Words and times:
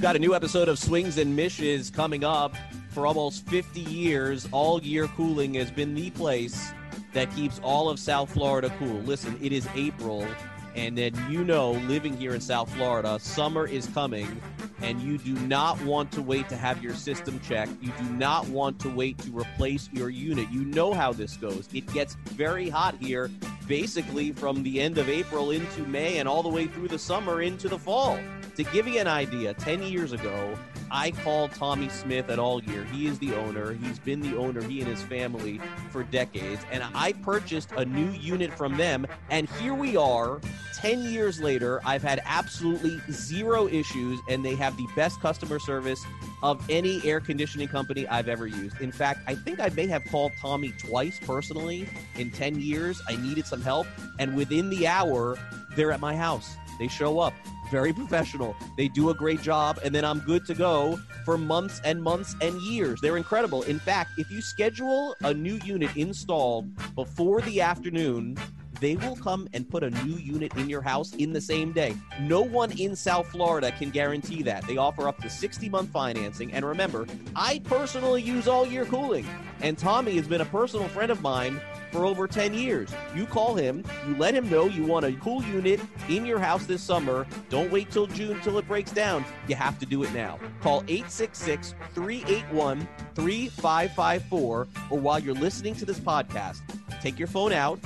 We've 0.00 0.06
got 0.06 0.16
a 0.16 0.18
new 0.18 0.34
episode 0.34 0.70
of 0.70 0.78
Swings 0.78 1.18
and 1.18 1.36
Mishes 1.36 1.90
coming 1.90 2.24
up. 2.24 2.54
For 2.88 3.06
almost 3.06 3.46
50 3.48 3.80
years, 3.80 4.48
All 4.50 4.80
Year 4.80 5.08
Cooling 5.08 5.52
has 5.52 5.70
been 5.70 5.94
the 5.94 6.08
place 6.08 6.72
that 7.12 7.30
keeps 7.36 7.60
all 7.62 7.90
of 7.90 7.98
South 7.98 8.32
Florida 8.32 8.72
cool. 8.78 8.98
Listen, 9.02 9.38
it 9.42 9.52
is 9.52 9.68
April, 9.74 10.26
and 10.74 10.96
then 10.96 11.12
you 11.28 11.44
know, 11.44 11.72
living 11.72 12.16
here 12.16 12.34
in 12.34 12.40
South 12.40 12.74
Florida, 12.76 13.18
summer 13.20 13.66
is 13.66 13.88
coming, 13.88 14.40
and 14.80 15.02
you 15.02 15.18
do 15.18 15.34
not 15.40 15.78
want 15.82 16.10
to 16.12 16.22
wait 16.22 16.48
to 16.48 16.56
have 16.56 16.82
your 16.82 16.94
system 16.94 17.38
checked. 17.40 17.72
You 17.82 17.92
do 17.98 18.04
not 18.04 18.48
want 18.48 18.80
to 18.80 18.88
wait 18.88 19.18
to 19.18 19.38
replace 19.38 19.90
your 19.92 20.08
unit. 20.08 20.48
You 20.50 20.64
know 20.64 20.94
how 20.94 21.12
this 21.12 21.36
goes. 21.36 21.68
It 21.74 21.86
gets 21.92 22.14
very 22.14 22.70
hot 22.70 22.94
here, 22.98 23.30
basically 23.70 24.32
from 24.32 24.64
the 24.64 24.80
end 24.80 24.98
of 24.98 25.08
April 25.08 25.52
into 25.52 25.82
May 25.82 26.18
and 26.18 26.28
all 26.28 26.42
the 26.42 26.48
way 26.48 26.66
through 26.66 26.88
the 26.88 26.98
summer 26.98 27.40
into 27.40 27.68
the 27.68 27.78
fall. 27.78 28.18
To 28.56 28.64
give 28.64 28.88
you 28.88 28.98
an 28.98 29.06
idea, 29.06 29.54
10 29.54 29.84
years 29.84 30.10
ago, 30.10 30.58
I 30.90 31.12
call 31.12 31.48
Tommy 31.48 31.88
Smith 31.88 32.30
at 32.30 32.38
All 32.38 32.62
Year. 32.62 32.84
He 32.84 33.06
is 33.06 33.18
the 33.18 33.34
owner. 33.34 33.72
He's 33.72 33.98
been 33.98 34.20
the 34.20 34.36
owner, 34.36 34.62
he 34.62 34.80
and 34.80 34.88
his 34.88 35.02
family, 35.02 35.60
for 35.90 36.02
decades. 36.02 36.64
And 36.72 36.82
I 36.94 37.12
purchased 37.12 37.70
a 37.76 37.84
new 37.84 38.10
unit 38.10 38.52
from 38.52 38.76
them. 38.76 39.06
And 39.30 39.48
here 39.60 39.74
we 39.74 39.96
are, 39.96 40.40
10 40.74 41.02
years 41.02 41.40
later. 41.40 41.80
I've 41.84 42.02
had 42.02 42.20
absolutely 42.24 43.00
zero 43.12 43.68
issues, 43.68 44.18
and 44.28 44.44
they 44.44 44.54
have 44.56 44.76
the 44.76 44.86
best 44.96 45.20
customer 45.20 45.58
service 45.58 46.04
of 46.42 46.64
any 46.70 47.00
air 47.04 47.20
conditioning 47.20 47.68
company 47.68 48.06
I've 48.08 48.28
ever 48.28 48.46
used. 48.46 48.80
In 48.80 48.90
fact, 48.90 49.20
I 49.26 49.34
think 49.34 49.60
I 49.60 49.68
may 49.68 49.86
have 49.86 50.04
called 50.06 50.32
Tommy 50.40 50.72
twice 50.78 51.20
personally 51.20 51.88
in 52.16 52.30
10 52.30 52.60
years. 52.60 53.00
I 53.08 53.16
needed 53.16 53.46
some 53.46 53.62
help. 53.62 53.86
And 54.18 54.34
within 54.34 54.70
the 54.70 54.86
hour, 54.86 55.38
they're 55.76 55.92
at 55.92 56.00
my 56.00 56.16
house. 56.16 56.56
They 56.78 56.88
show 56.88 57.20
up 57.20 57.34
very 57.70 57.92
professional. 57.92 58.56
They 58.76 58.88
do 58.88 59.10
a 59.10 59.14
great 59.14 59.40
job, 59.40 59.78
and 59.84 59.94
then 59.94 60.04
I'm 60.04 60.20
good 60.20 60.44
to 60.46 60.54
go 60.54 60.98
for 61.24 61.38
months 61.38 61.80
and 61.84 62.02
months 62.02 62.34
and 62.40 62.60
years. 62.62 63.00
They're 63.00 63.16
incredible. 63.16 63.62
In 63.62 63.78
fact, 63.78 64.12
if 64.18 64.30
you 64.30 64.42
schedule 64.42 65.14
a 65.22 65.32
new 65.32 65.58
unit 65.64 65.96
installed 65.96 66.74
before 66.94 67.40
the 67.42 67.60
afternoon, 67.60 68.36
they 68.80 68.96
will 68.96 69.14
come 69.16 69.46
and 69.52 69.68
put 69.68 69.84
a 69.84 69.90
new 69.90 70.16
unit 70.16 70.56
in 70.56 70.68
your 70.68 70.80
house 70.80 71.14
in 71.14 71.32
the 71.32 71.40
same 71.40 71.72
day. 71.72 71.94
No 72.18 72.40
one 72.40 72.72
in 72.78 72.96
South 72.96 73.28
Florida 73.28 73.70
can 73.72 73.90
guarantee 73.90 74.42
that. 74.44 74.66
They 74.66 74.78
offer 74.78 75.06
up 75.06 75.18
to 75.18 75.28
60 75.28 75.68
month 75.68 75.90
financing. 75.90 76.52
And 76.52 76.64
remember, 76.64 77.06
I 77.36 77.60
personally 77.64 78.22
use 78.22 78.48
all 78.48 78.66
year 78.66 78.86
cooling. 78.86 79.26
And 79.60 79.76
Tommy 79.76 80.16
has 80.16 80.26
been 80.26 80.40
a 80.40 80.46
personal 80.46 80.88
friend 80.88 81.12
of 81.12 81.20
mine 81.20 81.60
for 81.90 82.04
over 82.04 82.26
10 82.26 82.54
years. 82.54 82.90
You 83.14 83.26
call 83.26 83.54
him, 83.54 83.84
you 84.06 84.16
let 84.16 84.34
him 84.34 84.48
know 84.48 84.66
you 84.66 84.84
want 84.84 85.06
a 85.06 85.12
cool 85.14 85.42
unit 85.42 85.80
in 86.08 86.26
your 86.26 86.38
house 86.38 86.66
this 86.66 86.82
summer. 86.82 87.26
Don't 87.48 87.70
wait 87.70 87.90
till 87.90 88.06
June 88.06 88.40
till 88.40 88.58
it 88.58 88.68
breaks 88.68 88.92
down. 88.92 89.24
You 89.48 89.56
have 89.56 89.78
to 89.80 89.86
do 89.86 90.02
it 90.02 90.12
now. 90.12 90.38
Call 90.60 90.82
866 90.88 91.74
381 91.94 92.86
3554 93.14 94.68
or 94.90 94.98
while 94.98 95.18
you're 95.18 95.34
listening 95.34 95.74
to 95.76 95.84
this 95.84 95.98
podcast, 95.98 96.60
take 97.00 97.18
your 97.18 97.28
phone 97.28 97.52
out, 97.52 97.78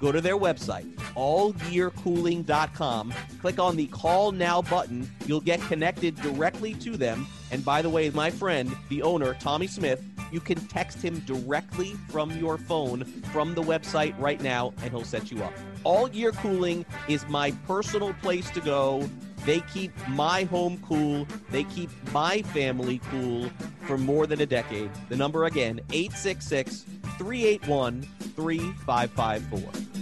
go 0.00 0.12
to 0.12 0.20
their 0.20 0.36
website, 0.36 0.92
allyearcooling.com, 1.14 3.14
click 3.40 3.58
on 3.58 3.76
the 3.76 3.86
call 3.86 4.32
now 4.32 4.62
button. 4.62 5.10
You'll 5.26 5.40
get 5.40 5.60
connected 5.62 6.16
directly 6.16 6.74
to 6.74 6.96
them. 6.96 7.26
And 7.50 7.64
by 7.64 7.82
the 7.82 7.90
way, 7.90 8.10
my 8.10 8.30
friend, 8.30 8.74
the 8.88 9.02
owner, 9.02 9.34
Tommy 9.34 9.66
Smith, 9.66 10.02
you 10.32 10.40
can 10.40 10.58
text 10.66 11.02
him 11.02 11.20
directly 11.20 11.92
from 12.08 12.30
your 12.38 12.58
phone 12.58 13.04
from 13.32 13.54
the 13.54 13.62
website 13.62 14.18
right 14.18 14.40
now, 14.40 14.72
and 14.82 14.90
he'll 14.90 15.04
set 15.04 15.30
you 15.30 15.42
up. 15.42 15.52
All 15.84 16.08
Year 16.08 16.32
Cooling 16.32 16.84
is 17.08 17.26
my 17.28 17.52
personal 17.66 18.14
place 18.14 18.50
to 18.50 18.60
go. 18.60 19.08
They 19.44 19.60
keep 19.60 19.92
my 20.08 20.44
home 20.44 20.80
cool. 20.86 21.26
They 21.50 21.64
keep 21.64 21.90
my 22.12 22.42
family 22.42 23.00
cool 23.10 23.50
for 23.86 23.98
more 23.98 24.26
than 24.26 24.40
a 24.40 24.46
decade. 24.46 24.90
The 25.08 25.16
number 25.16 25.44
again, 25.44 25.80
866 25.92 26.84
381 27.18 28.02
3554. 28.02 30.01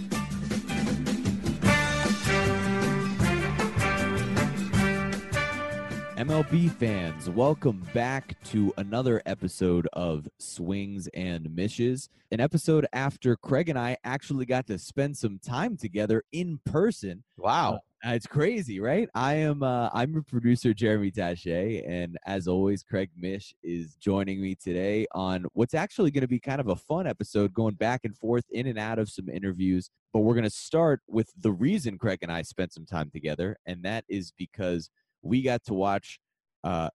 MLB 6.21 6.71
fans, 6.73 7.31
welcome 7.31 7.83
back 7.95 8.39
to 8.43 8.71
another 8.77 9.23
episode 9.25 9.87
of 9.93 10.27
Swings 10.37 11.09
and 11.15 11.49
Mishes. 11.55 12.09
An 12.29 12.39
episode 12.39 12.85
after 12.93 13.35
Craig 13.35 13.69
and 13.69 13.79
I 13.79 13.97
actually 14.03 14.45
got 14.45 14.67
to 14.67 14.77
spend 14.77 15.17
some 15.17 15.39
time 15.39 15.77
together 15.77 16.21
in 16.31 16.59
person. 16.63 17.23
Wow. 17.37 17.79
Uh, 18.05 18.11
it's 18.11 18.27
crazy, 18.27 18.79
right? 18.79 19.09
I 19.15 19.33
am 19.33 19.63
uh, 19.63 19.89
I'm 19.93 20.13
your 20.13 20.21
producer 20.21 20.75
Jeremy 20.75 21.09
Taché, 21.09 21.83
and 21.87 22.19
as 22.27 22.47
always, 22.47 22.83
Craig 22.83 23.09
Mish 23.17 23.55
is 23.63 23.95
joining 23.95 24.39
me 24.39 24.53
today 24.53 25.07
on 25.13 25.45
what's 25.53 25.73
actually 25.73 26.11
going 26.11 26.21
to 26.21 26.27
be 26.27 26.39
kind 26.39 26.61
of 26.61 26.67
a 26.67 26.75
fun 26.75 27.07
episode, 27.07 27.51
going 27.51 27.75
back 27.75 28.01
and 28.03 28.15
forth 28.15 28.45
in 28.51 28.67
and 28.67 28.77
out 28.77 28.99
of 28.99 29.09
some 29.09 29.27
interviews. 29.27 29.89
But 30.13 30.19
we're 30.19 30.35
going 30.35 30.43
to 30.43 30.51
start 30.51 31.01
with 31.07 31.31
the 31.37 31.51
reason 31.51 31.97
Craig 31.97 32.19
and 32.21 32.31
I 32.31 32.43
spent 32.43 32.73
some 32.73 32.85
time 32.85 33.09
together, 33.09 33.57
and 33.65 33.81
that 33.83 34.03
is 34.07 34.31
because 34.37 34.91
we 35.21 35.41
got 35.41 35.63
to 35.65 35.73
watch 35.73 36.19
uh, 36.63 36.89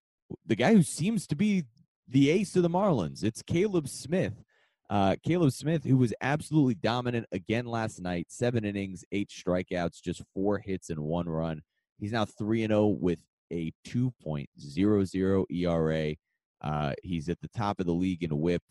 the 0.46 0.56
guy 0.56 0.74
who 0.74 0.82
seems 0.82 1.26
to 1.28 1.36
be 1.36 1.64
the 2.08 2.30
ace 2.30 2.56
of 2.56 2.62
the 2.62 2.70
Marlins. 2.70 3.24
It's 3.24 3.42
Caleb 3.42 3.88
Smith. 3.88 4.44
Uh, 4.88 5.16
Caleb 5.24 5.52
Smith, 5.52 5.84
who 5.84 5.96
was 5.96 6.14
absolutely 6.20 6.74
dominant 6.74 7.26
again 7.32 7.66
last 7.66 8.00
night, 8.00 8.26
seven 8.28 8.64
innings, 8.64 9.04
eight 9.10 9.30
strikeouts, 9.30 10.00
just 10.00 10.22
four 10.32 10.58
hits 10.58 10.90
and 10.90 11.00
one 11.00 11.28
run. 11.28 11.62
He's 11.98 12.12
now 12.12 12.24
3 12.24 12.64
and 12.64 12.70
0 12.70 12.86
with 13.00 13.18
a 13.52 13.72
2.00 13.86 15.44
ERA. 15.50 16.14
Uh, 16.62 16.92
he's 17.02 17.28
at 17.28 17.40
the 17.40 17.48
top 17.48 17.80
of 17.80 17.86
the 17.86 17.92
league 17.92 18.22
in 18.22 18.38
whip. 18.38 18.62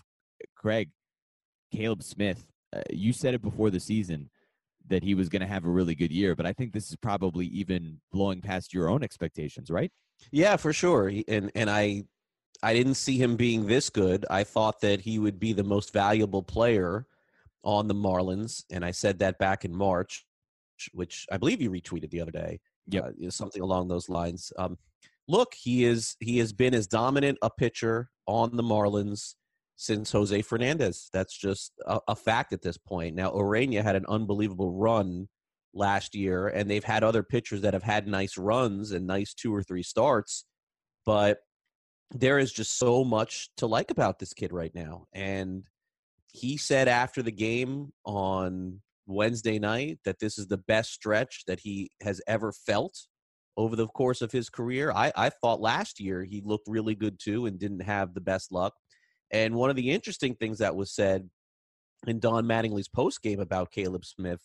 Craig, 0.55 0.89
Caleb 1.73 2.03
Smith, 2.03 2.47
uh, 2.75 2.81
you 2.89 3.11
said 3.11 3.33
it 3.33 3.41
before 3.41 3.69
the 3.69 3.79
season 3.79 4.29
that 4.87 5.03
he 5.03 5.15
was 5.15 5.29
going 5.29 5.41
to 5.41 5.47
have 5.47 5.65
a 5.65 5.69
really 5.69 5.95
good 5.95 6.11
year, 6.11 6.35
but 6.35 6.45
I 6.45 6.53
think 6.53 6.73
this 6.73 6.89
is 6.89 6.95
probably 6.95 7.47
even 7.47 7.99
blowing 8.11 8.41
past 8.41 8.73
your 8.73 8.89
own 8.89 9.03
expectations, 9.03 9.69
right? 9.69 9.91
Yeah, 10.31 10.55
for 10.57 10.73
sure. 10.73 11.11
And 11.27 11.51
and 11.55 11.69
I 11.69 12.03
I 12.63 12.73
didn't 12.73 12.95
see 12.95 13.17
him 13.17 13.35
being 13.35 13.67
this 13.67 13.89
good. 13.89 14.25
I 14.29 14.43
thought 14.43 14.81
that 14.81 15.01
he 15.01 15.19
would 15.19 15.39
be 15.39 15.53
the 15.53 15.63
most 15.63 15.93
valuable 15.93 16.43
player 16.43 17.05
on 17.63 17.87
the 17.87 17.95
Marlins, 17.95 18.63
and 18.71 18.85
I 18.85 18.91
said 18.91 19.19
that 19.19 19.39
back 19.39 19.65
in 19.65 19.75
March, 19.75 20.25
which 20.93 21.25
I 21.31 21.37
believe 21.37 21.61
you 21.61 21.71
retweeted 21.71 22.11
the 22.11 22.21
other 22.21 22.31
day. 22.31 22.59
Yeah, 22.87 23.09
uh, 23.25 23.29
something 23.29 23.61
along 23.61 23.87
those 23.87 24.09
lines. 24.09 24.53
Um, 24.57 24.77
look, 25.27 25.53
he 25.55 25.85
is 25.85 26.15
he 26.19 26.37
has 26.37 26.53
been 26.53 26.73
as 26.73 26.87
dominant 26.87 27.39
a 27.41 27.49
pitcher 27.49 28.09
on 28.27 28.55
the 28.55 28.63
Marlins 28.63 29.35
since 29.75 30.11
Jose 30.11 30.41
Fernandez. 30.41 31.09
That's 31.13 31.37
just 31.37 31.73
a, 31.85 31.99
a 32.07 32.15
fact 32.15 32.53
at 32.53 32.61
this 32.61 32.77
point. 32.77 33.15
Now, 33.15 33.31
Urena 33.31 33.83
had 33.83 33.95
an 33.95 34.05
unbelievable 34.07 34.71
run 34.71 35.27
last 35.73 36.15
year, 36.15 36.47
and 36.47 36.69
they've 36.69 36.83
had 36.83 37.03
other 37.03 37.23
pitchers 37.23 37.61
that 37.61 37.73
have 37.73 37.83
had 37.83 38.07
nice 38.07 38.37
runs 38.37 38.91
and 38.91 39.05
nice 39.05 39.33
two 39.33 39.53
or 39.53 39.63
three 39.63 39.83
starts, 39.83 40.45
but 41.05 41.39
there 42.11 42.39
is 42.39 42.51
just 42.51 42.77
so 42.77 43.03
much 43.03 43.49
to 43.57 43.67
like 43.67 43.91
about 43.91 44.19
this 44.19 44.33
kid 44.33 44.53
right 44.53 44.73
now. 44.73 45.05
And 45.13 45.63
he 46.31 46.57
said 46.57 46.87
after 46.87 47.21
the 47.21 47.31
game 47.31 47.91
on 48.05 48.81
Wednesday 49.07 49.59
night 49.59 49.99
that 50.05 50.19
this 50.19 50.37
is 50.37 50.47
the 50.47 50.57
best 50.57 50.91
stretch 50.93 51.43
that 51.47 51.59
he 51.59 51.89
has 52.01 52.21
ever 52.27 52.51
felt 52.51 53.07
over 53.57 53.75
the 53.75 53.87
course 53.87 54.21
of 54.21 54.31
his 54.31 54.49
career. 54.49 54.91
I, 54.91 55.11
I 55.15 55.29
thought 55.29 55.61
last 55.61 55.99
year 55.99 56.23
he 56.23 56.41
looked 56.43 56.67
really 56.67 56.95
good 56.95 57.19
too 57.19 57.45
and 57.45 57.59
didn't 57.59 57.81
have 57.81 58.13
the 58.13 58.21
best 58.21 58.51
luck. 58.51 58.73
And 59.31 59.55
one 59.55 59.69
of 59.69 59.75
the 59.75 59.91
interesting 59.91 60.35
things 60.35 60.59
that 60.59 60.75
was 60.75 60.91
said 60.93 61.29
in 62.07 62.19
Don 62.19 62.45
Mattingly's 62.45 62.87
post 62.87 63.21
game 63.21 63.39
about 63.39 63.71
Caleb 63.71 64.05
Smith, 64.05 64.41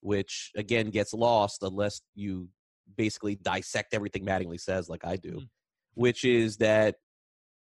which 0.00 0.50
again 0.56 0.90
gets 0.90 1.14
lost 1.14 1.62
unless 1.62 2.00
you 2.14 2.48
basically 2.96 3.36
dissect 3.36 3.94
everything 3.94 4.24
Mattingly 4.24 4.60
says, 4.60 4.88
like 4.88 5.04
I 5.04 5.16
do, 5.16 5.32
Mm. 5.32 5.48
which 5.94 6.24
is 6.24 6.56
that 6.58 6.96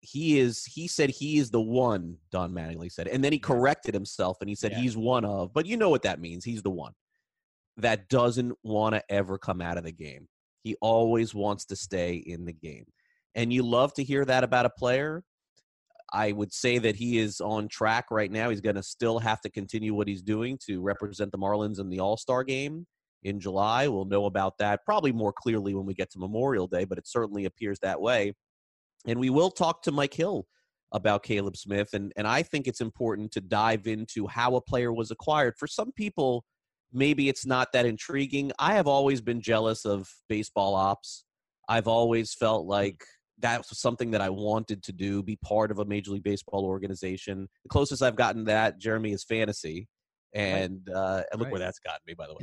he 0.01 0.39
is 0.39 0.65
he 0.67 0.87
said 0.87 1.09
he 1.09 1.39
is 1.39 1.51
the 1.51 1.61
one 1.61 2.19
don 2.31 2.53
mattingly 2.53 2.93
said 2.93 3.09
and 3.09 3.25
then 3.25 3.33
he 3.33 3.39
corrected 3.39 3.95
himself 3.95 4.37
and 4.41 4.51
he 4.51 4.55
said 4.55 4.73
Yeah. 4.73 4.81
he's 4.81 4.97
one 4.99 5.25
of 5.25 5.55
but 5.55 5.65
you 5.65 5.79
know 5.79 5.89
what 5.89 6.03
that 6.03 6.21
means 6.21 6.45
he's 6.45 6.63
the 6.63 6.69
one 6.71 6.93
that 7.79 8.11
doesn't 8.11 8.53
want 8.63 8.95
to 8.95 9.03
ever 9.09 9.39
come 9.39 9.63
out 9.63 9.79
of 9.79 9.85
the 9.85 9.93
game 9.93 10.29
he 10.63 10.77
always 10.83 11.35
wants 11.35 11.65
to 11.67 11.77
stay 11.77 12.17
in 12.17 12.45
the 12.45 12.53
game 12.53 12.85
and 13.35 13.51
you 13.51 13.63
love 13.63 13.95
to 13.95 14.05
hear 14.05 14.27
that 14.27 14.45
about 14.45 14.67
a 14.67 14.71
player 14.71 15.25
i 16.15 16.33
would 16.33 16.53
say 16.53 16.79
that 16.79 16.97
he 16.97 17.19
is 17.19 17.41
on 17.41 17.69
track 17.69 18.07
right 18.11 18.31
now 18.31 18.49
he's 18.49 18.61
going 18.61 18.77
to 18.77 18.83
still 18.83 19.19
have 19.19 19.41
to 19.41 19.51
continue 19.51 19.95
what 19.95 20.09
he's 20.09 20.23
doing 20.23 20.59
to 20.67 20.81
represent 20.81 21.31
the 21.33 21.39
marlins 21.39 21.79
in 21.79 21.91
the 21.91 22.01
all-star 22.01 22.43
game 22.43 22.87
in 23.25 23.39
july 23.39 23.87
we'll 23.89 24.05
know 24.07 24.25
about 24.25 24.57
that 24.59 24.81
probably 24.85 25.13
more 25.13 25.33
clearly 25.33 25.75
when 25.75 25.85
we 25.85 25.95
get 25.95 26.11
to 26.11 26.19
memorial 26.19 26.67
day 26.67 26.85
but 26.85 26.97
it 26.97 27.07
certainly 27.07 27.45
appears 27.45 27.79
that 27.81 28.01
way 28.01 28.33
and 29.07 29.19
we 29.19 29.31
will 29.31 29.51
talk 29.51 29.83
to 29.83 29.93
Mike 29.93 30.15
Hill 30.15 30.47
about 30.93 31.23
Caleb 31.23 31.57
Smith. 31.57 31.93
And, 31.93 32.13
and 32.17 32.27
I 32.27 32.43
think 32.43 32.67
it's 32.67 32.81
important 32.81 33.33
to 33.33 33.41
dive 33.41 33.87
into 33.87 34.27
how 34.27 34.57
a 34.57 34.61
player 34.61 34.93
was 34.93 35.11
acquired. 35.11 35.55
For 35.59 35.67
some 35.67 35.93
people, 35.93 36.45
maybe 36.93 37.29
it's 37.29 37.45
not 37.45 37.73
that 37.73 37.87
intriguing. 37.87 38.53
I 38.59 38.75
have 38.75 38.87
always 38.87 39.21
been 39.21 39.41
jealous 39.41 39.85
of 39.85 40.09
baseball 40.29 40.75
ops. 40.75 41.25
I've 41.69 41.89
always 41.89 42.33
felt 42.35 42.65
hmm. 42.65 42.71
like 42.71 43.05
that 43.45 43.59
was 43.69 43.79
something 43.79 44.11
that 44.13 44.23
I 44.23 44.31
wanted 44.31 44.83
to 44.85 44.93
do, 44.93 45.23
be 45.23 45.37
part 45.37 45.71
of 45.71 45.79
a 45.79 45.85
Major 45.85 46.13
League 46.13 46.23
Baseball 46.23 46.65
organization. 46.65 47.47
The 47.63 47.69
closest 47.69 48.03
I've 48.03 48.17
gotten 48.17 48.47
to 48.47 48.47
that, 48.47 48.79
Jeremy, 48.79 49.13
is 49.13 49.23
fantasy. 49.23 49.87
And 50.33 50.89
uh, 50.89 51.23
and 51.31 51.39
look 51.39 51.47
Right. 51.47 51.53
where 51.53 51.61
that's 51.61 51.79
gotten 51.79 52.01
me, 52.07 52.15
by 52.15 52.27
the 52.27 52.35
way. 52.35 52.41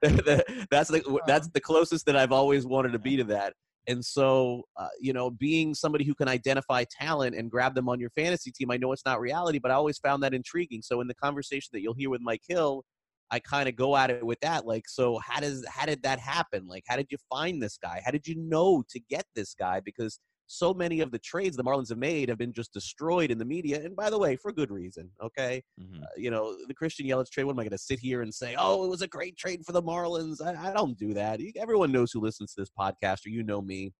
that's 0.70 0.90
the 0.90 1.20
that's 1.26 1.48
the 1.48 1.60
closest 1.60 2.04
that 2.06 2.16
I've 2.16 2.32
always 2.32 2.66
wanted 2.66 2.92
to 2.92 2.98
be 2.98 3.16
to 3.16 3.24
that. 3.24 3.54
And 3.88 4.04
so, 4.04 4.64
uh, 4.76 4.88
you 5.00 5.14
know, 5.14 5.30
being 5.30 5.74
somebody 5.74 6.04
who 6.04 6.14
can 6.14 6.28
identify 6.28 6.84
talent 6.88 7.34
and 7.34 7.50
grab 7.50 7.74
them 7.74 7.88
on 7.88 7.98
your 7.98 8.10
fantasy 8.10 8.52
team, 8.52 8.70
I 8.70 8.76
know 8.76 8.92
it's 8.92 9.06
not 9.06 9.18
reality, 9.18 9.58
but 9.58 9.70
I 9.70 9.74
always 9.74 9.98
found 9.98 10.22
that 10.22 10.34
intriguing. 10.34 10.82
So, 10.82 11.00
in 11.00 11.08
the 11.08 11.14
conversation 11.14 11.70
that 11.72 11.80
you'll 11.80 11.94
hear 11.94 12.10
with 12.10 12.20
Mike 12.20 12.42
Hill, 12.46 12.84
I 13.30 13.38
kind 13.40 13.68
of 13.68 13.76
go 13.76 13.96
at 13.96 14.10
it 14.10 14.24
with 14.24 14.40
that, 14.40 14.66
like, 14.66 14.88
so 14.88 15.18
how 15.18 15.40
does 15.40 15.64
how 15.68 15.86
did 15.86 16.02
that 16.02 16.18
happen? 16.18 16.66
Like, 16.66 16.84
how 16.86 16.96
did 16.96 17.08
you 17.10 17.18
find 17.28 17.62
this 17.62 17.76
guy? 17.76 18.00
How 18.04 18.10
did 18.10 18.26
you 18.26 18.36
know 18.36 18.82
to 18.88 19.00
get 19.00 19.24
this 19.34 19.54
guy? 19.54 19.80
Because 19.80 20.18
so 20.46 20.72
many 20.72 21.00
of 21.00 21.10
the 21.10 21.18
trades 21.18 21.58
the 21.58 21.62
Marlins 21.62 21.90
have 21.90 21.98
made 21.98 22.30
have 22.30 22.38
been 22.38 22.54
just 22.54 22.72
destroyed 22.72 23.30
in 23.30 23.36
the 23.36 23.44
media, 23.44 23.82
and 23.84 23.94
by 23.94 24.08
the 24.08 24.18
way, 24.18 24.34
for 24.36 24.50
good 24.50 24.70
reason. 24.70 25.10
Okay, 25.22 25.62
Mhm. 25.78 26.02
uh, 26.02 26.06
you 26.16 26.30
know, 26.30 26.56
the 26.66 26.74
Christian 26.74 27.06
Yelich 27.06 27.28
trade. 27.30 27.44
What 27.44 27.52
am 27.52 27.58
I 27.58 27.64
going 27.64 27.70
to 27.70 27.78
sit 27.78 27.98
here 27.98 28.22
and 28.22 28.34
say? 28.34 28.56
Oh, 28.58 28.84
it 28.84 28.88
was 28.88 29.02
a 29.02 29.08
great 29.08 29.36
trade 29.36 29.62
for 29.66 29.72
the 29.72 29.82
Marlins. 29.82 30.40
I, 30.40 30.70
I 30.70 30.72
don't 30.72 30.98
do 30.98 31.12
that. 31.14 31.40
Everyone 31.56 31.92
knows 31.92 32.12
who 32.12 32.20
listens 32.20 32.54
to 32.54 32.62
this 32.62 32.70
podcast, 32.70 33.26
or 33.26 33.28
you 33.28 33.42
know 33.42 33.60
me, 33.60 33.92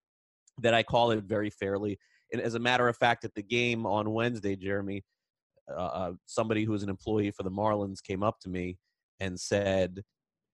that 0.63 0.73
I 0.73 0.83
call 0.83 1.11
it 1.11 1.25
very 1.25 1.51
fairly. 1.51 1.99
And 2.33 2.41
as 2.41 2.55
a 2.55 2.59
matter 2.59 2.89
of 2.89 2.97
fact, 2.97 3.25
at 3.25 3.35
the 3.35 3.43
game 3.43 3.85
on 3.85 4.11
Wednesday, 4.11 4.57
Jeremy, 4.57 5.03
uh, 5.71 5.75
uh, 5.75 6.13
somebody 6.25 6.65
who 6.65 6.73
was 6.73 6.83
an 6.83 6.89
employee 6.89 7.31
for 7.31 7.43
the 7.43 7.51
Marlins 7.51 8.03
came 8.03 8.23
up 8.23 8.41
to 8.41 8.49
me 8.49 8.79
and 9.21 9.39
said, 9.39 10.03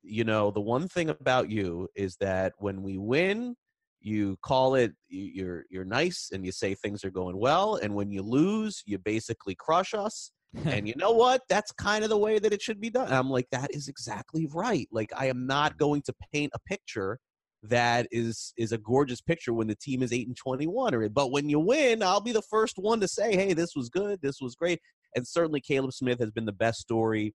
"You 0.02 0.24
know, 0.24 0.50
the 0.50 0.60
one 0.60 0.88
thing 0.88 1.10
about 1.10 1.50
you 1.50 1.88
is 1.94 2.16
that 2.20 2.52
when 2.58 2.82
we 2.82 2.98
win." 2.98 3.56
You 4.00 4.36
call 4.44 4.74
it. 4.74 4.92
you- 5.08 5.32
You're 5.34 5.64
you're 5.70 5.84
nice, 5.86 6.28
and 6.32 6.44
you 6.44 6.52
say 6.52 6.74
things 6.74 7.04
are 7.04 7.10
going 7.10 7.38
well. 7.38 7.76
And 7.76 7.94
when 7.94 8.10
you 8.10 8.22
lose, 8.22 8.82
you 8.86 8.98
basically 8.98 9.54
crush 9.54 9.94
us 9.94 10.30
and 10.66 10.86
you 10.86 10.94
know 10.96 11.10
what? 11.10 11.42
That's 11.48 11.72
kind 11.72 12.04
of 12.04 12.10
the 12.10 12.16
way 12.18 12.38
that 12.38 12.52
it 12.52 12.62
should 12.62 12.80
be 12.80 12.90
done. 12.90 13.06
And 13.06 13.14
I'm 13.14 13.30
like, 13.30 13.48
that 13.50 13.74
is 13.74 13.88
exactly 13.88 14.46
right. 14.54 14.88
Like, 14.92 15.10
I 15.16 15.26
am 15.26 15.46
not 15.46 15.78
going 15.78 16.02
to 16.02 16.14
paint 16.32 16.52
a 16.54 16.58
picture 16.68 17.18
that 17.64 18.06
is 18.10 18.52
is 18.58 18.72
a 18.72 18.78
gorgeous 18.78 19.22
picture 19.22 19.54
when 19.54 19.66
the 19.68 19.74
team 19.76 20.02
is 20.02 20.12
eight 20.12 20.26
and 20.28 20.36
twenty 20.36 20.66
one. 20.66 20.94
Or 20.94 21.08
but 21.08 21.32
when 21.32 21.48
you 21.48 21.58
win, 21.58 22.02
I'll 22.02 22.20
be 22.20 22.32
the 22.32 22.42
first 22.42 22.76
one 22.78 23.00
to 23.00 23.08
say, 23.08 23.34
hey, 23.34 23.52
this 23.54 23.74
was 23.74 23.88
good, 23.88 24.20
this 24.22 24.40
was 24.40 24.54
great. 24.54 24.80
And 25.16 25.26
certainly, 25.26 25.60
Caleb 25.60 25.92
Smith 25.92 26.18
has 26.20 26.30
been 26.30 26.44
the 26.44 26.52
best 26.52 26.78
story 26.80 27.34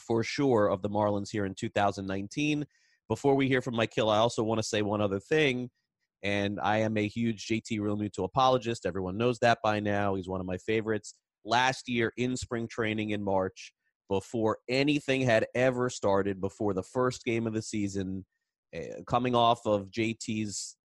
for 0.00 0.22
sure 0.22 0.68
of 0.68 0.82
the 0.82 0.90
Marlins 0.90 1.30
here 1.30 1.44
in 1.44 1.54
2019. 1.54 2.66
Before 3.08 3.34
we 3.34 3.48
hear 3.48 3.62
from 3.62 3.76
Mike 3.76 3.94
Hill, 3.94 4.10
I 4.10 4.18
also 4.18 4.42
want 4.42 4.58
to 4.58 4.66
say 4.66 4.82
one 4.82 5.00
other 5.00 5.20
thing. 5.20 5.70
And 6.22 6.58
I 6.60 6.78
am 6.78 6.96
a 6.96 7.06
huge 7.06 7.46
JT 7.46 7.78
Realmuto 7.78 8.24
apologist. 8.24 8.86
Everyone 8.86 9.16
knows 9.16 9.38
that 9.38 9.58
by 9.62 9.80
now. 9.80 10.14
He's 10.16 10.28
one 10.28 10.40
of 10.40 10.46
my 10.46 10.58
favorites 10.58 11.14
last 11.44 11.88
year 11.88 12.12
in 12.16 12.36
spring 12.36 12.68
training 12.68 13.10
in 13.10 13.22
March, 13.22 13.72
before 14.08 14.58
anything 14.68 15.22
had 15.22 15.46
ever 15.54 15.90
started, 15.90 16.40
before 16.40 16.74
the 16.74 16.82
first 16.82 17.24
game 17.24 17.46
of 17.46 17.52
the 17.52 17.62
season, 17.62 18.24
uh, 18.74 19.02
coming 19.06 19.34
off 19.34 19.66
of 19.66 19.90
JT's 19.90 20.76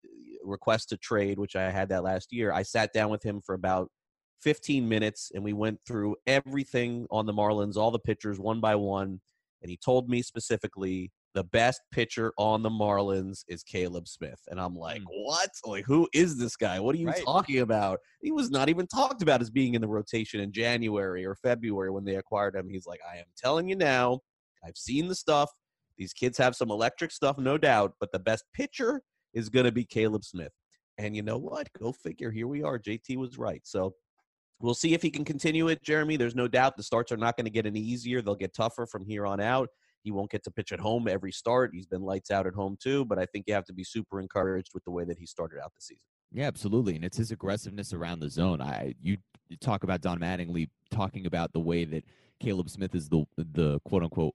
request 0.44 0.88
to 0.88 0.96
trade, 0.96 1.38
which 1.38 1.56
I 1.56 1.70
had 1.70 1.88
that 1.90 2.02
last 2.02 2.32
year, 2.32 2.52
I 2.52 2.62
sat 2.62 2.92
down 2.92 3.10
with 3.10 3.22
him 3.22 3.40
for 3.40 3.54
about 3.54 3.90
15 4.42 4.88
minutes 4.88 5.30
and 5.34 5.42
we 5.44 5.52
went 5.52 5.78
through 5.86 6.16
everything 6.26 7.06
on 7.10 7.26
the 7.26 7.32
Marlins, 7.32 7.76
all 7.76 7.90
the 7.90 7.98
pitchers 7.98 8.38
one 8.38 8.60
by 8.60 8.74
one. 8.74 9.20
And 9.62 9.70
he 9.70 9.76
told 9.76 10.08
me 10.08 10.22
specifically 10.22 11.12
the 11.34 11.44
best 11.44 11.80
pitcher 11.92 12.32
on 12.36 12.62
the 12.62 12.68
Marlins 12.68 13.44
is 13.48 13.62
Caleb 13.62 14.08
Smith. 14.08 14.40
And 14.48 14.60
I'm 14.60 14.74
like, 14.76 15.00
Mm. 15.00 15.06
what? 15.24 15.50
Like, 15.64 15.84
who 15.86 16.08
is 16.12 16.36
this 16.36 16.56
guy? 16.56 16.80
What 16.80 16.94
are 16.94 16.98
you 16.98 17.06
Right. 17.06 17.24
talking 17.24 17.60
about? 17.60 18.00
He 18.20 18.32
was 18.32 18.50
not 18.50 18.68
even 18.68 18.86
talked 18.86 19.22
about 19.22 19.40
as 19.40 19.48
being 19.50 19.74
in 19.74 19.80
the 19.80 19.88
rotation 19.88 20.40
in 20.40 20.52
January 20.52 21.24
or 21.24 21.34
February 21.36 21.90
when 21.90 22.04
they 22.04 22.16
acquired 22.16 22.56
him. 22.56 22.68
He's 22.68 22.86
like, 22.86 23.00
I 23.08 23.18
am 23.18 23.26
telling 23.36 23.68
you 23.68 23.76
now, 23.76 24.20
I've 24.64 24.76
seen 24.76 25.08
the 25.08 25.14
stuff. 25.14 25.50
These 25.96 26.12
kids 26.12 26.36
have 26.38 26.56
some 26.56 26.70
electric 26.70 27.12
stuff, 27.12 27.38
no 27.38 27.56
doubt, 27.56 27.94
but 28.00 28.10
the 28.12 28.18
best 28.18 28.44
pitcher 28.52 29.02
is 29.32 29.48
going 29.48 29.66
to 29.66 29.72
be 29.72 29.84
Caleb 29.84 30.24
Smith. 30.24 30.52
And 30.98 31.16
you 31.16 31.22
know 31.22 31.38
what? 31.38 31.72
Go 31.78 31.92
figure. 31.92 32.30
Here 32.30 32.46
we 32.48 32.62
are. 32.62 32.78
JT 32.78 33.16
was 33.16 33.38
right. 33.38 33.62
So 33.64 33.94
we'll 34.62 34.74
see 34.74 34.94
if 34.94 35.02
he 35.02 35.10
can 35.10 35.24
continue 35.24 35.68
it, 35.68 35.82
Jeremy. 35.82 36.16
There's 36.16 36.34
no 36.34 36.48
doubt 36.48 36.76
the 36.76 36.82
starts 36.82 37.12
are 37.12 37.16
not 37.16 37.36
going 37.36 37.44
to 37.44 37.50
get 37.50 37.66
any 37.66 37.80
easier. 37.80 38.22
They'll 38.22 38.34
get 38.34 38.54
tougher 38.54 38.86
from 38.86 39.04
here 39.04 39.26
on 39.26 39.40
out. 39.40 39.68
He 40.02 40.10
won't 40.10 40.30
get 40.30 40.42
to 40.44 40.50
pitch 40.50 40.72
at 40.72 40.80
home 40.80 41.06
every 41.08 41.32
start. 41.32 41.70
He's 41.72 41.86
been 41.86 42.02
lights 42.02 42.30
out 42.30 42.46
at 42.46 42.54
home 42.54 42.76
too, 42.82 43.04
but 43.04 43.18
I 43.18 43.26
think 43.26 43.44
you 43.46 43.54
have 43.54 43.66
to 43.66 43.72
be 43.72 43.84
super 43.84 44.20
encouraged 44.20 44.70
with 44.74 44.84
the 44.84 44.90
way 44.90 45.04
that 45.04 45.18
he 45.18 45.26
started 45.26 45.58
out 45.62 45.72
the 45.74 45.82
season. 45.82 46.02
Yeah, 46.32 46.46
absolutely, 46.46 46.96
and 46.96 47.04
it's 47.04 47.18
his 47.18 47.30
aggressiveness 47.30 47.92
around 47.92 48.20
the 48.20 48.30
zone. 48.30 48.62
I 48.62 48.94
you, 49.02 49.18
talk 49.60 49.84
about 49.84 50.00
Don 50.00 50.18
Mattingly 50.18 50.70
talking 50.90 51.26
about 51.26 51.52
the 51.52 51.60
way 51.60 51.84
that 51.84 52.04
Caleb 52.40 52.70
Smith 52.70 52.94
is 52.94 53.08
the 53.08 53.24
the 53.36 53.80
quote 53.80 54.02
unquote 54.02 54.34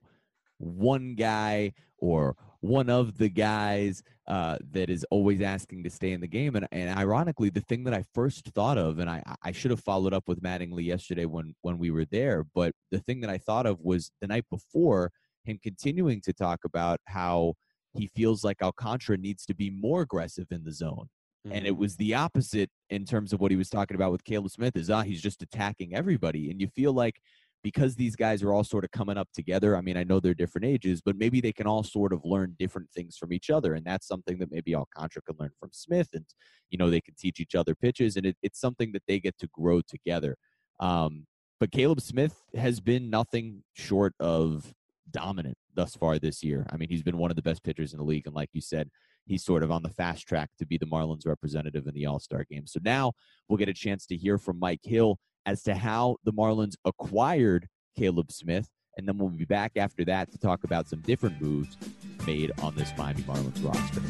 one 0.58 1.14
guy 1.16 1.72
or 1.98 2.36
one 2.60 2.90
of 2.90 3.18
the 3.18 3.28
guys 3.28 4.02
uh, 4.26 4.58
that 4.72 4.90
is 4.90 5.04
always 5.10 5.40
asking 5.40 5.84
to 5.84 5.90
stay 5.90 6.12
in 6.12 6.20
the 6.20 6.26
game. 6.26 6.56
And, 6.56 6.66
and 6.72 6.98
ironically, 6.98 7.50
the 7.50 7.60
thing 7.60 7.84
that 7.84 7.94
I 7.94 8.04
first 8.14 8.46
thought 8.48 8.78
of, 8.78 8.98
and 8.98 9.08
I, 9.08 9.22
I 9.42 9.52
should 9.52 9.70
have 9.70 9.80
followed 9.80 10.12
up 10.12 10.24
with 10.26 10.42
Mattingly 10.42 10.84
yesterday 10.84 11.24
when 11.24 11.54
when 11.62 11.78
we 11.78 11.90
were 11.90 12.04
there, 12.04 12.44
but 12.54 12.72
the 12.90 13.00
thing 13.00 13.20
that 13.20 13.30
I 13.30 13.38
thought 13.38 13.66
of 13.66 13.80
was 13.80 14.10
the 14.20 14.26
night 14.26 14.44
before 14.50 15.10
him 15.44 15.58
continuing 15.62 16.20
to 16.22 16.32
talk 16.32 16.60
about 16.64 17.00
how 17.06 17.54
he 17.94 18.10
feels 18.14 18.44
like 18.44 18.62
Alcantara 18.62 19.16
needs 19.16 19.46
to 19.46 19.54
be 19.54 19.70
more 19.70 20.02
aggressive 20.02 20.46
in 20.50 20.64
the 20.64 20.72
zone 20.72 21.08
and 21.50 21.66
it 21.66 21.76
was 21.76 21.96
the 21.96 22.14
opposite 22.14 22.70
in 22.90 23.04
terms 23.04 23.32
of 23.32 23.40
what 23.40 23.50
he 23.50 23.56
was 23.56 23.70
talking 23.70 23.94
about 23.94 24.12
with 24.12 24.24
Caleb 24.24 24.50
Smith 24.50 24.76
is 24.76 24.90
ah 24.90 25.02
he's 25.02 25.22
just 25.22 25.42
attacking 25.42 25.94
everybody 25.94 26.50
and 26.50 26.60
you 26.60 26.68
feel 26.68 26.92
like 26.92 27.20
because 27.62 27.96
these 27.96 28.16
guys 28.16 28.42
are 28.42 28.52
all 28.52 28.64
sort 28.64 28.84
of 28.84 28.90
coming 28.90 29.16
up 29.16 29.28
together 29.34 29.76
I 29.76 29.80
mean 29.80 29.96
I 29.96 30.04
know 30.04 30.20
they're 30.20 30.34
different 30.34 30.64
ages 30.66 31.00
but 31.04 31.16
maybe 31.16 31.40
they 31.40 31.52
can 31.52 31.66
all 31.66 31.82
sort 31.82 32.12
of 32.12 32.24
learn 32.24 32.54
different 32.58 32.90
things 32.90 33.16
from 33.16 33.32
each 33.32 33.50
other 33.50 33.74
and 33.74 33.84
that's 33.84 34.06
something 34.06 34.38
that 34.38 34.50
maybe 34.50 34.74
Alcantara 34.74 35.22
can 35.22 35.36
learn 35.38 35.50
from 35.58 35.70
Smith 35.72 36.08
and 36.12 36.24
you 36.70 36.78
know 36.78 36.90
they 36.90 37.00
can 37.00 37.14
teach 37.18 37.40
each 37.40 37.54
other 37.54 37.74
pitches 37.74 38.16
and 38.16 38.26
it, 38.26 38.36
it's 38.42 38.60
something 38.60 38.92
that 38.92 39.02
they 39.08 39.18
get 39.18 39.38
to 39.38 39.48
grow 39.52 39.80
together 39.80 40.36
um, 40.80 41.26
but 41.60 41.72
Caleb 41.72 42.00
Smith 42.00 42.42
has 42.56 42.80
been 42.80 43.10
nothing 43.10 43.64
short 43.74 44.14
of 44.20 44.72
dominant 45.10 45.56
thus 45.74 45.96
far 45.96 46.18
this 46.18 46.42
year 46.42 46.66
I 46.70 46.76
mean 46.76 46.88
he's 46.88 47.02
been 47.02 47.18
one 47.18 47.30
of 47.30 47.36
the 47.36 47.42
best 47.42 47.64
pitchers 47.64 47.92
in 47.92 47.98
the 47.98 48.04
league 48.04 48.26
and 48.26 48.34
like 48.34 48.50
you 48.52 48.60
said 48.60 48.88
he's 49.28 49.44
sort 49.44 49.62
of 49.62 49.70
on 49.70 49.82
the 49.82 49.90
fast 49.90 50.26
track 50.26 50.50
to 50.58 50.66
be 50.66 50.78
the 50.78 50.86
Marlins 50.86 51.26
representative 51.26 51.86
in 51.86 51.94
the 51.94 52.06
All 52.06 52.18
Star 52.18 52.44
game. 52.50 52.66
So 52.66 52.80
now 52.82 53.12
we'll 53.48 53.58
get 53.58 53.68
a 53.68 53.74
chance 53.74 54.06
to 54.06 54.16
hear 54.16 54.38
from 54.38 54.58
Mike 54.58 54.80
Hill 54.82 55.18
as 55.48 55.62
to 55.62 55.74
how 55.74 56.16
the 56.24 56.32
Marlins 56.32 56.74
acquired 56.84 57.66
Caleb 57.96 58.30
Smith. 58.30 58.68
And 58.98 59.08
then 59.08 59.16
we'll 59.16 59.30
be 59.30 59.46
back 59.46 59.72
after 59.76 60.04
that 60.04 60.30
to 60.32 60.38
talk 60.38 60.62
about 60.62 60.86
some 60.88 61.00
different 61.00 61.40
moves 61.40 61.78
made 62.26 62.52
on 62.60 62.74
this 62.74 62.92
Miami 62.98 63.22
Marlins 63.22 63.64
roster. 63.64 64.00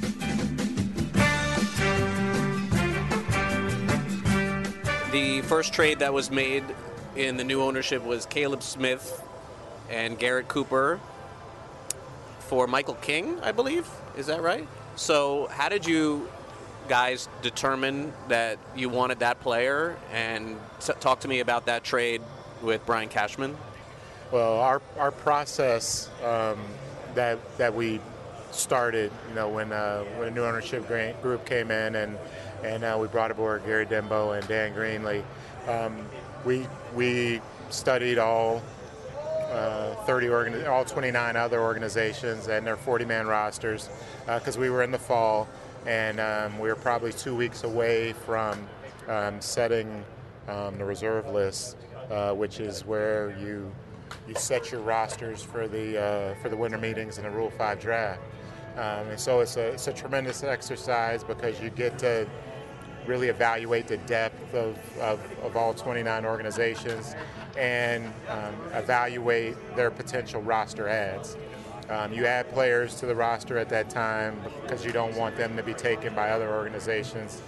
The 5.12 5.42
first 5.42 5.72
trade 5.72 6.00
that 6.00 6.12
was 6.12 6.28
made 6.28 6.64
in 7.14 7.36
the 7.36 7.44
new 7.44 7.62
ownership 7.62 8.04
was 8.04 8.26
Caleb 8.26 8.64
Smith 8.64 9.22
and 9.88 10.18
Garrett 10.18 10.48
Cooper 10.48 10.98
for 12.40 12.66
Michael 12.66 12.94
King, 12.94 13.38
I 13.42 13.52
believe. 13.52 13.86
Is 14.16 14.26
that 14.26 14.42
right? 14.42 14.66
So, 14.96 15.46
how 15.52 15.68
did 15.68 15.86
you 15.86 16.28
guys 16.88 17.28
determine 17.42 18.12
that 18.28 18.58
you 18.74 18.88
wanted 18.88 19.20
that 19.20 19.40
player? 19.40 19.96
And 20.12 20.58
t- 20.80 20.92
talk 21.00 21.20
to 21.20 21.28
me 21.28 21.40
about 21.40 21.66
that 21.66 21.84
trade 21.84 22.22
with 22.62 22.84
Brian 22.86 23.08
Cashman. 23.08 23.56
Well, 24.32 24.58
our, 24.58 24.82
our 24.98 25.10
process 25.10 26.10
um, 26.24 26.58
that 27.14 27.38
that 27.58 27.74
we 27.74 28.00
started, 28.50 29.12
you 29.28 29.34
know, 29.34 29.48
when 29.48 29.72
uh, 29.72 30.04
when 30.16 30.28
a 30.28 30.30
new 30.30 30.44
ownership 30.44 30.86
group 31.22 31.46
came 31.46 31.70
in 31.70 31.94
and 31.94 32.18
and 32.62 32.84
uh, 32.84 32.98
we 33.00 33.06
brought 33.08 33.30
aboard 33.30 33.64
Gary 33.64 33.86
Denbo 33.86 34.36
and 34.36 34.46
Dan 34.48 34.74
Greenlee, 34.74 35.22
um, 35.68 35.96
we 36.44 36.66
we 36.94 37.40
studied 37.70 38.18
all 38.18 38.62
uh, 39.50 39.94
30 40.04 40.26
organi- 40.26 40.68
all 40.68 40.84
29 40.84 41.36
other 41.36 41.60
organizations 41.60 42.48
and 42.48 42.66
their 42.66 42.76
40 42.76 43.04
man 43.04 43.26
rosters 43.26 43.88
because 44.26 44.58
we 44.58 44.68
were 44.68 44.82
in 44.82 44.90
the 44.90 44.98
fall 44.98 45.48
and 45.88 46.20
um, 46.20 46.58
we 46.58 46.68
were 46.68 46.76
probably 46.76 47.12
two 47.12 47.34
weeks 47.34 47.64
away 47.64 48.12
from 48.12 48.68
um, 49.08 49.40
setting 49.40 50.04
um, 50.46 50.76
the 50.76 50.84
reserve 50.84 51.26
list, 51.28 51.78
uh, 52.10 52.34
which 52.34 52.60
is 52.60 52.84
where 52.84 53.34
you 53.40 53.72
you 54.26 54.34
set 54.34 54.70
your 54.70 54.82
rosters 54.82 55.42
for 55.42 55.66
the 55.66 55.98
uh, 55.98 56.34
for 56.42 56.50
the 56.50 56.56
winter 56.56 56.76
meetings 56.76 57.16
and 57.16 57.26
the 57.26 57.30
Rule 57.30 57.50
Five 57.50 57.80
draft. 57.80 58.20
Um, 58.76 59.08
and 59.08 59.18
so 59.18 59.40
it's 59.40 59.56
a 59.56 59.68
it's 59.72 59.88
a 59.88 59.92
tremendous 59.92 60.42
exercise 60.42 61.24
because 61.24 61.58
you 61.58 61.70
get 61.70 61.98
to 62.00 62.28
really 63.06 63.28
evaluate 63.28 63.88
the 63.88 63.96
depth 63.98 64.54
of, 64.54 64.76
of, 64.98 65.18
of 65.42 65.56
all 65.56 65.72
29 65.72 66.26
organizations 66.26 67.14
and 67.56 68.04
um, 68.28 68.54
evaluate 68.74 69.56
their 69.74 69.90
potential 69.90 70.42
roster 70.42 70.86
ads. 70.86 71.38
Um, 71.90 72.12
you 72.12 72.26
add 72.26 72.50
players 72.52 72.94
to 72.96 73.06
the 73.06 73.14
roster 73.14 73.56
at 73.56 73.70
that 73.70 73.88
time 73.88 74.38
because 74.62 74.84
you 74.84 74.92
don't 74.92 75.16
want 75.16 75.36
them 75.36 75.56
to 75.56 75.62
be 75.62 75.72
taken 75.72 76.14
by 76.14 76.30
other 76.30 76.50
organizations. 76.50 77.40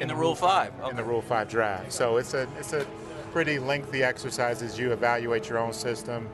in 0.00 0.08
the 0.08 0.16
Rule 0.16 0.34
Five. 0.34 0.72
In 0.90 0.96
the 0.96 1.04
Rule 1.04 1.22
Five 1.22 1.48
draft. 1.48 1.92
So 1.92 2.16
it's 2.16 2.34
a 2.34 2.48
it's 2.58 2.72
a 2.72 2.84
pretty 3.32 3.58
lengthy 3.58 4.02
exercise 4.02 4.62
as 4.62 4.78
you 4.78 4.92
evaluate 4.92 5.48
your 5.48 5.58
own 5.58 5.72
system. 5.72 6.28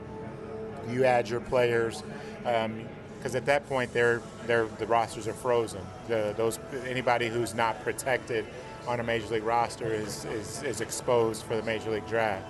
You 0.89 1.05
add 1.05 1.29
your 1.29 1.39
players. 1.39 2.03
because 2.43 3.35
at 3.35 3.45
that 3.45 3.67
point, 3.67 3.91
they're, 3.91 4.21
they're, 4.45 4.67
the 4.77 4.85
rosters 4.85 5.27
are 5.27 5.33
frozen. 5.33 5.81
The, 6.07 6.33
those 6.37 6.59
anybody 6.87 7.27
who's 7.27 7.53
not 7.55 7.83
protected 7.83 8.45
on 8.87 8.99
a 8.99 9.03
major 9.03 9.27
league 9.27 9.43
roster 9.43 9.87
is, 9.87 10.25
is, 10.25 10.61
is 10.63 10.81
exposed 10.81 11.43
for 11.43 11.55
the 11.55 11.63
major 11.63 11.89
league 11.89 12.07
draft. 12.07 12.45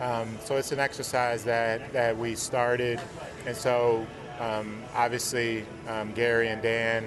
Um, 0.00 0.38
so 0.42 0.56
it's 0.56 0.72
an 0.72 0.80
exercise 0.80 1.44
that, 1.44 1.92
that 1.92 2.16
we 2.16 2.34
started, 2.34 2.98
and 3.46 3.54
so 3.54 4.06
um, 4.38 4.82
obviously 4.94 5.66
um, 5.88 6.12
Gary 6.12 6.48
and 6.48 6.62
Dan, 6.62 7.04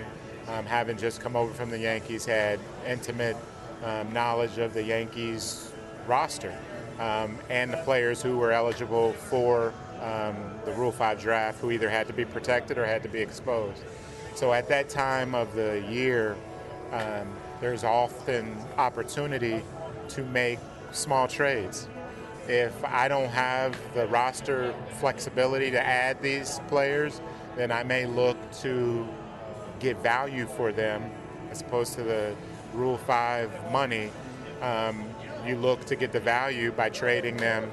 um, 0.48 0.66
having 0.66 0.96
just 0.98 1.20
come 1.20 1.36
over 1.36 1.52
from 1.54 1.72
the 1.72 1.80
Yankees, 1.80 2.24
had 2.24 2.60
intimate 2.88 3.36
um, 3.84 4.14
knowledge 4.14 4.60
of 4.60 4.74
the 4.76 4.84
Yankees 4.84 5.72
roster 6.06 6.56
and 7.00 7.74
the 7.74 7.78
players 7.78 8.22
who 8.22 8.38
were 8.38 8.52
eligible 8.52 9.14
for 9.14 9.74
the 10.00 10.74
Rule 10.74 10.92
5 10.92 11.20
draft, 11.20 11.60
who 11.60 11.72
either 11.72 11.90
had 11.90 12.08
to 12.08 12.14
be 12.14 12.26
protected 12.26 12.78
or 12.78 12.86
had 12.86 13.02
to 13.04 13.10
be 13.10 13.20
exposed. 13.20 13.82
So 14.36 14.54
at 14.54 14.68
that 14.70 14.90
time 14.90 15.34
of 15.34 15.54
the 15.56 15.84
year, 15.90 16.36
um, 16.92 17.28
there's 17.60 17.84
often 17.84 18.56
opportunity 18.78 19.62
to 20.10 20.24
make 20.26 20.60
small 20.92 21.28
trades. 21.28 21.88
If 22.48 22.84
I 22.84 23.08
don't 23.08 23.30
have 23.30 23.78
the 23.94 24.08
roster 24.08 24.74
flexibility 25.00 25.72
to 25.72 25.86
add 25.86 26.22
these 26.22 26.60
players, 26.68 27.22
then 27.56 27.72
I 27.72 27.84
may 27.84 28.06
look 28.06 28.38
to 28.62 29.08
get 29.80 29.98
value 29.98 30.46
for 30.46 30.72
them 30.72 31.10
as 31.52 31.62
opposed 31.62 31.94
to 31.94 32.04
the 32.04 32.36
Rule 32.74 32.98
5 32.98 33.72
money. 33.72 34.10
Um, 34.62 35.06
you 35.46 35.56
look 35.56 35.86
to 35.86 35.96
get 35.96 36.12
the 36.12 36.20
value 36.20 36.72
by 36.72 36.90
trading 36.90 37.38
them 37.38 37.70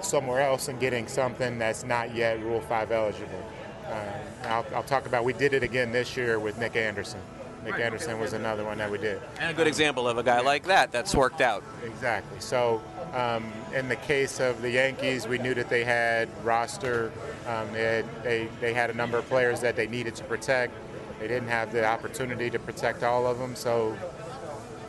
somewhere 0.00 0.40
else 0.40 0.68
and 0.68 0.80
getting 0.80 1.06
something 1.06 1.58
that's 1.58 1.84
not 1.84 2.14
yet 2.14 2.40
Rule 2.40 2.60
5 2.60 2.90
eligible. 2.90 3.42
Uh, 3.86 4.12
I'll, 4.44 4.66
I'll, 4.74 4.82
talk 4.82 5.06
about, 5.06 5.24
we 5.24 5.32
did 5.32 5.54
it 5.54 5.62
again 5.62 5.92
this 5.92 6.16
year 6.16 6.38
with 6.38 6.58
Nick 6.58 6.76
Anderson. 6.76 7.20
Nick 7.64 7.74
right, 7.74 7.82
Anderson 7.82 8.18
was 8.18 8.32
another 8.32 8.64
one 8.64 8.78
that 8.78 8.90
we 8.90 8.98
did. 8.98 9.20
And 9.38 9.50
a 9.50 9.54
good 9.54 9.66
example 9.66 10.08
of 10.08 10.18
a 10.18 10.22
guy 10.22 10.40
like 10.40 10.64
that 10.64 10.90
that's 10.90 11.14
worked 11.14 11.40
out. 11.40 11.62
Exactly. 11.84 12.40
So, 12.40 12.82
um, 13.12 13.52
in 13.74 13.88
the 13.88 13.96
case 13.96 14.40
of 14.40 14.62
the 14.62 14.70
Yankees, 14.70 15.28
we 15.28 15.38
knew 15.38 15.54
that 15.54 15.68
they 15.68 15.84
had 15.84 16.28
roster, 16.44 17.12
um, 17.46 17.72
they, 17.72 17.82
had, 17.82 18.24
they, 18.24 18.48
they 18.60 18.72
had 18.72 18.90
a 18.90 18.94
number 18.94 19.18
of 19.18 19.28
players 19.28 19.60
that 19.60 19.76
they 19.76 19.86
needed 19.86 20.14
to 20.16 20.24
protect. 20.24 20.72
They 21.20 21.28
didn't 21.28 21.48
have 21.48 21.72
the 21.72 21.84
opportunity 21.84 22.50
to 22.50 22.58
protect 22.58 23.02
all 23.04 23.26
of 23.26 23.38
them. 23.38 23.54
So, 23.54 23.96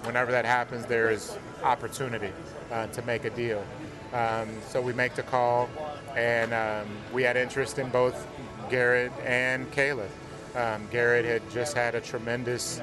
whenever 0.04 0.32
that 0.32 0.46
happens, 0.46 0.86
there 0.86 1.12
is 1.12 1.38
opportunity 1.64 2.32
uh, 2.72 2.88
to 2.88 3.02
make 3.04 3.26
a 3.26 3.30
deal. 3.30 3.64
Um, 4.14 4.50
so 4.68 4.80
we 4.80 4.94
make 4.94 5.16
the 5.16 5.24
call, 5.24 5.70
and 6.16 6.54
um, 6.54 6.88
we 7.12 7.24
had 7.24 7.36
interest 7.36 7.80
in 7.80 7.90
both 7.90 8.28
Garrett 8.70 9.12
and 9.24 9.72
Caleb. 9.72 10.10
Um, 10.56 10.88
Garrett 10.92 11.26
had 11.26 11.50
just 11.52 11.76
had 11.76 11.96
a 11.96 12.02
tremendous 12.02 12.82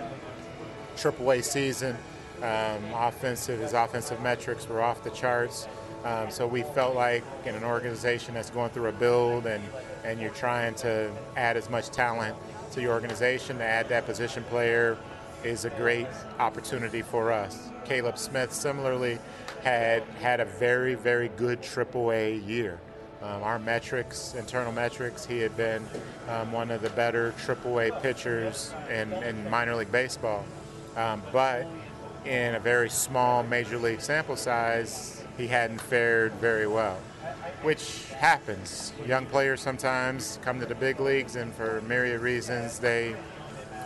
AAA 0.97 1.45
season. 1.45 1.97
Um, 2.39 2.83
offensive, 2.95 3.61
his 3.61 3.75
offensive 3.75 4.21
metrics 4.23 4.69
were 4.69 4.83
off 4.83 5.05
the 5.05 5.11
charts. 5.11 5.69
Um, 6.05 6.31
so 6.31 6.47
we 6.47 6.63
felt 6.63 6.95
like 6.95 7.23
in 7.45 7.55
an 7.55 7.63
organization 7.63 8.35
that's 8.35 8.51
going 8.51 8.71
through 8.71 8.89
a 8.89 8.93
build 8.93 9.47
and, 9.47 9.63
and 10.03 10.19
you're 10.19 10.31
trying 10.31 10.75
to 10.77 11.13
add 11.37 11.57
as 11.57 11.69
much 11.69 11.91
talent 11.91 12.35
to 12.73 12.81
your 12.81 12.93
organization 12.93 13.59
to 13.59 13.65
add 13.65 13.89
that 13.91 14.07
position 14.07 14.43
player 14.45 14.97
is 15.45 15.65
a 15.65 15.71
great 15.71 16.07
opportunity 16.39 17.03
for 17.03 17.31
us. 17.31 17.71
Caleb 17.85 18.19
Smith 18.19 18.53
similarly 18.53 19.19
had 19.63 20.03
had 20.21 20.41
a 20.41 20.45
very, 20.45 20.95
very 20.95 21.29
good 21.37 21.61
AAA 21.61 22.47
year. 22.47 22.81
Um, 23.23 23.43
our 23.43 23.59
metrics, 23.59 24.35
internal 24.35 24.73
metrics, 24.73 25.27
he 25.27 25.41
had 25.41 25.55
been 25.55 25.87
um, 26.29 26.53
one 26.53 26.71
of 26.71 26.81
the 26.81 26.89
better 26.91 27.33
AAA 27.33 28.01
pitchers 28.01 28.75
in, 28.89 29.13
in 29.13 29.49
minor 29.51 29.75
league 29.75 29.93
baseball. 29.93 30.45
Um, 30.97 31.23
but 31.31 31.67
in 32.25 32.55
a 32.55 32.61
very 32.61 32.89
small 32.89 33.43
major 33.43 33.77
league 33.77 34.01
sample 34.01 34.37
size, 34.37 35.23
he 35.37 35.47
hadn't 35.47 35.81
fared 35.83 36.33
very 36.35 36.67
well, 36.67 36.99
which 37.63 38.07
happens. 38.17 38.95
Young 39.07 39.27
players 39.27 39.61
sometimes 39.61 40.39
come 40.43 40.59
to 40.59 40.67
the 40.67 40.75
big 40.75 40.99
leagues, 40.99 41.37
and 41.37 41.55
for 41.55 41.83
myriad 41.83 42.23
reasons, 42.23 42.79
they, 42.79 43.15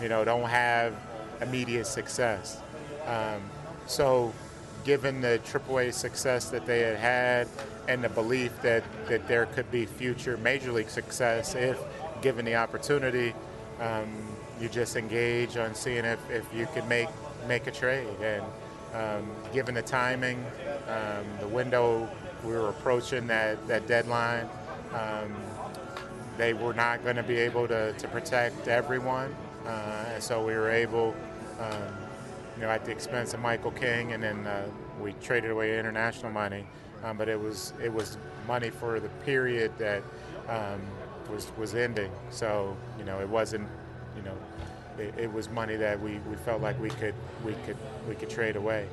you 0.00 0.08
know, 0.08 0.24
don't 0.24 0.48
have 0.48 0.94
immediate 1.40 1.86
success. 1.86 2.60
Um, 3.06 3.42
so 3.86 4.32
given 4.84 5.20
the 5.20 5.40
AAA 5.44 5.92
success 5.92 6.50
that 6.50 6.66
they 6.66 6.80
had 6.80 6.96
had 6.96 7.48
and 7.88 8.04
the 8.04 8.08
belief 8.08 8.52
that, 8.62 8.84
that 9.08 9.26
there 9.26 9.46
could 9.46 9.70
be 9.70 9.86
future 9.86 10.36
major 10.38 10.72
league 10.72 10.90
success 10.90 11.54
if 11.54 11.78
given 12.22 12.44
the 12.44 12.54
opportunity, 12.54 13.34
um, 13.80 14.08
you 14.60 14.68
just 14.68 14.96
engage 14.96 15.56
on 15.56 15.74
seeing 15.74 16.04
if, 16.04 16.18
if 16.30 16.46
you 16.54 16.66
could 16.72 16.86
make 16.88 17.08
make 17.46 17.66
a 17.66 17.70
trade. 17.70 18.08
And 18.22 18.42
um, 18.94 19.30
given 19.52 19.74
the 19.74 19.82
timing, 19.82 20.44
um, 20.88 21.26
the 21.40 21.48
window 21.48 22.08
we 22.44 22.52
were 22.52 22.68
approaching 22.68 23.26
that, 23.26 23.66
that 23.68 23.86
deadline, 23.86 24.48
um, 24.92 25.34
they 26.36 26.52
were 26.52 26.74
not 26.74 27.02
going 27.02 27.16
to 27.16 27.22
be 27.22 27.36
able 27.36 27.66
to, 27.68 27.92
to 27.92 28.08
protect 28.08 28.68
everyone. 28.68 29.34
Uh, 29.66 30.04
and 30.14 30.22
so 30.22 30.44
we 30.44 30.52
were 30.54 30.70
able 30.70 31.14
um, 31.58 32.03
you 32.56 32.62
know, 32.62 32.70
at 32.70 32.84
the 32.84 32.90
expense 32.90 33.34
of 33.34 33.40
Michael 33.40 33.72
King, 33.72 34.12
and 34.12 34.22
then 34.22 34.46
uh, 34.46 34.66
we 35.00 35.12
traded 35.14 35.50
away 35.50 35.78
international 35.78 36.32
money. 36.32 36.66
Um, 37.02 37.18
but 37.18 37.28
it 37.28 37.38
was 37.38 37.74
it 37.82 37.92
was 37.92 38.16
money 38.46 38.70
for 38.70 38.98
the 38.98 39.10
period 39.26 39.72
that 39.78 40.02
um, 40.48 40.80
was 41.30 41.48
was 41.58 41.74
ending. 41.74 42.10
So 42.30 42.76
you 42.98 43.04
know, 43.04 43.20
it 43.20 43.28
wasn't 43.28 43.68
you 44.16 44.22
know, 44.22 44.36
it, 44.98 45.14
it, 45.18 45.32
was 45.32 45.50
money 45.50 45.76
that 45.76 46.00
we, 46.00 46.18
we 46.30 46.36
felt 46.36 46.62
like 46.62 46.80
we 46.80 46.90
could 46.90 47.14
we 47.44 47.54
could 47.66 47.76
we 48.08 48.14
could 48.14 48.30
trade 48.30 48.56
away, 48.56 48.86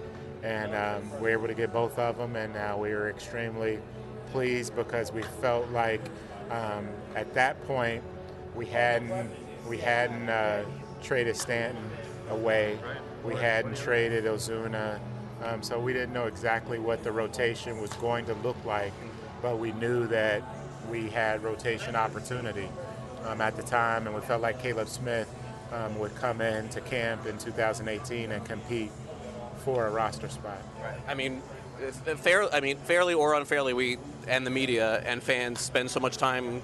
and 0.43 0.75
um, 0.75 1.09
we 1.21 1.21
were 1.21 1.29
able 1.29 1.47
to 1.47 1.53
get 1.53 1.71
both 1.71 1.97
of 1.99 2.17
them, 2.17 2.35
and 2.35 2.53
we 2.79 2.89
were 2.89 3.09
extremely 3.09 3.79
pleased 4.31 4.75
because 4.75 5.11
we 5.11 5.21
felt 5.41 5.69
like 5.69 6.01
um, 6.49 6.87
at 7.15 7.33
that 7.33 7.61
point 7.67 8.03
we 8.55 8.65
hadn't 8.65 9.29
we 9.69 9.77
hadn't 9.77 10.29
uh, 10.29 10.63
traded 11.01 11.35
Stanton 11.35 11.83
away. 12.31 12.79
We 13.23 13.35
hadn't 13.35 13.77
traded 13.77 14.25
Ozuna, 14.25 14.99
um, 15.43 15.61
so 15.61 15.79
we 15.79 15.93
didn't 15.93 16.13
know 16.13 16.25
exactly 16.25 16.79
what 16.79 17.03
the 17.03 17.11
rotation 17.11 17.79
was 17.79 17.91
going 17.93 18.25
to 18.25 18.33
look 18.35 18.57
like, 18.65 18.93
but 19.41 19.59
we 19.59 19.71
knew 19.73 20.07
that 20.07 20.41
we 20.89 21.09
had 21.09 21.43
rotation 21.43 21.95
opportunity 21.95 22.67
um, 23.25 23.41
at 23.41 23.55
the 23.55 23.63
time, 23.63 24.07
and 24.07 24.15
we 24.15 24.21
felt 24.21 24.41
like 24.41 24.61
Caleb 24.61 24.87
Smith 24.87 25.33
um, 25.71 25.97
would 25.99 26.15
come 26.15 26.41
in 26.41 26.67
to 26.69 26.81
camp 26.81 27.25
in 27.25 27.37
2018 27.37 28.31
and 28.31 28.45
compete 28.45 28.91
for 29.63 29.87
a 29.87 29.91
roster 29.91 30.27
spot. 30.27 30.61
I 31.07 31.13
mean, 31.13 31.41
fair, 32.17 32.53
I 32.53 32.59
mean, 32.59 32.77
fairly 32.77 33.13
or 33.13 33.35
unfairly, 33.35 33.73
we 33.73 33.97
and 34.27 34.45
the 34.45 34.51
media 34.51 35.01
and 35.05 35.21
fans 35.21 35.59
spend 35.61 35.89
so 35.89 35.99
much 35.99 36.17
time 36.17 36.61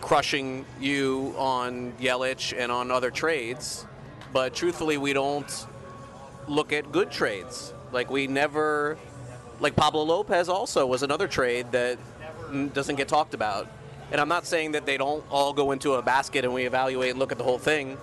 crushing 0.00 0.64
you 0.80 1.34
on 1.36 1.92
Yelich 2.00 2.54
and 2.56 2.70
on 2.70 2.90
other 2.90 3.10
trades 3.10 3.84
but 4.32 4.54
truthfully, 4.54 4.98
we 4.98 5.12
don't 5.12 5.66
look 6.46 6.72
at 6.72 6.90
good 6.92 7.10
trades. 7.10 7.72
Like 7.92 8.10
we 8.10 8.26
never, 8.26 8.98
like 9.60 9.76
Pablo 9.76 10.02
Lopez 10.02 10.48
also 10.48 10.86
was 10.86 11.02
another 11.02 11.28
trade 11.28 11.72
that 11.72 11.98
doesn't 12.72 12.96
get 12.96 13.08
talked 13.08 13.34
about. 13.34 13.68
And 14.10 14.20
I'm 14.20 14.28
not 14.28 14.46
saying 14.46 14.72
that 14.72 14.86
they 14.86 14.96
don't 14.96 15.24
all 15.30 15.52
go 15.52 15.72
into 15.72 15.94
a 15.94 16.02
basket 16.02 16.44
and 16.44 16.54
we 16.54 16.64
evaluate 16.64 17.10
and 17.10 17.18
look 17.18 17.32
at 17.32 17.38
the 17.38 17.44
whole 17.44 17.58
thing, 17.58 17.98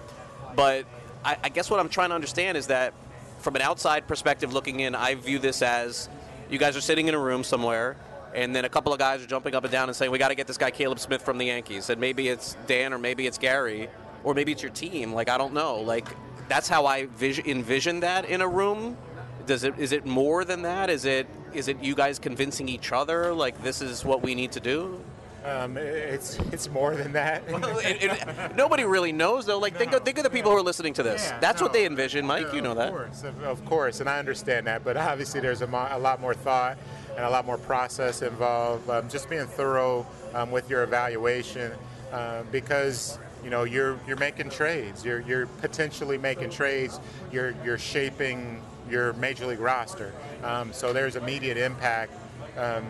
but 0.55 0.86
I, 1.24 1.38
I 1.44 1.50
guess 1.50 1.70
what 1.70 1.79
I'm 1.79 1.89
trying 1.89 2.10
to 2.10 2.15
understand 2.15 2.58
is 2.58 2.67
that 2.67 2.94
from 3.39 3.55
an 3.55 3.63
outside 3.63 4.08
perspective 4.08 4.53
looking 4.53 4.79
in, 4.79 4.94
I 4.94 5.15
view 5.15 5.39
this 5.39 5.62
as 5.62 6.10
you 6.50 6.60
guys 6.60 6.77
are 6.77 6.82
sitting 6.82 7.08
in 7.08 7.15
a 7.15 7.20
room 7.20 7.44
somewhere 7.44 7.98
and 8.36 8.53
then 8.53 8.65
a 8.65 8.70
couple 8.70 8.91
of 8.91 9.00
guys 9.00 9.24
are 9.24 9.27
jumping 9.27 9.55
up 9.55 9.63
and 9.63 9.72
down 9.72 9.88
and 9.88 9.96
saying, 9.96 10.12
"We 10.12 10.20
got 10.20 10.27
to 10.27 10.36
get 10.36 10.46
this 10.46 10.58
guy 10.58 10.70
Caleb 10.70 11.00
Smith 11.00 11.22
from 11.22 11.38
the 11.38 11.46
Yankees." 11.46 11.89
And 11.89 12.01
maybe 12.01 12.27
it's 12.27 12.58
Dan 12.67 12.94
or 12.94 12.98
maybe 13.00 13.25
it's 13.25 13.38
Gary, 13.38 13.88
or 14.25 14.34
maybe 14.34 14.51
it's 14.51 14.62
your 14.62 14.72
team. 14.72 15.13
Like 15.13 15.29
I 15.29 15.38
don't 15.38 15.53
know. 15.53 15.79
Like 15.79 16.08
that's 16.50 16.67
how 16.67 16.86
I 16.86 17.05
vision, 17.05 17.46
envision 17.46 18.01
that 18.01 18.25
in 18.25 18.41
a 18.41 18.48
room. 18.48 18.98
Does 19.46 19.63
it 19.63 19.77
is 19.79 19.94
it 19.94 20.05
more 20.05 20.44
than 20.44 20.63
that? 20.63 20.89
Is 20.89 21.05
it 21.05 21.27
is 21.53 21.70
it 21.70 21.82
you 21.82 21.96
guys 21.96 22.20
convincing 22.20 22.67
each 22.67 22.91
other 22.91 23.34
like 23.34 23.63
this 23.63 23.82
is 23.82 24.03
what 24.03 24.22
we 24.22 24.36
need 24.36 24.51
to 24.53 24.60
do? 24.60 25.00
Um, 25.46 25.77
it's 25.77 26.39
it's 26.51 26.67
more 26.70 26.96
than 26.96 27.13
that. 27.13 27.44
it, 27.48 28.03
it, 28.03 28.55
nobody 28.55 28.84
really 28.84 29.12
knows 29.12 29.46
though. 29.46 29.60
Like 29.60 29.74
no, 29.74 29.79
think 29.79 29.94
of, 29.94 30.03
think 30.03 30.17
of 30.17 30.24
the 30.24 30.29
people 30.32 30.50
who 30.50 30.58
are 30.58 30.63
listening 30.63 30.94
to 30.94 31.03
this. 31.03 31.27
Yeah, 31.27 31.39
That's 31.39 31.62
no, 31.62 31.65
what 31.65 31.74
they 31.74 31.86
envision, 31.86 32.25
Mike. 32.25 32.51
you 32.51 32.62
know 32.62 32.74
that. 32.74 32.88
of 32.88 32.94
that. 32.94 33.05
Course, 33.05 33.24
of, 33.24 33.44
of, 33.44 33.65
course, 33.65 34.00
and 34.00 34.10
I 34.10 34.17
understand 34.17 34.65
that. 34.65 34.84
But 34.84 34.98
obviously, 34.98 35.41
there's 35.41 35.62
a, 35.62 35.67
mo- 35.67 35.88
a 35.91 36.00
lot 36.00 36.20
more 36.20 36.34
thought 36.34 36.79
and 37.15 37.24
a 37.24 37.29
lot 37.29 37.46
more 37.46 37.60
process 37.60 38.24
involved. 38.24 38.89
Um, 38.89 39.08
just 39.08 39.29
being 39.29 39.46
thorough 39.46 40.08
um, 40.34 40.50
with 40.50 40.67
your 40.67 40.82
evaluation 40.82 41.72
uh, 42.12 42.41
because 42.51 43.20
you 43.45 43.51
know 43.51 43.63
you're 43.63 43.97
you're 44.07 44.17
making 44.17 44.49
trades. 44.49 45.05
You're 45.05 45.21
you're 45.21 45.45
potentially 45.45 46.17
making 46.17 46.49
trades. 46.49 46.99
You're 47.31 47.53
you're 47.63 47.77
shaping 47.77 48.59
your 48.89 49.13
major 49.13 49.45
league 49.45 49.59
roster. 49.59 50.11
Um, 50.43 50.73
so 50.73 50.91
there's 50.91 51.15
immediate 51.15 51.55
impact. 51.55 52.11
Um, 52.57 52.85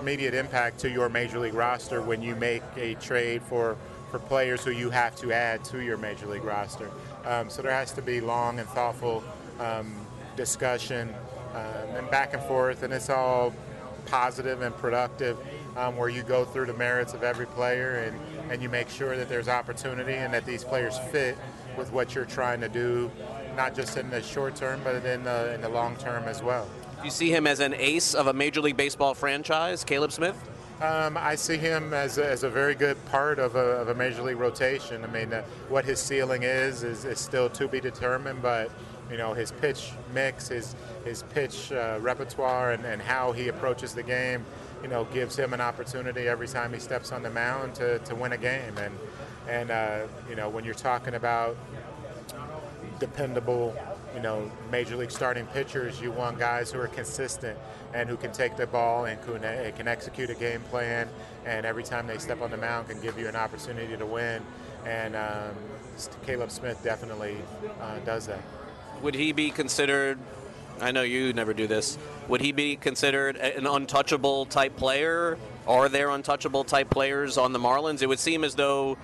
immediate 0.00 0.34
impact 0.34 0.78
to 0.80 0.90
your 0.90 1.08
major 1.08 1.38
league 1.38 1.54
roster 1.54 2.00
when 2.02 2.22
you 2.22 2.34
make 2.36 2.62
a 2.76 2.94
trade 2.94 3.42
for 3.42 3.76
for 4.10 4.18
players 4.18 4.64
who 4.64 4.72
you 4.72 4.90
have 4.90 5.14
to 5.16 5.32
add 5.32 5.64
to 5.66 5.78
your 5.78 5.96
major 5.96 6.26
league 6.26 6.42
roster. 6.42 6.90
Um, 7.24 7.48
so 7.48 7.62
there 7.62 7.72
has 7.72 7.92
to 7.92 8.02
be 8.02 8.20
long 8.20 8.58
and 8.58 8.68
thoughtful 8.70 9.22
um, 9.60 9.94
discussion 10.36 11.14
um, 11.54 11.96
and 11.96 12.10
back 12.10 12.34
and 12.34 12.42
forth, 12.42 12.82
and 12.82 12.92
it's 12.92 13.10
all 13.10 13.54
positive 14.06 14.62
and 14.62 14.76
productive, 14.76 15.38
um, 15.76 15.96
where 15.96 16.08
you 16.08 16.22
go 16.22 16.44
through 16.44 16.66
the 16.66 16.74
merits 16.74 17.14
of 17.14 17.22
every 17.22 17.46
player 17.46 17.96
and, 18.00 18.52
and 18.52 18.62
you 18.62 18.68
make 18.68 18.88
sure 18.88 19.16
that 19.16 19.28
there's 19.28 19.48
opportunity 19.48 20.14
and 20.14 20.32
that 20.34 20.44
these 20.44 20.64
players 20.64 20.98
fit 21.10 21.36
with 21.76 21.92
what 21.92 22.14
you're 22.14 22.24
trying 22.24 22.60
to 22.60 22.68
do, 22.68 23.10
not 23.56 23.74
just 23.74 23.96
in 23.96 24.10
the 24.10 24.22
short 24.22 24.56
term, 24.56 24.80
but 24.84 24.96
in 25.04 25.24
the, 25.24 25.54
in 25.54 25.60
the 25.60 25.68
long 25.68 25.96
term 25.96 26.24
as 26.24 26.42
well. 26.42 26.68
Do 26.98 27.04
you 27.04 27.10
see 27.10 27.30
him 27.30 27.46
as 27.46 27.60
an 27.60 27.74
ace 27.74 28.14
of 28.14 28.26
a 28.26 28.32
Major 28.32 28.60
League 28.60 28.76
Baseball 28.76 29.14
franchise, 29.14 29.84
Caleb 29.84 30.12
Smith? 30.12 30.36
Um, 30.80 31.18
I 31.18 31.34
see 31.34 31.58
him 31.58 31.92
as 31.92 32.16
a, 32.16 32.26
as 32.26 32.42
a 32.42 32.48
very 32.48 32.74
good 32.74 33.02
part 33.06 33.38
of 33.38 33.54
a, 33.54 33.58
of 33.58 33.88
a 33.88 33.94
major 33.94 34.22
league 34.22 34.38
rotation. 34.38 35.04
I 35.04 35.08
mean, 35.08 35.30
uh, 35.30 35.42
what 35.68 35.84
his 35.84 36.00
ceiling 36.00 36.42
is, 36.42 36.82
is 36.82 37.04
is 37.04 37.20
still 37.20 37.50
to 37.50 37.68
be 37.68 37.80
determined, 37.80 38.40
but 38.40 38.70
you 39.10 39.18
know 39.18 39.34
his 39.34 39.52
pitch 39.52 39.92
mix, 40.14 40.48
his 40.48 40.74
his 41.04 41.22
pitch 41.34 41.70
uh, 41.70 41.98
repertoire, 42.00 42.72
and, 42.72 42.86
and 42.86 43.02
how 43.02 43.32
he 43.32 43.48
approaches 43.48 43.92
the 43.92 44.02
game, 44.02 44.42
you 44.82 44.88
know, 44.88 45.04
gives 45.04 45.36
him 45.36 45.52
an 45.52 45.60
opportunity 45.60 46.28
every 46.28 46.48
time 46.48 46.72
he 46.72 46.80
steps 46.80 47.12
on 47.12 47.22
the 47.22 47.30
mound 47.30 47.74
to, 47.76 47.98
to 48.00 48.14
win 48.14 48.32
a 48.32 48.38
game. 48.38 48.76
And 48.78 48.98
and 49.48 49.70
uh, 49.70 50.06
you 50.28 50.36
know 50.36 50.48
when 50.48 50.64
you're 50.64 50.74
talking 50.74 51.14
about 51.14 51.56
dependable 52.98 53.74
you 54.14 54.20
know, 54.20 54.50
major 54.70 54.96
league 54.96 55.10
starting 55.10 55.46
pitchers, 55.46 56.00
you 56.00 56.10
want 56.10 56.38
guys 56.38 56.72
who 56.72 56.80
are 56.80 56.88
consistent 56.88 57.58
and 57.94 58.08
who 58.08 58.16
can 58.16 58.32
take 58.32 58.56
the 58.56 58.66
ball 58.66 59.04
and 59.04 59.20
can, 59.22 59.40
can 59.72 59.88
execute 59.88 60.30
a 60.30 60.34
game 60.34 60.60
plan, 60.62 61.08
and 61.44 61.64
every 61.64 61.82
time 61.82 62.06
they 62.06 62.18
step 62.18 62.40
on 62.42 62.50
the 62.50 62.56
mound 62.56 62.88
can 62.88 63.00
give 63.00 63.18
you 63.18 63.28
an 63.28 63.36
opportunity 63.36 63.96
to 63.96 64.06
win. 64.06 64.42
And 64.84 65.14
um, 65.14 65.54
Caleb 66.24 66.50
Smith 66.50 66.82
definitely 66.82 67.36
uh, 67.80 67.98
does 68.00 68.26
that. 68.26 68.40
Would 69.02 69.14
he 69.14 69.32
be 69.32 69.50
considered? 69.50 70.18
I 70.80 70.92
know 70.92 71.02
you 71.02 71.32
never 71.32 71.54
do 71.54 71.66
this. 71.66 71.98
Would 72.28 72.40
he 72.40 72.52
be 72.52 72.76
considered 72.76 73.36
an 73.36 73.66
untouchable 73.66 74.46
type 74.46 74.76
player? 74.76 75.38
Are 75.66 75.88
there 75.88 76.10
untouchable 76.10 76.64
type 76.64 76.90
players 76.90 77.36
on 77.38 77.52
the 77.52 77.58
Marlins? 77.58 78.02
It 78.02 78.06
would 78.06 78.18
seem 78.18 78.44
as 78.44 78.54
though 78.54 78.96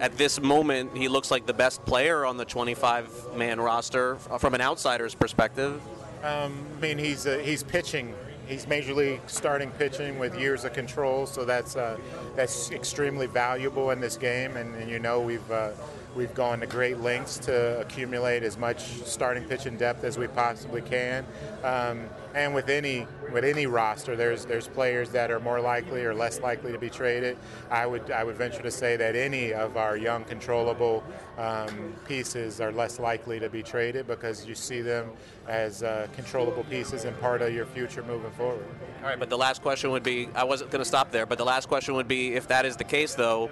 at 0.00 0.16
this 0.16 0.40
moment, 0.40 0.96
he 0.96 1.08
looks 1.08 1.30
like 1.30 1.46
the 1.46 1.52
best 1.54 1.84
player 1.84 2.24
on 2.24 2.36
the 2.36 2.44
25 2.44 3.36
man 3.36 3.60
roster 3.60 4.16
from 4.16 4.54
an 4.54 4.60
outsider's 4.60 5.14
perspective. 5.14 5.80
Um, 6.22 6.66
I 6.78 6.80
mean, 6.80 6.98
he's 6.98 7.26
uh, 7.26 7.38
he's 7.38 7.62
pitching. 7.62 8.14
He's 8.46 8.66
major 8.66 8.92
league 8.92 9.20
starting 9.26 9.70
pitching 9.70 10.18
with 10.18 10.38
years 10.38 10.64
of 10.64 10.74
control, 10.74 11.26
so 11.26 11.44
that's 11.44 11.76
uh, 11.76 11.96
that's 12.36 12.70
extremely 12.70 13.26
valuable 13.26 13.90
in 13.90 14.00
this 14.00 14.16
game. 14.16 14.56
And, 14.56 14.74
and 14.74 14.90
you 14.90 14.98
know, 14.98 15.20
we've 15.20 15.50
uh, 15.50 15.70
we've 16.14 16.34
gone 16.34 16.60
to 16.60 16.66
great 16.66 17.00
lengths 17.00 17.38
to 17.38 17.80
accumulate 17.80 18.42
as 18.42 18.56
much 18.56 18.80
starting 19.04 19.44
pitching 19.44 19.76
depth 19.76 20.04
as 20.04 20.18
we 20.18 20.26
possibly 20.28 20.80
can. 20.82 21.24
Um, 21.62 22.08
and 22.34 22.54
with 22.54 22.68
any 22.68 23.06
with 23.32 23.44
any 23.44 23.66
roster, 23.66 24.16
there's 24.16 24.44
there's 24.44 24.66
players 24.66 25.10
that 25.10 25.30
are 25.30 25.40
more 25.40 25.60
likely 25.60 26.04
or 26.04 26.14
less 26.14 26.40
likely 26.40 26.72
to 26.72 26.78
be 26.78 26.90
traded. 26.90 27.36
I 27.70 27.86
would 27.86 28.10
I 28.10 28.24
would 28.24 28.36
venture 28.36 28.62
to 28.62 28.70
say 28.70 28.96
that 28.96 29.14
any 29.14 29.52
of 29.52 29.76
our 29.76 29.96
young 29.96 30.24
controllable 30.24 31.04
um, 31.38 31.94
pieces 32.06 32.60
are 32.60 32.72
less 32.72 32.98
likely 32.98 33.38
to 33.40 33.48
be 33.48 33.62
traded 33.62 34.06
because 34.06 34.46
you 34.46 34.54
see 34.54 34.80
them 34.80 35.10
as 35.46 35.82
uh, 35.82 36.08
controllable 36.14 36.64
pieces 36.64 37.04
and 37.04 37.18
part 37.20 37.42
of 37.42 37.52
your 37.52 37.66
future 37.66 38.02
moving 38.02 38.30
forward. 38.32 38.64
All 39.02 39.08
right, 39.08 39.18
but 39.18 39.30
the 39.30 39.38
last 39.38 39.62
question 39.62 39.90
would 39.90 40.02
be 40.02 40.28
I 40.34 40.44
wasn't 40.44 40.70
going 40.70 40.80
to 40.80 40.88
stop 40.88 41.12
there, 41.12 41.26
but 41.26 41.38
the 41.38 41.44
last 41.44 41.68
question 41.68 41.94
would 41.94 42.08
be 42.08 42.34
if 42.34 42.48
that 42.48 42.64
is 42.64 42.76
the 42.76 42.84
case 42.84 43.14
though, 43.14 43.50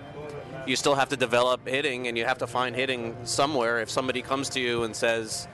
you 0.67 0.77
still 0.77 0.95
have 0.95 1.09
to 1.11 1.17
develop 1.17 1.67
hitting 1.67 2.07
and 2.07 2.17
you 2.17 2.25
have 2.25 2.39
to 2.39 2.47
find 2.47 2.77
hitting 2.77 3.17
somewhere. 3.25 3.81
If 3.81 3.91
somebody 3.91 4.23
comes 4.23 4.49
to 4.51 4.61
you 4.61 4.85
and 4.85 4.95
says, 4.95 5.49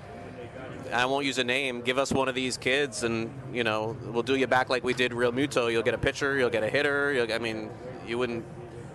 I 0.92 1.06
won't 1.06 1.26
use 1.26 1.38
a 1.38 1.44
name. 1.44 1.82
Give 1.82 1.98
us 1.98 2.12
one 2.12 2.28
of 2.28 2.34
these 2.34 2.56
kids, 2.56 3.02
and 3.02 3.30
you 3.52 3.64
know 3.64 3.96
we'll 4.06 4.22
do 4.22 4.36
you 4.36 4.46
back 4.46 4.68
like 4.70 4.84
we 4.84 4.94
did 4.94 5.12
Realmuto. 5.12 5.70
You'll 5.70 5.82
get 5.82 5.94
a 5.94 5.98
pitcher, 5.98 6.38
you'll 6.38 6.50
get 6.50 6.62
a 6.62 6.68
hitter. 6.68 7.26
I 7.30 7.38
mean, 7.38 7.70
you 8.06 8.18
wouldn't. 8.18 8.44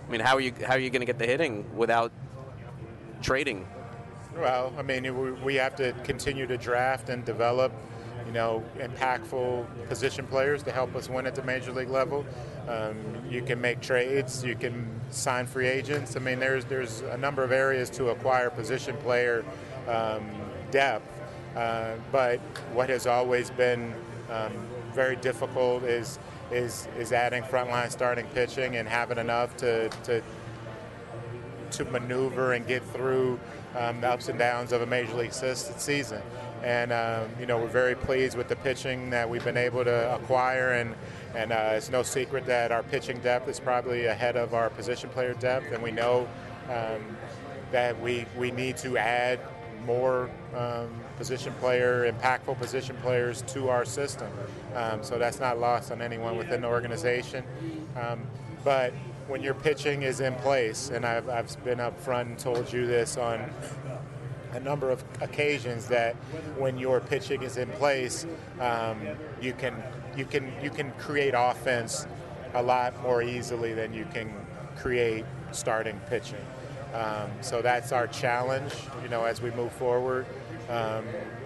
I 0.07 0.11
mean, 0.11 0.21
how 0.21 0.35
are 0.35 0.41
you 0.41 0.53
how 0.65 0.73
are 0.73 0.79
you 0.79 0.89
going 0.89 1.01
to 1.01 1.05
get 1.05 1.19
the 1.19 1.25
hitting 1.25 1.65
without 1.75 2.11
trading? 3.21 3.67
Well, 4.35 4.73
I 4.77 4.81
mean, 4.81 5.43
we 5.43 5.55
have 5.55 5.75
to 5.75 5.93
continue 6.03 6.47
to 6.47 6.57
draft 6.57 7.09
and 7.09 7.23
develop, 7.23 7.71
you 8.25 8.31
know, 8.31 8.63
impactful 8.77 9.65
position 9.87 10.25
players 10.27 10.63
to 10.63 10.71
help 10.71 10.95
us 10.95 11.09
win 11.09 11.25
at 11.25 11.35
the 11.35 11.43
major 11.43 11.71
league 11.71 11.89
level. 11.89 12.25
Um, 12.67 12.95
you 13.29 13.41
can 13.41 13.59
make 13.59 13.81
trades, 13.81 14.43
you 14.43 14.55
can 14.55 14.89
sign 15.09 15.45
free 15.45 15.67
agents. 15.67 16.15
I 16.15 16.19
mean, 16.19 16.39
there's 16.39 16.65
there's 16.65 17.01
a 17.01 17.17
number 17.17 17.43
of 17.43 17.51
areas 17.51 17.89
to 17.91 18.09
acquire 18.09 18.49
position 18.49 18.95
player 18.97 19.43
um, 19.87 20.29
depth 20.71 21.13
uh, 21.55 21.95
but 22.11 22.39
what 22.73 22.89
has 22.89 23.05
always 23.05 23.49
been 23.51 23.93
um, 24.31 24.51
very 24.93 25.15
difficult 25.17 25.83
is 25.83 26.17
is 26.51 26.87
is 26.97 27.11
adding 27.11 27.43
frontline 27.43 27.91
starting 27.91 28.25
pitching 28.27 28.75
and 28.75 28.87
having 28.87 29.17
enough 29.17 29.55
to 29.57 29.89
to 30.03 30.21
to 31.71 31.85
maneuver 31.85 32.53
and 32.53 32.67
get 32.67 32.83
through 32.91 33.39
um, 33.77 34.01
the 34.01 34.07
ups 34.07 34.29
and 34.29 34.37
downs 34.37 34.71
of 34.71 34.81
a 34.81 34.85
major 34.85 35.13
league 35.15 35.33
season. 35.33 36.21
And 36.63 36.93
um, 36.93 37.29
you 37.39 37.45
know 37.45 37.57
we're 37.57 37.67
very 37.67 37.95
pleased 37.95 38.37
with 38.37 38.47
the 38.47 38.55
pitching 38.55 39.09
that 39.09 39.29
we've 39.29 39.43
been 39.43 39.57
able 39.57 39.83
to 39.83 40.15
acquire, 40.15 40.71
and 40.71 40.95
and 41.35 41.51
uh, 41.51 41.73
it's 41.73 41.89
no 41.89 42.03
secret 42.03 42.45
that 42.45 42.71
our 42.71 42.83
pitching 42.83 43.19
depth 43.19 43.49
is 43.49 43.59
probably 43.59 44.05
ahead 44.05 44.37
of 44.37 44.53
our 44.53 44.69
position 44.69 45.09
player 45.09 45.33
depth, 45.33 45.71
and 45.73 45.83
we 45.83 45.91
know 45.91 46.27
um, 46.69 47.17
that 47.71 47.99
we 48.01 48.25
we 48.37 48.51
need 48.51 48.77
to 48.77 48.97
add 48.97 49.39
more 49.85 50.29
um, 50.55 50.89
position 51.17 51.53
player, 51.59 52.11
impactful 52.11 52.57
position 52.57 52.95
players 53.01 53.41
to 53.43 53.69
our 53.69 53.85
system. 53.85 54.29
Um, 54.75 55.03
so 55.03 55.17
that's 55.19 55.39
not 55.39 55.59
lost 55.59 55.91
on 55.91 56.01
anyone 56.01 56.37
within 56.37 56.61
the 56.61 56.67
organization. 56.67 57.43
Um, 57.95 58.21
but 58.63 58.93
when 59.27 59.41
your 59.41 59.53
pitching 59.53 60.03
is 60.03 60.19
in 60.19 60.35
place, 60.35 60.89
and 60.89 61.05
I've, 61.05 61.29
I've 61.29 61.63
been 61.63 61.79
up 61.79 61.99
front 61.99 62.29
and 62.29 62.39
told 62.39 62.71
you 62.71 62.85
this 62.85 63.17
on 63.17 63.49
a 64.53 64.59
number 64.59 64.89
of 64.89 65.03
occasions 65.21 65.87
that 65.87 66.15
when 66.57 66.77
your 66.77 66.99
pitching 66.99 67.43
is 67.43 67.57
in 67.57 67.69
place, 67.71 68.25
um, 68.59 68.99
you 69.41 69.53
can 69.53 69.75
you 70.15 70.25
can 70.25 70.51
you 70.61 70.69
can 70.69 70.91
create 70.93 71.33
offense 71.35 72.07
a 72.53 72.61
lot 72.61 73.01
more 73.01 73.21
easily 73.23 73.73
than 73.73 73.93
you 73.93 74.05
can 74.13 74.31
create 74.77 75.25
starting 75.51 75.99
pitching. 76.09 76.45
Um, 76.93 77.31
so 77.41 77.63
that's 77.63 77.91
our 77.91 78.05
challenge, 78.05 78.73
you 79.01 79.09
know, 79.09 79.25
as 79.25 79.41
we 79.41 79.49
move 79.51 79.71
forward 79.71 80.27
um, 80.69 81.05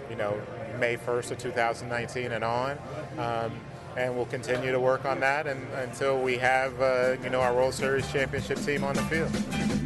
you 0.09 0.15
know, 0.15 0.39
May 0.79 0.97
1st 0.97 1.31
of 1.31 1.37
2019 1.37 2.31
and 2.31 2.43
on. 2.43 2.77
Um, 3.17 3.51
and 3.95 4.15
we'll 4.15 4.25
continue 4.25 4.71
to 4.71 4.79
work 4.79 5.05
on 5.05 5.19
that 5.21 5.47
and, 5.47 5.65
until 5.73 6.19
we 6.21 6.37
have, 6.37 6.79
uh, 6.79 7.15
you 7.23 7.29
know, 7.29 7.41
our 7.41 7.53
World 7.53 7.73
Series 7.73 8.09
championship 8.11 8.59
team 8.59 8.83
on 8.83 8.93
the 8.93 9.01
field. 9.03 9.76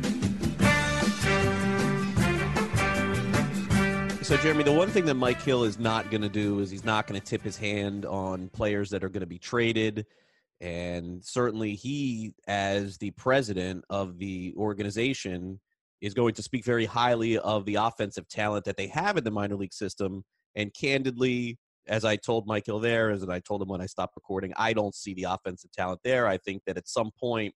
So, 4.31 4.37
Jeremy, 4.37 4.63
the 4.63 4.71
one 4.71 4.87
thing 4.87 5.03
that 5.07 5.15
Mike 5.15 5.41
Hill 5.41 5.65
is 5.65 5.77
not 5.77 6.09
going 6.09 6.21
to 6.21 6.29
do 6.29 6.59
is 6.59 6.71
he's 6.71 6.85
not 6.85 7.05
going 7.05 7.19
to 7.19 7.27
tip 7.27 7.41
his 7.41 7.57
hand 7.57 8.05
on 8.05 8.47
players 8.47 8.89
that 8.91 9.03
are 9.03 9.09
going 9.09 9.19
to 9.19 9.27
be 9.27 9.37
traded. 9.37 10.05
And 10.61 11.21
certainly, 11.21 11.75
he, 11.75 12.33
as 12.47 12.97
the 12.97 13.11
president 13.11 13.83
of 13.89 14.19
the 14.19 14.53
organization, 14.55 15.59
is 15.99 16.13
going 16.13 16.33
to 16.35 16.41
speak 16.41 16.63
very 16.63 16.85
highly 16.85 17.39
of 17.39 17.65
the 17.65 17.75
offensive 17.75 18.25
talent 18.29 18.63
that 18.63 18.77
they 18.77 18.87
have 18.87 19.17
in 19.17 19.25
the 19.25 19.31
minor 19.31 19.57
league 19.57 19.73
system. 19.73 20.23
And 20.55 20.73
candidly, 20.73 21.59
as 21.87 22.05
I 22.05 22.15
told 22.15 22.47
Michael 22.47 22.79
there, 22.79 23.11
as 23.11 23.27
I 23.27 23.41
told 23.41 23.61
him 23.61 23.67
when 23.67 23.81
I 23.81 23.85
stopped 23.85 24.15
recording, 24.15 24.53
I 24.55 24.71
don't 24.71 24.95
see 24.95 25.13
the 25.13 25.23
offensive 25.23 25.73
talent 25.73 25.99
there. 26.05 26.25
I 26.25 26.37
think 26.37 26.61
that 26.67 26.77
at 26.77 26.87
some 26.87 27.11
point, 27.19 27.53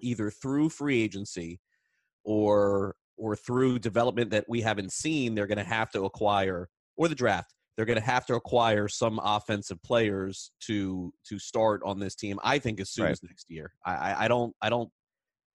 either 0.00 0.30
through 0.30 0.70
free 0.70 1.02
agency 1.02 1.60
or 2.24 2.94
or 3.20 3.36
through 3.36 3.78
development 3.78 4.30
that 4.30 4.46
we 4.48 4.60
haven't 4.60 4.92
seen, 4.92 5.34
they're 5.34 5.46
going 5.46 5.58
to 5.58 5.64
have 5.64 5.90
to 5.90 6.04
acquire 6.04 6.68
or 6.96 7.08
the 7.08 7.14
draft. 7.14 7.54
They're 7.76 7.86
going 7.86 7.98
to 7.98 8.04
have 8.04 8.26
to 8.26 8.34
acquire 8.34 8.88
some 8.88 9.20
offensive 9.22 9.82
players 9.82 10.50
to 10.66 11.12
to 11.28 11.38
start 11.38 11.82
on 11.84 11.98
this 11.98 12.14
team. 12.14 12.38
I 12.42 12.58
think 12.58 12.80
as 12.80 12.90
soon 12.90 13.04
right. 13.04 13.12
as 13.12 13.22
next 13.22 13.46
year. 13.48 13.72
I, 13.86 14.24
I 14.24 14.28
don't 14.28 14.54
I 14.60 14.68
don't 14.68 14.90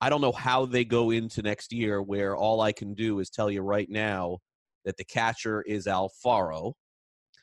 I 0.02 0.10
don't 0.10 0.22
know 0.22 0.32
how 0.32 0.66
they 0.66 0.86
go 0.86 1.12
into 1.12 1.42
next 1.42 1.72
year 1.72 2.02
where 2.02 2.36
all 2.36 2.62
I 2.62 2.72
can 2.72 2.94
do 2.94 3.20
is 3.20 3.30
tell 3.30 3.50
you 3.50 3.62
right 3.62 3.90
now 3.90 4.40
that 4.86 4.98
the 4.98 5.04
catcher 5.04 5.62
is 5.64 5.88
Alfaro. 5.88 6.74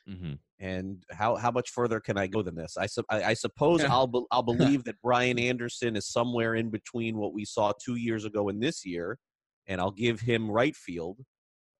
Mm-hmm. 0.09 0.33
And 0.59 1.03
how, 1.11 1.35
how 1.35 1.51
much 1.51 1.71
further 1.71 1.99
can 1.99 2.17
I 2.17 2.27
go 2.27 2.41
than 2.41 2.55
this? 2.55 2.77
I, 2.77 2.85
su- 2.85 3.03
I, 3.09 3.23
I 3.23 3.33
suppose 3.33 3.83
I'll 3.83 4.07
be- 4.07 4.25
I'll 4.31 4.43
believe 4.53 4.85
that 4.85 4.95
Brian 5.03 5.37
Anderson 5.37 5.95
is 5.97 6.07
somewhere 6.07 6.55
in 6.55 6.69
between 6.69 7.17
what 7.17 7.33
we 7.33 7.43
saw 7.43 7.73
two 7.83 7.95
years 7.95 8.23
ago 8.23 8.47
and 8.47 8.61
this 8.61 8.85
year, 8.85 9.17
and 9.67 9.79
I'll 9.81 9.91
give 9.91 10.19
him 10.19 10.49
right 10.49 10.75
field. 10.75 11.19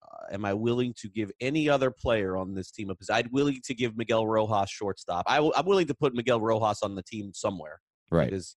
Uh, 0.02 0.34
am 0.34 0.46
I 0.46 0.54
willing 0.54 0.94
to 0.98 1.10
give 1.10 1.32
any 1.42 1.70
other 1.70 1.92
player 1.92 2.38
on 2.38 2.54
this 2.54 2.72
team 2.72 2.90
a 2.90 2.96
position? 2.96 3.16
I'd 3.16 3.32
willing 3.32 3.60
to 3.64 3.74
give 3.74 3.98
Miguel 3.98 4.28
Rojas 4.28 4.70
shortstop. 4.70 5.26
I 5.28 5.36
w- 5.38 5.54
I'm 5.56 5.66
willing 5.66 5.88
to 5.88 5.94
put 5.94 6.14
Miguel 6.14 6.40
Rojas 6.42 6.82
on 6.84 6.96
the 6.96 7.04
team 7.04 7.32
somewhere 7.34 7.80
Right. 8.12 8.30
because 8.30 8.56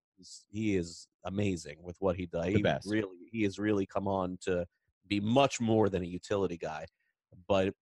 he 0.49 0.75
is 0.75 1.07
amazing 1.25 1.77
with 1.81 1.95
what 1.99 2.15
he 2.15 2.25
does. 2.25 2.45
The 2.45 2.51
he 2.57 2.61
best. 2.61 2.89
really 2.89 3.17
he 3.31 3.43
has 3.43 3.57
really 3.59 3.85
come 3.85 4.07
on 4.07 4.37
to 4.41 4.65
be 5.07 5.19
much 5.19 5.59
more 5.61 5.89
than 5.89 6.01
a 6.03 6.07
utility 6.07 6.57
guy. 6.57 6.85
But 7.47 7.73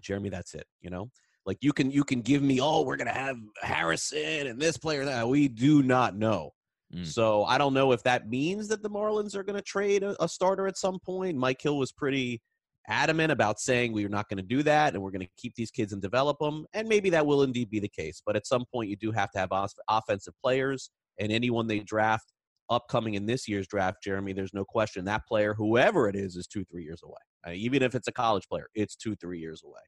Jeremy, 0.00 0.28
that's 0.28 0.54
it. 0.54 0.66
You 0.80 0.90
know, 0.90 1.10
like 1.44 1.58
you 1.60 1.72
can 1.72 1.90
you 1.90 2.04
can 2.04 2.20
give 2.20 2.42
me 2.42 2.60
oh 2.60 2.82
we're 2.82 2.96
gonna 2.96 3.12
have 3.12 3.38
Harrison 3.62 4.46
and 4.46 4.60
this 4.60 4.76
player 4.76 5.04
that 5.04 5.28
we 5.28 5.48
do 5.48 5.82
not 5.82 6.16
know. 6.16 6.52
Mm. 6.94 7.06
So 7.06 7.44
I 7.44 7.58
don't 7.58 7.74
know 7.74 7.92
if 7.92 8.02
that 8.04 8.28
means 8.28 8.68
that 8.68 8.82
the 8.82 8.90
Marlins 8.90 9.34
are 9.34 9.42
going 9.42 9.56
to 9.56 9.62
trade 9.62 10.02
a, 10.02 10.22
a 10.22 10.28
starter 10.28 10.66
at 10.66 10.78
some 10.78 10.98
point. 11.04 11.36
Mike 11.36 11.60
Hill 11.60 11.78
was 11.78 11.92
pretty 11.92 12.40
adamant 12.88 13.32
about 13.32 13.58
saying 13.58 13.92
we're 13.92 14.08
not 14.08 14.28
going 14.28 14.36
to 14.36 14.44
do 14.44 14.62
that 14.62 14.94
and 14.94 15.02
we're 15.02 15.10
going 15.10 15.26
to 15.26 15.32
keep 15.36 15.54
these 15.56 15.70
kids 15.72 15.92
and 15.92 16.00
develop 16.00 16.38
them. 16.38 16.64
And 16.72 16.88
maybe 16.88 17.10
that 17.10 17.26
will 17.26 17.42
indeed 17.42 17.70
be 17.70 17.80
the 17.80 17.88
case. 17.88 18.22
But 18.24 18.36
at 18.36 18.46
some 18.46 18.64
point, 18.72 18.88
you 18.88 18.96
do 18.96 19.10
have 19.10 19.30
to 19.32 19.38
have 19.38 19.50
os- 19.50 19.74
offensive 19.88 20.34
players 20.42 20.90
and 21.18 21.32
anyone 21.32 21.66
they 21.66 21.80
draft 21.80 22.32
upcoming 22.70 23.14
in 23.14 23.26
this 23.26 23.48
year's 23.48 23.66
draft, 23.66 24.02
Jeremy, 24.02 24.32
there's 24.32 24.54
no 24.54 24.64
question 24.64 25.04
that 25.04 25.26
player, 25.26 25.54
whoever 25.54 26.08
it 26.08 26.16
is, 26.16 26.36
is 26.36 26.46
two, 26.46 26.64
three 26.64 26.84
years 26.84 27.02
away. 27.04 27.54
Even 27.56 27.82
if 27.82 27.94
it's 27.94 28.08
a 28.08 28.12
college 28.12 28.48
player, 28.48 28.66
it's 28.74 28.96
two, 28.96 29.14
three 29.16 29.38
years 29.38 29.62
away. 29.64 29.80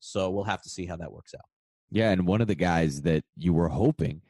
So 0.00 0.30
we'll 0.30 0.44
have 0.44 0.62
to 0.62 0.70
see 0.70 0.86
how 0.86 0.96
that 0.96 1.12
works 1.12 1.34
out. 1.34 1.44
Yeah, 1.90 2.10
and 2.10 2.26
one 2.26 2.40
of 2.40 2.48
the 2.48 2.54
guys 2.54 3.02
that 3.02 3.22
you 3.36 3.52
were 3.52 3.68
hoping 3.68 4.22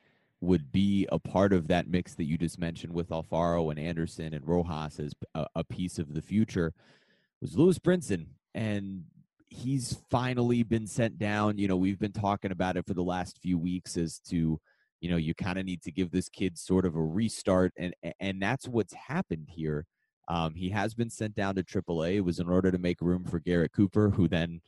would 0.43 0.73
be 0.73 1.07
a 1.13 1.19
part 1.19 1.53
of 1.53 1.69
that 1.69 1.89
mix 1.89 2.15
that 2.15 2.25
you 2.25 2.37
just 2.37 2.59
mentioned 2.59 2.93
with 2.93 3.11
Alfaro 3.11 3.71
and 3.71 3.79
Anderson 3.79 4.35
and 4.35 4.47
Rojas 4.47 4.99
as 4.99 5.13
a, 5.35 5.47
a 5.55 5.65
piece 5.65 5.99
of 5.99 6.13
the 6.13 6.21
future 6.21 6.75
was 7.41 7.57
Lewis 7.57 7.79
Brinson. 7.79 8.27
And 8.55 9.05
he's 9.49 9.99
finally 10.11 10.65
been 10.65 10.87
sent 10.87 11.19
down. 11.19 11.59
You 11.59 11.69
know, 11.69 11.77
we've 11.77 11.99
been 11.99 12.13
talking 12.13 12.51
about 12.51 12.77
it 12.77 12.87
for 12.87 12.95
the 12.95 13.05
last 13.05 13.39
few 13.41 13.57
weeks 13.57 13.97
as 13.97 14.19
to, 14.31 14.59
you 15.01 15.11
know, 15.11 15.17
you 15.17 15.33
kind 15.33 15.59
of 15.59 15.65
need 15.65 15.83
to 15.83 15.93
give 15.93 16.11
this 16.11 16.29
kid 16.29 16.59
sort 16.59 16.87
of 16.87 16.97
a 16.97 17.03
restart. 17.03 17.73
And 17.77 17.95
and 18.19 18.43
that's 18.43 18.67
what's 18.67 18.95
happened 18.95 19.49
here. 19.49 19.87
Um, 20.29 20.55
he 20.55 20.71
has 20.71 20.95
been 20.95 21.11
sent 21.11 21.35
down 21.35 21.55
to 21.55 21.63
AAA. 21.63 22.17
It 22.17 22.21
was 22.23 22.41
in 22.41 22.49
order 22.49 22.73
to 22.73 22.79
make 22.79 23.01
room 23.01 23.25
for 23.25 23.39
Garrett 23.39 23.73
Cooper, 23.73 24.11
who 24.11 24.29
then 24.29 24.61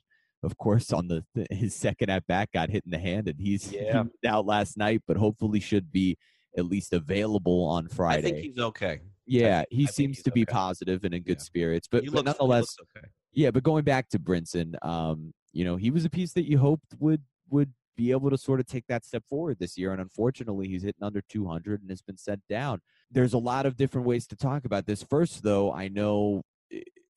of 0.45 0.57
course, 0.59 0.93
on 0.93 1.09
the 1.09 1.25
his 1.51 1.75
second 1.75 2.11
at 2.11 2.27
bat 2.27 2.51
got 2.53 2.71
hit 2.71 2.85
in 2.85 2.91
the 2.91 2.99
hand, 2.99 3.29
and 3.29 3.39
he's 3.41 3.73
Yeah. 3.73 4.05
out 4.27 4.47
last 4.47 4.77
night, 4.77 5.03
but 5.07 5.17
hopefully 5.17 5.61
should 5.61 5.91
be 5.91 6.17
at 6.57 6.67
least 6.67 6.93
available 6.93 7.65
on 7.65 7.89
Friday. 7.89 8.19
I 8.29 8.31
think 8.31 8.45
he's 8.45 8.59
okay. 8.59 9.01
yeah, 9.27 9.65
he 9.71 9.85
I 9.85 9.91
seems 9.91 10.23
to 10.23 10.31
be 10.31 10.43
okay. 10.43 10.53
positive 10.53 11.05
and 11.05 11.15
in 11.15 11.23
good 11.23 11.39
Yeah. 11.39 11.43
spirits, 11.45 11.89
but, 11.91 12.05
but 12.05 12.13
looks, 12.13 12.21
he 12.21 12.25
nonetheless, 12.25 12.77
okay. 12.97 13.07
yeah. 13.33 13.51
But 13.51 13.63
going 13.65 13.85
back 13.85 14.09
to 14.11 14.19
Brinson, 14.19 14.75
um, 14.85 15.33
you 15.53 15.65
know, 15.65 15.77
he 15.77 15.91
was 15.91 16.05
a 16.05 16.11
piece 16.11 16.33
that 16.35 16.49
you 16.49 16.59
hoped 16.59 16.95
would 17.01 17.23
would 17.51 17.73
be 17.97 18.11
able 18.11 18.29
to 18.31 18.37
sort 18.39 18.59
of 18.59 18.67
take 18.67 18.85
that 18.89 19.05
step 19.05 19.23
forward 19.29 19.57
this 19.61 19.79
year, 19.79 19.93
and 19.93 20.01
unfortunately, 20.01 20.67
he's 20.69 20.83
hitting 20.83 21.03
under 21.03 21.23
200 21.29 21.81
and 21.81 21.91
has 21.91 22.03
been 22.03 22.17
sent 22.17 22.41
down. 22.49 22.81
There's 23.11 23.33
a 23.35 23.39
lot 23.39 23.67
of 23.67 23.77
different 23.77 24.07
ways 24.07 24.27
to 24.29 24.37
talk 24.37 24.65
about 24.65 24.87
this. 24.87 25.03
First, 25.03 25.43
though, 25.45 25.73
I 25.73 25.89
know 25.89 26.43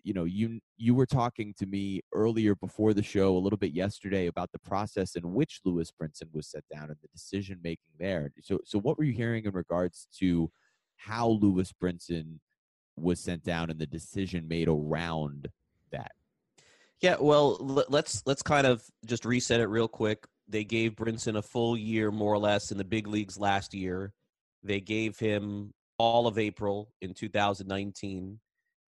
you 0.08 0.14
know 0.14 0.24
you 0.24 0.62
you 0.78 0.96
were 0.96 1.06
talking 1.06 1.54
to 1.60 1.66
me 1.66 2.00
earlier 2.14 2.56
before 2.56 2.94
the 2.94 3.04
show 3.04 3.36
a 3.36 3.44
little 3.46 3.58
bit 3.58 3.74
yesterday 3.74 4.28
about 4.28 4.50
the 4.54 4.60
process 4.60 5.18
in 5.18 5.34
which 5.34 5.60
Lewis 5.66 5.92
Brinson 5.92 6.34
was 6.34 6.48
set 6.48 6.64
down 6.74 6.86
and 6.86 6.96
the 7.02 7.10
decision 7.10 7.60
making 7.62 7.92
there. 8.00 8.32
So 8.42 8.60
so 8.64 8.80
what 8.80 8.98
were 8.98 9.04
you 9.04 9.12
hearing 9.12 9.44
in 9.44 9.52
regards 9.52 10.08
to 10.20 10.50
how 10.96 11.28
Lewis 11.28 11.74
Brinson 11.74 12.40
was 12.96 13.20
sent 13.20 13.44
down 13.44 13.70
and 13.70 13.80
the 13.80 13.86
decision 13.86 14.48
made 14.48 14.70
around 14.70 15.50
that? 15.92 16.14
Yeah, 17.02 17.18
well, 17.20 17.58
let's 17.90 18.24
let's 18.26 18.42
kind 18.42 18.66
of 18.66 18.84
just 19.06 19.26
reset 19.26 19.60
it 19.60 19.68
real 19.68 19.90
quick. 19.90 20.26
They 20.48 20.64
gave 20.64 20.96
Brinson 20.96 21.38
a 21.38 21.42
full 21.42 21.76
year, 21.76 22.12
more 22.12 22.34
or 22.34 22.40
less, 22.40 22.72
in 22.72 22.78
the 22.78 22.86
big 22.86 23.08
leagues 23.08 23.38
last 23.38 23.74
year. 23.74 24.14
They 24.64 24.80
gave 24.80 25.20
him 25.20 25.74
all 26.00 26.28
of 26.28 26.38
April 26.40 26.94
in 27.02 27.14
2019, 27.14 28.40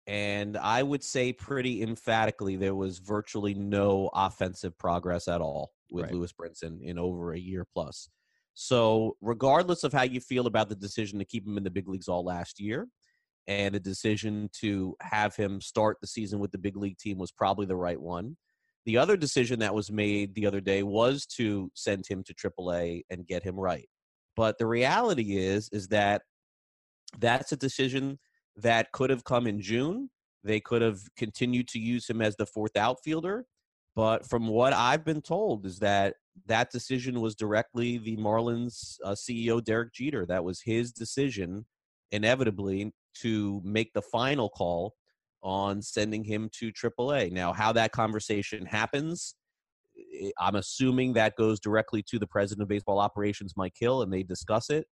and 0.07 0.57
I 0.57 0.81
would 0.83 1.03
say 1.03 1.33
pretty 1.33 1.83
emphatically 1.83 2.55
there 2.55 2.75
was 2.75 2.99
virtually 2.99 3.53
no 3.53 4.09
offensive 4.13 4.77
progress 4.77 5.27
at 5.27 5.41
all 5.41 5.73
with 5.91 6.05
Right. 6.05 6.13
Lewis 6.13 6.33
Brinson 6.33 6.81
in 6.81 6.97
over 6.97 7.33
a 7.33 7.39
year 7.39 7.65
plus. 7.73 8.09
So, 8.53 9.17
regardless 9.21 9.83
of 9.83 9.93
how 9.93 10.03
you 10.03 10.19
feel 10.19 10.47
about 10.47 10.69
the 10.69 10.75
decision 10.75 11.19
to 11.19 11.25
keep 11.25 11.45
him 11.45 11.57
in 11.57 11.63
the 11.63 11.69
big 11.69 11.87
leagues 11.87 12.07
all 12.07 12.23
last 12.23 12.59
year, 12.59 12.87
and 13.47 13.75
the 13.75 13.79
decision 13.79 14.49
to 14.61 14.95
have 15.01 15.35
him 15.35 15.61
start 15.61 15.97
the 16.01 16.07
season 16.07 16.39
with 16.39 16.51
the 16.51 16.57
big 16.57 16.75
league 16.75 16.97
team 16.97 17.17
was 17.17 17.31
probably 17.31 17.65
the 17.65 17.75
right 17.75 17.99
one. 17.99 18.35
The 18.85 18.97
other 18.97 19.17
decision 19.17 19.59
that 19.59 19.75
was 19.75 19.91
made 19.91 20.33
the 20.33 20.47
other 20.47 20.61
day 20.61 20.83
was 20.83 21.25
to 21.37 21.69
send 21.75 22.05
him 22.07 22.23
to 22.23 22.33
AAA 22.33 23.03
and 23.09 23.27
get 23.27 23.43
him 23.43 23.55
right. 23.55 23.87
But 24.35 24.57
the 24.57 24.67
reality 24.67 25.37
is 25.37 25.69
is 25.71 25.89
that 25.89 26.21
that's 27.19 27.51
a 27.51 27.57
decision 27.57 28.19
that 28.57 28.91
could 28.91 29.09
have 29.09 29.23
come 29.23 29.47
in 29.47 29.61
June. 29.61 30.09
They 30.43 30.59
could 30.59 30.81
have 30.81 30.99
continued 31.15 31.67
to 31.69 31.79
use 31.79 32.09
him 32.09 32.21
as 32.21 32.35
the 32.35 32.45
fourth 32.45 32.75
outfielder, 32.75 33.45
but 33.95 34.27
from 34.27 34.47
what 34.47 34.73
I've 34.73 35.03
been 35.03 35.21
told 35.21 35.65
is 35.65 35.79
that 35.79 36.15
that 36.45 36.71
decision 36.71 37.19
was 37.19 37.35
directly 37.35 37.97
the 37.97 38.17
Marlins 38.17 38.97
uh, 39.03 39.11
CEO 39.11 39.63
Derek 39.63 39.93
Jeter. 39.93 40.25
That 40.25 40.43
was 40.43 40.61
his 40.61 40.91
decision 40.91 41.65
inevitably 42.11 42.93
to 43.21 43.61
make 43.63 43.91
the 43.93 44.01
final 44.01 44.49
call 44.49 44.93
on 45.41 45.81
sending 45.81 46.23
him 46.23 46.49
to 46.59 46.71
AAA. 46.71 47.31
Now, 47.31 47.53
how 47.53 47.71
that 47.73 47.91
conversation 47.91 48.65
happens, 48.65 49.35
I- 49.97 50.31
I'm 50.39 50.55
assuming 50.55 51.13
that 51.13 51.35
goes 51.35 51.59
directly 51.59 52.03
to 52.09 52.19
the 52.19 52.27
president 52.27 52.63
of 52.63 52.69
baseball 52.69 52.99
operations, 52.99 53.53
Mike 53.57 53.75
Hill, 53.79 54.01
and 54.01 54.11
they 54.11 54.23
discuss 54.23 54.69
it. 54.69 54.85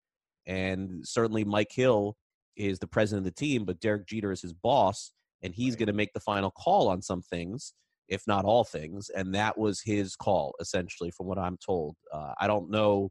And 0.48 1.08
certainly, 1.08 1.44
Mike 1.44 1.72
Hill 1.72 2.16
is 2.56 2.80
the 2.80 2.88
president 2.88 3.26
of 3.26 3.34
the 3.34 3.40
team, 3.40 3.66
but 3.66 3.80
Derek 3.80 4.08
Jeter 4.08 4.32
is 4.32 4.42
his 4.42 4.54
boss, 4.54 5.12
and 5.44 5.54
he's 5.54 5.76
going 5.76 5.88
to 5.88 5.94
make 5.94 6.14
the 6.14 6.20
final 6.20 6.52
call 6.52 6.88
on 6.88 7.02
some 7.02 7.22
things, 7.22 7.74
if 8.08 8.24
not 8.28 8.46
all 8.46 8.64
things. 8.64 9.10
And 9.10 9.34
that 9.36 9.58
was 9.58 9.82
his 9.82 10.16
call, 10.16 10.54
essentially, 10.60 11.12
from 11.12 11.28
what 11.28 11.38
I'm 11.38 11.58
told. 11.58 11.96
Uh, 12.14 12.34
I 12.40 12.48
don't 12.48 12.70
know 12.70 13.10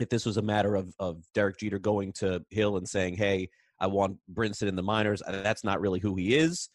if 0.00 0.08
this 0.08 0.24
was 0.24 0.36
a 0.36 0.42
matter 0.42 0.74
of, 0.74 0.94
of 0.98 1.22
Derek 1.34 1.58
Jeter 1.58 1.78
going 1.78 2.12
to 2.14 2.42
Hill 2.50 2.76
and 2.76 2.88
saying, 2.88 3.16
hey, 3.16 3.48
I 3.78 3.88
want 3.88 4.18
Brinson 4.32 4.68
in 4.68 4.76
the 4.76 4.82
minors. 4.82 5.22
Uh, 5.26 5.42
That's 5.42 5.64
not 5.64 5.80
really 5.80 6.00
who 6.00 6.14
he 6.14 6.36
is. 6.36 6.70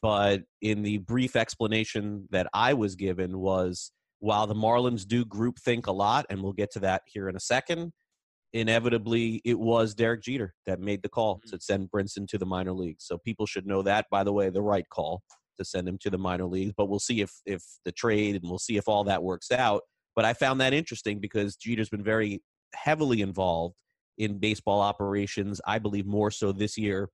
But 0.00 0.42
in 0.60 0.82
the 0.82 0.98
brief 0.98 1.36
explanation 1.36 2.26
that 2.30 2.48
I 2.52 2.74
was 2.74 2.96
given 2.96 3.38
was 3.38 3.92
while 4.18 4.46
the 4.46 4.54
Marlins 4.54 5.06
do 5.06 5.24
group 5.24 5.58
think 5.58 5.86
a 5.86 5.92
lot, 5.92 6.26
and 6.30 6.42
we'll 6.42 6.52
get 6.52 6.72
to 6.72 6.80
that 6.80 7.02
here 7.06 7.28
in 7.28 7.36
a 7.36 7.40
second, 7.40 7.92
inevitably 8.52 9.40
it 9.44 9.58
was 9.58 9.94
Derek 9.94 10.22
Jeter 10.22 10.54
that 10.66 10.80
made 10.80 11.02
the 11.02 11.08
call 11.08 11.36
mm-hmm. 11.36 11.50
to 11.50 11.60
send 11.60 11.90
Brinson 11.90 12.28
to 12.28 12.38
the 12.38 12.46
minor 12.46 12.72
leagues. 12.72 13.04
So 13.04 13.18
people 13.18 13.46
should 13.46 13.66
know 13.66 13.82
that, 13.82 14.06
by 14.10 14.24
the 14.24 14.32
way, 14.32 14.50
the 14.50 14.62
right 14.62 14.88
call 14.88 15.22
to 15.58 15.64
send 15.64 15.88
him 15.88 15.98
to 15.98 16.10
the 16.10 16.18
minor 16.18 16.46
leagues. 16.46 16.72
But 16.76 16.88
we'll 16.88 16.98
see 16.98 17.20
if 17.20 17.32
if 17.46 17.62
the 17.84 17.92
trade 17.92 18.36
and 18.36 18.44
we'll 18.48 18.58
see 18.58 18.76
if 18.76 18.88
all 18.88 19.04
that 19.04 19.22
works 19.22 19.50
out. 19.50 19.82
But 20.14 20.24
I 20.24 20.34
found 20.34 20.60
that 20.60 20.74
interesting 20.74 21.20
because 21.20 21.56
Jeter's 21.56 21.88
been 21.88 22.04
very 22.04 22.42
heavily 22.74 23.22
involved 23.22 23.76
in 24.18 24.38
baseball 24.38 24.80
operations. 24.80 25.60
I 25.66 25.78
believe 25.78 26.06
more 26.06 26.30
so 26.30 26.52
this 26.52 26.76
year 26.76 27.08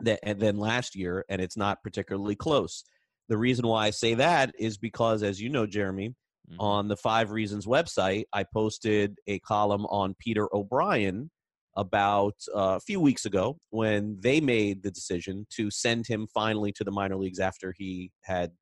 than, 0.00 0.18
than 0.38 0.58
last 0.58 0.96
year, 0.96 1.24
and 1.28 1.40
it's 1.40 1.56
not 1.56 1.82
particularly 1.82 2.34
close. 2.34 2.84
The 3.28 3.36
reason 3.36 3.66
why 3.66 3.86
I 3.86 3.90
say 3.90 4.14
that 4.14 4.54
is 4.58 4.76
because, 4.76 5.22
as 5.22 5.40
you 5.40 5.48
know, 5.48 5.66
Jeremy, 5.66 6.14
Mhm. 6.50 6.56
on 6.58 6.88
the 6.88 6.96
Five 6.96 7.30
Reasons 7.30 7.66
website, 7.66 8.24
I 8.32 8.44
posted 8.44 9.18
a 9.26 9.38
column 9.40 9.86
on 9.86 10.14
Peter 10.18 10.48
O'Brien 10.54 11.30
about 11.76 12.34
uh, 12.54 12.76
a 12.76 12.80
few 12.80 13.00
weeks 13.00 13.24
ago 13.24 13.58
when 13.70 14.18
they 14.20 14.40
made 14.40 14.82
the 14.82 14.90
decision 14.90 15.46
to 15.50 15.70
send 15.70 16.06
him 16.06 16.26
finally 16.34 16.72
to 16.72 16.84
the 16.84 16.90
minor 16.90 17.16
leagues 17.16 17.40
after 17.40 17.72
he 17.76 18.10
had 18.22 18.52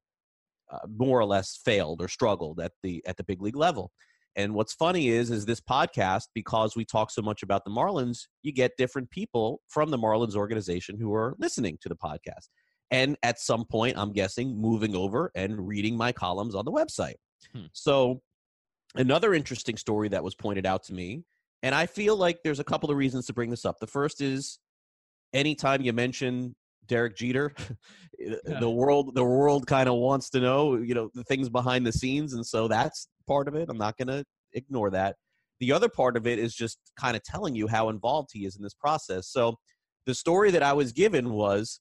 uh, 0.71 0.79
more 0.89 1.19
or 1.19 1.25
less 1.25 1.59
failed 1.65 2.01
or 2.01 2.09
struggled 2.09 2.61
at 2.61 2.73
the 2.83 3.03
at 3.07 3.17
the 3.17 3.25
big 3.25 3.43
league 3.43 3.57
level. 3.57 3.91
And 4.37 4.55
what's 4.55 4.73
funny 4.75 5.09
is 5.09 5.31
is 5.31 5.47
this 5.47 5.61
podcast 5.61 6.25
because 6.35 6.77
we 6.77 6.85
talk 6.85 7.11
so 7.11 7.23
much 7.23 7.43
about 7.43 7.65
the 7.65 7.71
Marlins, 7.71 8.27
you 8.43 8.53
get 8.53 8.77
different 8.79 9.11
people 9.11 9.61
from 9.69 9.91
the 9.91 9.99
Marlins 9.99 10.37
organization 10.37 10.99
who 10.99 11.13
are 11.15 11.35
listening 11.39 11.79
to 11.83 11.89
the 11.89 11.97
podcast. 11.97 12.49
And 12.93 13.17
at 13.23 13.41
some 13.41 13.65
point, 13.65 13.97
I'm 13.99 14.13
guessing 14.13 14.57
moving 14.61 14.95
over 14.95 15.31
and 15.35 15.67
reading 15.67 15.97
my 15.97 16.13
columns 16.13 16.55
on 16.55 16.65
the 16.65 16.73
website. 16.73 17.15
Hmm. 17.53 17.67
So, 17.73 18.23
another 18.95 19.35
interesting 19.35 19.77
story 19.77 20.09
that 20.09 20.25
was 20.25 20.35
pointed 20.35 20.67
out 20.67 20.85
to 20.85 20.95
me, 20.95 21.25
and 21.63 21.75
I 21.75 21.87
feel 21.87 22.17
like 22.17 22.41
there's 22.43 22.61
a 22.61 22.65
couple 22.65 22.91
of 22.91 22.97
reasons 22.97 23.27
to 23.27 23.33
bring 23.33 23.51
this 23.51 23.65
up. 23.65 23.79
The 23.81 23.87
first 23.87 24.21
is 24.21 24.59
anytime 25.33 25.83
you 25.83 25.93
mention 25.93 26.55
Derek 26.87 27.17
Jeter, 27.17 27.53
the 28.45 28.71
world 28.71 29.15
the 29.15 29.25
world 29.25 29.67
kind 29.67 29.89
of 29.89 29.97
wants 29.97 30.31
to 30.31 30.41
know, 30.41 30.77
you 30.77 30.95
know, 30.95 31.11
the 31.15 31.25
things 31.25 31.49
behind 31.49 31.87
the 31.87 31.93
scenes, 31.93 32.35
and 32.35 32.45
so 32.45 32.69
that's 32.69 33.09
part 33.27 33.49
of 33.49 33.55
it. 33.55 33.69
I'm 33.69 33.79
not 33.79 33.97
going 33.97 34.09
to 34.09 34.25
ignore 34.53 34.91
that. 34.91 35.17
The 35.61 35.73
other 35.73 35.89
part 35.89 36.17
of 36.17 36.27
it 36.27 36.39
is 36.39 36.55
just 36.55 36.79
kind 36.99 37.17
of 37.17 37.23
telling 37.23 37.55
you 37.55 37.69
how 37.69 37.91
involved 37.91 38.31
he 38.33 38.47
is 38.47 38.57
in 38.57 38.63
this 38.63 38.75
process. 38.75 39.29
So 39.29 39.57
the 40.07 40.15
story 40.15 40.51
that 40.53 40.63
I 40.63 40.73
was 40.73 40.93
given 40.93 41.31
was 41.31 41.81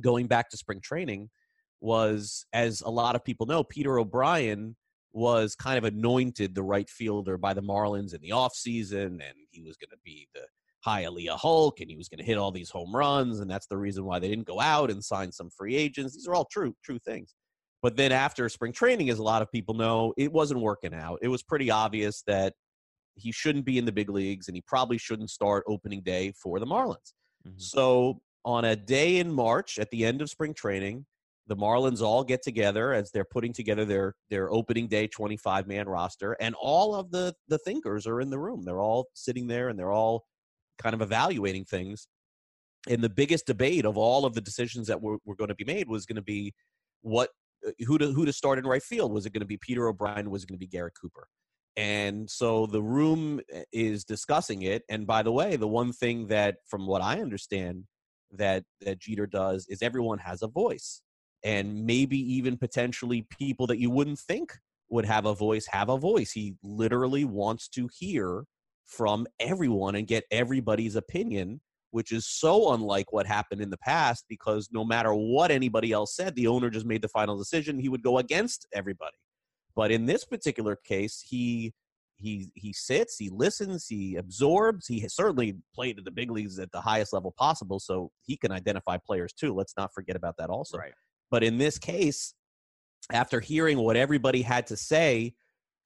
going 0.00 0.26
back 0.26 0.50
to 0.50 0.56
spring 0.56 0.80
training 0.80 1.30
was 1.80 2.46
as 2.52 2.80
a 2.80 2.90
lot 2.90 3.14
of 3.14 3.24
people 3.24 3.46
know, 3.46 3.62
Peter 3.62 3.98
O'Brien 3.98 4.76
was 5.12 5.54
kind 5.54 5.78
of 5.78 5.84
anointed 5.84 6.54
the 6.54 6.62
right 6.62 6.88
fielder 6.88 7.38
by 7.38 7.54
the 7.54 7.62
Marlins 7.62 8.14
in 8.14 8.20
the 8.20 8.30
offseason, 8.30 9.06
and 9.06 9.34
he 9.50 9.62
was 9.62 9.76
going 9.76 9.90
to 9.90 9.98
be 10.04 10.28
the 10.34 10.42
Hialeah 10.86 11.38
Hulk, 11.38 11.80
and 11.80 11.90
he 11.90 11.96
was 11.96 12.08
going 12.08 12.18
to 12.18 12.24
hit 12.24 12.38
all 12.38 12.52
these 12.52 12.70
home 12.70 12.94
runs, 12.94 13.40
and 13.40 13.50
that's 13.50 13.66
the 13.66 13.76
reason 13.76 14.04
why 14.04 14.18
they 14.18 14.28
didn't 14.28 14.46
go 14.46 14.60
out 14.60 14.90
and 14.90 15.02
sign 15.02 15.32
some 15.32 15.50
free 15.50 15.76
agents. 15.76 16.14
These 16.14 16.28
are 16.28 16.34
all 16.34 16.46
true, 16.50 16.74
true 16.84 16.98
things. 16.98 17.34
But 17.82 17.96
then 17.96 18.12
after 18.12 18.48
spring 18.48 18.72
training, 18.72 19.08
as 19.10 19.18
a 19.18 19.22
lot 19.22 19.42
of 19.42 19.50
people 19.52 19.74
know, 19.74 20.12
it 20.16 20.32
wasn't 20.32 20.60
working 20.60 20.94
out. 20.94 21.20
It 21.22 21.28
was 21.28 21.42
pretty 21.42 21.70
obvious 21.70 22.22
that 22.26 22.54
he 23.14 23.32
shouldn't 23.32 23.64
be 23.64 23.78
in 23.78 23.84
the 23.84 23.92
big 23.92 24.10
leagues, 24.10 24.48
and 24.48 24.56
he 24.56 24.62
probably 24.66 24.98
shouldn't 24.98 25.30
start 25.30 25.64
opening 25.66 26.02
day 26.02 26.32
for 26.32 26.58
the 26.58 26.66
Marlins. 26.66 27.12
Mm-hmm. 27.46 27.58
So 27.58 28.20
on 28.44 28.64
a 28.64 28.76
day 28.76 29.18
in 29.18 29.32
March 29.32 29.78
at 29.78 29.90
the 29.90 30.04
end 30.04 30.22
of 30.22 30.30
spring 30.30 30.54
training, 30.54 31.06
the 31.48 31.56
Marlins 31.56 32.02
all 32.02 32.22
get 32.22 32.42
together 32.42 32.92
as 32.92 33.10
they're 33.10 33.24
putting 33.24 33.52
together 33.52 33.84
their 33.84 34.14
their 34.30 34.52
opening 34.52 34.86
day 34.86 35.06
25 35.06 35.66
man 35.66 35.88
roster 35.88 36.36
and 36.40 36.54
all 36.60 36.94
of 36.94 37.10
the 37.10 37.34
the 37.48 37.58
thinkers 37.58 38.06
are 38.06 38.20
in 38.20 38.30
the 38.30 38.38
room. 38.38 38.62
They're 38.64 38.80
all 38.80 39.08
sitting 39.14 39.46
there 39.46 39.68
and 39.68 39.78
they're 39.78 39.92
all 39.92 40.24
kind 40.78 40.94
of 40.94 41.02
evaluating 41.02 41.64
things. 41.64 42.06
And 42.88 43.02
the 43.02 43.10
biggest 43.10 43.46
debate 43.46 43.84
of 43.84 43.96
all 43.96 44.24
of 44.24 44.34
the 44.34 44.40
decisions 44.40 44.86
that 44.86 45.02
were, 45.02 45.18
were 45.24 45.34
going 45.34 45.48
to 45.48 45.54
be 45.54 45.64
made 45.64 45.88
was 45.88 46.06
going 46.06 46.16
to 46.16 46.22
be 46.22 46.52
what 47.02 47.30
uh, 47.66 47.70
who 47.86 47.98
to 47.98 48.12
who 48.12 48.24
to 48.24 48.32
start 48.32 48.58
in 48.58 48.66
right 48.66 48.82
field. 48.82 49.12
Was 49.12 49.26
it 49.26 49.32
going 49.32 49.40
to 49.40 49.46
be 49.46 49.58
Peter 49.58 49.88
O'Brien? 49.88 50.30
Was 50.30 50.44
it 50.44 50.48
going 50.48 50.58
to 50.58 50.64
be 50.64 50.66
Garrett 50.66 50.94
Cooper? 51.00 51.26
And 51.76 52.28
so 52.28 52.66
the 52.66 52.82
room 52.82 53.40
uh, 53.54 53.60
is 53.72 54.04
discussing 54.04 54.62
it. 54.62 54.82
And 54.88 55.06
by 55.06 55.22
the 55.22 55.32
way, 55.32 55.56
the 55.56 55.68
one 55.68 55.92
thing 55.92 56.26
that, 56.26 56.56
from 56.66 56.86
what 56.86 57.02
I 57.02 57.20
understand, 57.20 57.84
that 58.32 58.64
that 58.82 59.00
Jeter 59.00 59.26
does 59.26 59.66
is 59.68 59.82
everyone 59.82 60.18
has 60.18 60.42
a 60.42 60.48
voice, 60.48 61.02
and 61.48 61.86
maybe 61.86 62.18
even 62.18 62.58
potentially 62.58 63.26
people 63.30 63.66
that 63.66 63.78
you 63.78 63.88
wouldn't 63.88 64.18
think 64.18 64.52
would 64.90 65.06
have 65.06 65.24
a 65.24 65.34
voice 65.34 65.66
have 65.66 65.88
a 65.88 65.96
voice. 65.96 66.30
He 66.30 66.56
literally 66.62 67.24
wants 67.24 67.68
to 67.68 67.88
hear 67.98 68.44
from 68.84 69.26
everyone 69.40 69.94
and 69.94 70.06
get 70.06 70.24
everybody's 70.30 70.94
opinion, 70.94 71.62
which 71.90 72.12
is 72.12 72.26
so 72.26 72.74
unlike 72.74 73.14
what 73.14 73.26
happened 73.26 73.62
in 73.62 73.70
the 73.70 73.78
past 73.78 74.26
because 74.28 74.68
no 74.72 74.84
matter 74.84 75.14
what 75.14 75.50
anybody 75.50 75.90
else 75.90 76.14
said, 76.14 76.34
the 76.34 76.46
owner 76.46 76.68
just 76.68 76.84
made 76.84 77.00
the 77.00 77.08
final 77.08 77.38
decision. 77.38 77.78
He 77.78 77.88
would 77.88 78.02
go 78.02 78.18
against 78.18 78.66
everybody. 78.74 79.16
But 79.74 79.90
in 79.90 80.04
this 80.04 80.26
particular 80.26 80.76
case, 80.76 81.24
he 81.26 81.72
he 82.16 82.50
he 82.54 82.74
sits, 82.74 83.16
he 83.16 83.30
listens, 83.30 83.86
he 83.86 84.16
absorbs. 84.16 84.86
He 84.86 85.08
certainly 85.08 85.56
played 85.74 85.98
at 85.98 86.04
the 86.04 86.10
big 86.10 86.30
leagues 86.30 86.58
at 86.58 86.72
the 86.72 86.80
highest 86.82 87.14
level 87.14 87.32
possible, 87.38 87.80
so 87.80 88.10
he 88.26 88.36
can 88.36 88.52
identify 88.52 88.98
players 88.98 89.32
too. 89.32 89.54
Let's 89.54 89.74
not 89.78 89.94
forget 89.94 90.16
about 90.16 90.34
that 90.38 90.50
also. 90.50 90.76
Right. 90.76 90.92
But 91.30 91.44
in 91.44 91.58
this 91.58 91.78
case, 91.78 92.34
after 93.12 93.40
hearing 93.40 93.78
what 93.78 93.96
everybody 93.96 94.42
had 94.42 94.66
to 94.68 94.76
say 94.76 95.34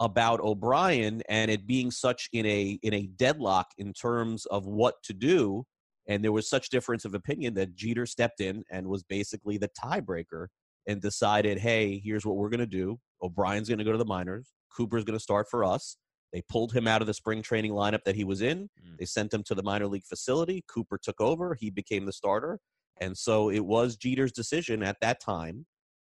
about 0.00 0.40
O'Brien 0.40 1.22
and 1.28 1.50
it 1.50 1.66
being 1.66 1.90
such 1.90 2.28
in 2.32 2.44
a 2.46 2.78
in 2.82 2.94
a 2.94 3.06
deadlock 3.06 3.68
in 3.78 3.92
terms 3.92 4.46
of 4.46 4.66
what 4.66 4.94
to 5.04 5.12
do, 5.12 5.64
and 6.08 6.24
there 6.24 6.32
was 6.32 6.48
such 6.48 6.70
difference 6.70 7.04
of 7.04 7.14
opinion 7.14 7.54
that 7.54 7.74
Jeter 7.74 8.06
stepped 8.06 8.40
in 8.40 8.64
and 8.70 8.86
was 8.86 9.04
basically 9.04 9.58
the 9.58 9.70
tiebreaker 9.80 10.48
and 10.88 11.00
decided, 11.00 11.58
hey, 11.58 12.00
here's 12.04 12.26
what 12.26 12.36
we're 12.36 12.48
going 12.48 12.60
to 12.60 12.66
do. 12.66 12.98
O'Brien's 13.22 13.68
going 13.68 13.78
to 13.78 13.84
go 13.84 13.92
to 13.92 13.98
the 13.98 14.04
minors. 14.04 14.52
Cooper's 14.76 15.04
going 15.04 15.16
to 15.16 15.22
start 15.22 15.46
for 15.48 15.64
us. 15.64 15.96
They 16.32 16.42
pulled 16.48 16.72
him 16.72 16.88
out 16.88 17.02
of 17.02 17.06
the 17.06 17.14
spring 17.14 17.42
training 17.42 17.72
lineup 17.72 18.04
that 18.04 18.16
he 18.16 18.24
was 18.24 18.40
in. 18.40 18.62
Mm. 18.82 18.98
They 18.98 19.04
sent 19.04 19.32
him 19.32 19.42
to 19.44 19.54
the 19.54 19.62
minor 19.62 19.86
league 19.86 20.04
facility. 20.04 20.64
Cooper 20.66 20.98
took 21.00 21.20
over. 21.20 21.54
He 21.54 21.70
became 21.70 22.06
the 22.06 22.12
starter. 22.12 22.58
And 23.02 23.18
so 23.18 23.50
it 23.50 23.64
was 23.64 23.96
Jeter's 23.96 24.30
decision 24.30 24.82
at 24.82 24.96
that 25.00 25.20
time 25.20 25.66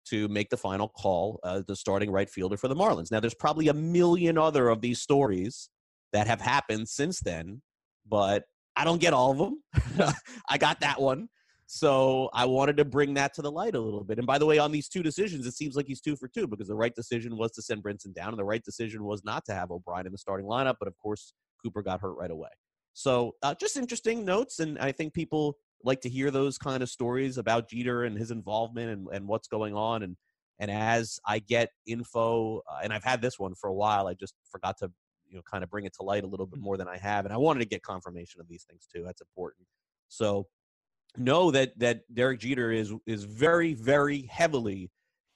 to 0.09 0.29
make 0.29 0.49
the 0.49 0.55
final 0.55 0.87
call, 0.87 1.37
uh, 1.43 1.61
the 1.67 1.75
starting 1.75 2.09
right 2.09 2.29
fielder 2.29 2.55
for 2.55 2.69
the 2.69 2.75
Marlins. 2.75 3.11
Now, 3.11 3.19
there's 3.19 3.33
probably 3.33 3.67
a 3.67 3.73
million 3.73 4.37
other 4.37 4.69
of 4.69 4.79
these 4.79 5.01
stories 5.01 5.69
that 6.13 6.27
have 6.27 6.39
happened 6.39 6.87
since 6.87 7.19
then, 7.19 7.61
but 8.07 8.45
I 8.77 8.85
don't 8.85 9.01
get 9.01 9.13
all 9.13 9.31
of 9.31 9.37
them. 9.37 10.13
I 10.49 10.57
got 10.57 10.79
that 10.79 11.01
one. 11.01 11.27
So 11.65 12.29
I 12.33 12.45
wanted 12.45 12.77
to 12.77 12.85
bring 12.85 13.15
that 13.15 13.33
to 13.33 13.41
the 13.41 13.51
light 13.51 13.75
a 13.75 13.81
little 13.81 14.05
bit. 14.05 14.17
And 14.17 14.25
by 14.25 14.37
the 14.37 14.45
way, 14.45 14.57
on 14.57 14.71
these 14.71 14.87
two 14.87 15.03
decisions, 15.03 15.45
it 15.45 15.55
seems 15.55 15.75
like 15.75 15.87
he's 15.87 15.99
two 15.99 16.15
for 16.15 16.29
two 16.29 16.47
because 16.47 16.69
the 16.69 16.75
right 16.75 16.95
decision 16.95 17.35
was 17.35 17.51
to 17.51 17.61
send 17.61 17.83
Brinson 17.83 18.13
down, 18.13 18.29
and 18.29 18.39
the 18.39 18.45
right 18.45 18.63
decision 18.63 19.03
was 19.03 19.25
not 19.25 19.43
to 19.47 19.53
have 19.53 19.71
O'Brien 19.71 20.05
in 20.05 20.13
the 20.13 20.17
starting 20.17 20.45
lineup. 20.45 20.75
But 20.79 20.87
of 20.87 20.97
course, 20.97 21.33
Cooper 21.61 21.81
got 21.81 21.99
hurt 21.99 22.13
right 22.13 22.31
away. 22.31 22.47
So 22.93 23.33
uh, 23.43 23.55
just 23.59 23.75
interesting 23.75 24.23
notes, 24.23 24.59
and 24.59 24.79
I 24.79 24.93
think 24.93 25.13
people 25.13 25.57
like 25.83 26.01
to 26.01 26.09
hear 26.09 26.31
those 26.31 26.57
kind 26.57 26.83
of 26.83 26.89
stories 26.89 27.37
about 27.37 27.69
Jeter 27.69 28.03
and 28.03 28.17
his 28.17 28.31
involvement 28.31 28.89
and, 28.89 29.07
and 29.11 29.27
what's 29.27 29.47
going 29.47 29.75
on. 29.75 30.03
And 30.03 30.17
and 30.59 30.71
as 30.71 31.19
I 31.25 31.39
get 31.39 31.69
info, 31.85 32.63
uh, 32.69 32.79
and 32.83 32.91
I've 32.91 33.03
had 33.03 33.21
this 33.21 33.37
one 33.37 33.53
for 33.53 33.69
a 33.69 33.73
while, 33.73 34.07
I 34.07 34.15
just 34.15 34.33
forgot 34.51 34.77
to 34.79 34.91
you 35.29 35.35
know 35.35 35.41
kind 35.49 35.63
of 35.63 35.69
bring 35.69 35.85
it 35.85 35.93
to 35.95 36.03
light 36.03 36.23
a 36.23 36.27
little 36.27 36.45
bit 36.45 36.59
more 36.59 36.77
than 36.77 36.87
I 36.87 36.97
have, 36.97 37.25
and 37.25 37.33
I 37.33 37.37
wanted 37.37 37.59
to 37.59 37.65
get 37.65 37.83
confirmation 37.83 38.41
of 38.41 38.47
these 38.47 38.63
things 38.63 38.87
too. 38.93 39.03
That's 39.03 39.21
important. 39.21 39.67
So 40.09 40.47
know 41.17 41.51
that 41.51 41.77
that 41.79 42.01
Derek 42.13 42.39
Jeter 42.39 42.71
is 42.71 42.93
is 43.05 43.23
very 43.23 43.73
very 43.73 44.23
heavily 44.31 44.91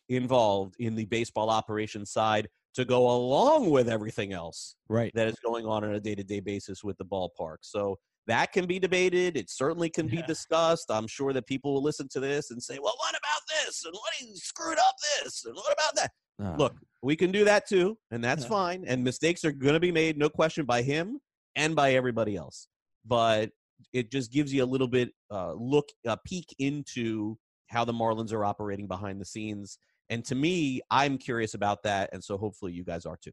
involved 0.10 0.75
in 0.80 0.95
the 0.95 1.06
baseball 1.06 1.49
operations 1.49 2.12
side 2.12 2.47
to 2.73 2.86
go 2.86 3.10
along 3.10 3.69
with 3.69 3.89
everything 3.89 4.34
else 4.34 4.75
right 4.89 5.12
that 5.13 5.27
is 5.27 5.36
going 5.43 5.65
on 5.65 5.84
on 5.84 5.95
a 5.95 5.99
day-to-day 5.99 6.39
basis 6.39 6.84
with 6.84 6.97
the 6.97 7.06
ballpark. 7.06 7.58
So 7.62 7.97
that 8.27 8.51
can 8.51 8.65
be 8.65 8.79
debated. 8.79 9.36
It 9.36 9.49
certainly 9.49 9.89
can 9.89 10.07
be 10.07 10.21
discussed. 10.27 10.86
I'm 10.89 11.07
sure 11.07 11.34
that 11.34 11.47
people 11.47 11.73
will 11.73 11.84
listen 11.84 12.07
to 12.12 12.19
this 12.19 12.51
and 12.51 12.62
say, 12.62 12.79
"Well, 12.81 12.93
what 12.97 13.12
about 13.12 13.41
this? 13.47 13.84
And 13.86 13.93
what 13.93 14.13
he 14.17 14.36
screwed 14.36 14.77
up 14.77 14.95
this? 15.23 15.45
And 15.45 15.55
what 15.55 15.73
about 15.73 15.95
that?" 15.95 16.12
Uh, 16.41 16.55
Look, 16.57 16.75
we 17.01 17.15
can 17.15 17.31
do 17.31 17.45
that 17.45 17.67
too, 17.67 17.97
and 18.12 18.23
that's 18.23 18.43
yeah. 18.43 18.49
fine. 18.49 18.84
And 18.88 19.03
mistakes 19.03 19.43
are 19.45 19.51
going 19.51 19.73
to 19.73 19.79
be 19.79 19.91
made, 19.91 20.17
no 20.17 20.29
question, 20.29 20.65
by 20.65 20.81
him 20.81 21.19
and 21.55 21.75
by 21.75 21.93
everybody 21.93 22.36
else. 22.36 22.67
But 23.05 23.51
it 23.93 24.12
just 24.12 24.31
gives 24.31 24.53
you 24.53 24.63
a 24.63 24.65
little 24.65 24.88
bit 24.88 25.12
uh, 25.31 25.53
look, 25.53 25.89
a 26.05 26.17
peek 26.25 26.55
into 26.60 27.38
how 27.67 27.86
the 27.86 27.93
Marlins 27.93 28.34
are 28.34 28.45
operating 28.45 28.88
behind 28.88 29.19
the 29.19 29.25
scenes. 29.25 29.77
And 30.10 30.25
to 30.25 30.36
me, 30.36 30.81
I'm 30.91 31.17
curious 31.17 31.53
about 31.53 31.84
that, 31.84 32.10
and 32.13 32.23
so 32.23 32.38
hopefully 32.38 32.73
you 32.73 32.84
guys 32.84 33.05
are 33.05 33.17
too. 33.17 33.31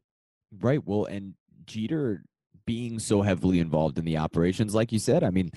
Right. 0.59 0.81
Well, 0.83 1.05
and 1.05 1.33
Jeter 1.65 2.23
being 2.69 2.99
so 2.99 3.23
heavily 3.23 3.59
involved 3.59 3.97
in 3.97 4.05
the 4.05 4.15
operations, 4.15 4.75
like 4.75 4.91
you 4.91 4.99
said, 4.99 5.23
I 5.23 5.31
mean, 5.31 5.49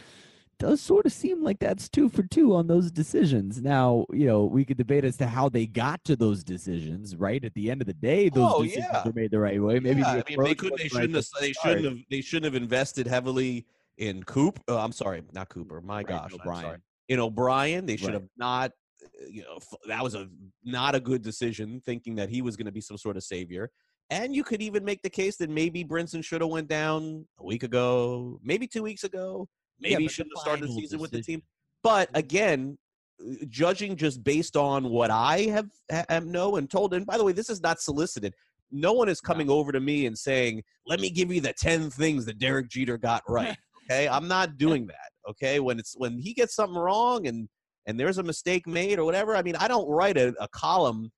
does 0.58 0.80
sort 0.80 1.04
of 1.04 1.12
seem 1.12 1.44
like 1.44 1.58
that's 1.58 1.86
two 1.86 2.08
for 2.08 2.22
two 2.22 2.54
on 2.54 2.68
those 2.68 2.90
decisions. 2.90 3.60
Now, 3.60 4.06
you 4.10 4.26
know, 4.26 4.44
we 4.46 4.64
could 4.64 4.78
debate 4.78 5.04
as 5.04 5.18
to 5.18 5.26
how 5.26 5.50
they 5.50 5.66
got 5.66 6.02
to 6.06 6.16
those 6.16 6.42
decisions. 6.42 7.14
Right 7.14 7.44
at 7.44 7.52
the 7.52 7.70
end 7.70 7.82
of 7.82 7.86
the 7.86 7.92
day, 7.92 8.30
those 8.30 8.50
oh, 8.54 8.62
decisions 8.62 8.86
yeah. 8.94 9.02
were 9.04 9.12
made 9.12 9.30
the 9.30 9.40
right 9.40 9.62
way. 9.62 9.78
Maybe 9.78 10.00
yeah, 10.00 10.22
the 10.22 10.24
I 10.26 10.36
mean, 10.36 10.42
they 10.42 10.54
could, 10.54 10.72
they 10.78 10.88
shouldn't, 10.88 11.16
have, 11.16 11.26
they 11.38 11.52
shouldn't 11.52 11.84
have, 11.84 11.98
they 12.10 12.22
shouldn't 12.22 12.46
have 12.46 12.62
invested 12.62 13.06
heavily 13.06 13.66
in 13.98 14.22
Coop. 14.22 14.58
Oh, 14.68 14.78
I'm 14.78 14.92
sorry, 14.92 15.22
not 15.34 15.50
Cooper. 15.50 15.82
My 15.82 15.96
right, 15.96 16.06
gosh, 16.06 16.32
O'Brien. 16.32 16.80
In 17.10 17.20
O'Brien, 17.20 17.84
they 17.84 17.98
should 17.98 18.06
right. 18.06 18.14
have 18.14 18.28
not. 18.38 18.70
Uh, 19.04 19.26
you 19.28 19.42
know, 19.42 19.58
that 19.86 20.02
was 20.02 20.14
a 20.14 20.30
not 20.64 20.94
a 20.94 21.00
good 21.00 21.20
decision. 21.20 21.82
Thinking 21.84 22.14
that 22.14 22.30
he 22.30 22.40
was 22.40 22.56
going 22.56 22.64
to 22.66 22.72
be 22.72 22.80
some 22.80 22.96
sort 22.96 23.18
of 23.18 23.22
savior. 23.22 23.70
And 24.10 24.34
you 24.34 24.44
could 24.44 24.60
even 24.60 24.84
make 24.84 25.02
the 25.02 25.10
case 25.10 25.36
that 25.38 25.48
maybe 25.48 25.84
Brinson 25.84 26.22
should 26.22 26.42
have 26.42 26.50
went 26.50 26.68
down 26.68 27.26
a 27.38 27.44
week 27.44 27.62
ago, 27.62 28.38
maybe 28.42 28.66
two 28.66 28.82
weeks 28.82 29.04
ago. 29.04 29.48
Maybe 29.80 30.02
yeah, 30.04 30.08
shouldn't 30.08 30.36
have 30.36 30.42
started 30.42 30.64
the 30.64 30.68
season 30.68 30.98
decision. 30.98 31.00
with 31.00 31.10
the 31.10 31.22
team. 31.22 31.42
But 31.82 32.08
again, 32.14 32.78
uh, 33.20 33.44
judging 33.48 33.96
just 33.96 34.22
based 34.22 34.56
on 34.56 34.90
what 34.90 35.10
I 35.10 35.42
have, 35.42 35.68
have 36.08 36.26
know 36.26 36.56
and 36.56 36.70
told, 36.70 36.94
and 36.94 37.06
by 37.06 37.16
the 37.16 37.24
way, 37.24 37.32
this 37.32 37.50
is 37.50 37.62
not 37.62 37.80
solicited. 37.80 38.34
No 38.70 38.92
one 38.92 39.08
is 39.08 39.20
coming 39.20 39.48
no. 39.48 39.54
over 39.54 39.72
to 39.72 39.80
me 39.80 40.06
and 40.06 40.16
saying, 40.16 40.62
"Let 40.86 41.00
me 41.00 41.10
give 41.10 41.32
you 41.32 41.40
the 41.40 41.52
ten 41.54 41.90
things 41.90 42.26
that 42.26 42.38
Derek 42.38 42.68
Jeter 42.68 42.98
got 42.98 43.22
right." 43.28 43.56
okay, 43.84 44.08
I'm 44.08 44.28
not 44.28 44.56
doing 44.56 44.86
that. 44.86 45.10
Okay, 45.28 45.58
when 45.58 45.78
it's 45.78 45.94
when 45.96 46.18
he 46.18 46.32
gets 46.32 46.54
something 46.54 46.78
wrong 46.78 47.26
and 47.26 47.48
and 47.86 47.98
there's 47.98 48.18
a 48.18 48.22
mistake 48.22 48.66
made 48.66 48.98
or 48.98 49.04
whatever. 49.04 49.36
I 49.36 49.42
mean, 49.42 49.56
I 49.56 49.68
don't 49.68 49.88
write 49.88 50.16
a, 50.16 50.34
a 50.40 50.48
column 50.48 51.10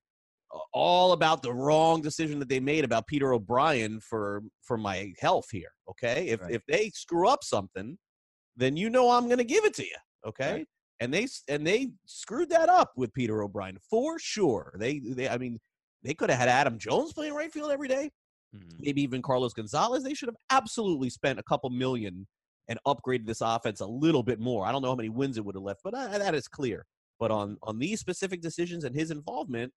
all 0.73 1.13
about 1.13 1.43
the 1.43 1.53
wrong 1.53 2.01
decision 2.01 2.39
that 2.39 2.49
they 2.49 2.61
made 2.61 2.85
about 2.85 3.07
Peter 3.07 3.33
O'Brien 3.33 4.01
for 4.01 4.43
for 4.63 4.77
my 4.77 5.13
health 5.19 5.47
here. 5.51 5.73
Okay, 5.91 6.29
if 6.29 6.41
right. 6.41 6.53
if 6.53 6.63
they 6.67 6.91
screw 6.91 7.29
up 7.29 7.45
something, 7.45 7.99
then 8.57 8.77
you 8.77 8.91
know 8.91 9.11
I'm 9.11 9.27
going 9.27 9.39
to 9.39 9.45
give 9.45 9.65
it 9.65 9.75
to 9.75 9.85
you. 9.85 9.97
Okay, 10.27 10.53
right. 10.53 10.67
and 11.01 11.13
they 11.13 11.27
and 11.49 11.67
they 11.67 11.93
screwed 12.07 12.51
that 12.51 12.69
up 12.69 12.93
with 12.97 13.13
Peter 13.13 13.43
O'Brien 13.43 13.79
for 13.89 14.19
sure. 14.19 14.75
They 14.79 15.01
they 15.01 15.29
I 15.29 15.39
mean 15.39 15.59
they 16.03 16.15
could 16.15 16.31
have 16.31 16.39
had 16.39 16.49
Adam 16.49 16.79
Jones 16.79 17.13
playing 17.13 17.35
right 17.35 17.53
field 17.53 17.71
every 17.71 17.89
day, 17.89 18.11
mm-hmm. 18.55 18.77
maybe 18.79 19.03
even 19.03 19.23
Carlos 19.23 19.55
Gonzalez. 19.55 20.05
They 20.05 20.15
should 20.15 20.29
have 20.29 20.37
absolutely 20.51 21.11
spent 21.11 21.39
a 21.39 21.45
couple 21.45 21.71
million 21.71 22.27
and 22.69 22.79
upgraded 22.87 23.27
this 23.27 23.43
offense 23.43 23.81
a 23.81 23.87
little 23.87 24.23
bit 24.23 24.41
more. 24.41 24.67
I 24.67 24.73
don't 24.73 24.83
know 24.83 24.89
how 24.89 24.95
many 24.95 25.11
wins 25.11 25.37
it 25.37 25.45
would 25.45 25.55
have 25.55 25.65
left, 25.65 25.81
but 25.85 25.95
uh, 25.95 26.19
that 26.19 26.35
is 26.35 26.49
clear. 26.49 26.87
But 27.19 27.31
on 27.31 27.59
on 27.63 27.79
these 27.79 28.01
specific 28.01 28.41
decisions 28.41 28.85
and 28.85 28.95
his 28.95 29.11
involvement, 29.11 29.73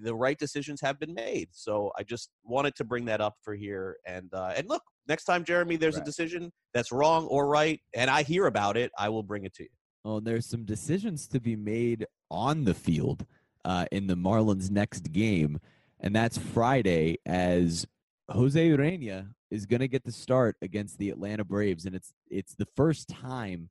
the 0.00 0.14
right 0.14 0.38
decisions 0.38 0.80
have 0.80 0.98
been 0.98 1.14
made. 1.14 1.48
So 1.52 1.92
I 1.98 2.02
just 2.02 2.30
wanted 2.44 2.74
to 2.76 2.84
bring 2.84 3.04
that 3.06 3.20
up 3.20 3.36
for 3.42 3.54
here. 3.54 3.96
And 4.06 4.32
uh, 4.32 4.52
and 4.56 4.68
look, 4.68 4.82
next 5.08 5.24
time, 5.24 5.44
Jeremy, 5.44 5.76
there's 5.76 5.94
Right. 5.96 6.02
a 6.02 6.04
decision 6.04 6.52
that's 6.74 6.92
wrong 6.92 7.26
or 7.26 7.46
right, 7.48 7.80
and 7.94 8.10
I 8.10 8.22
hear 8.22 8.46
about 8.46 8.76
it, 8.76 8.90
I 8.98 9.08
will 9.08 9.22
bring 9.22 9.44
it 9.44 9.54
to 9.54 9.64
you. 9.64 9.68
Oh, 10.04 10.16
and 10.18 10.26
there's 10.26 10.46
some 10.46 10.64
decisions 10.64 11.28
to 11.28 11.40
be 11.40 11.54
made 11.56 12.06
on 12.30 12.64
the 12.64 12.74
field 12.74 13.24
uh, 13.64 13.86
in 13.92 14.06
the 14.06 14.16
Marlins' 14.16 14.70
next 14.70 15.12
game, 15.12 15.60
and 16.00 16.14
that's 16.16 16.38
Friday 16.38 17.18
as 17.26 17.86
Jose 18.30 18.68
Urena 18.68 19.28
is 19.50 19.66
going 19.66 19.80
to 19.80 19.88
get 19.88 20.02
the 20.04 20.10
start 20.12 20.56
against 20.62 20.98
the 20.98 21.10
Atlanta 21.10 21.44
Braves, 21.44 21.84
and 21.84 21.94
it's 21.94 22.12
it's 22.30 22.54
the 22.54 22.66
first 22.74 23.08
time 23.08 23.68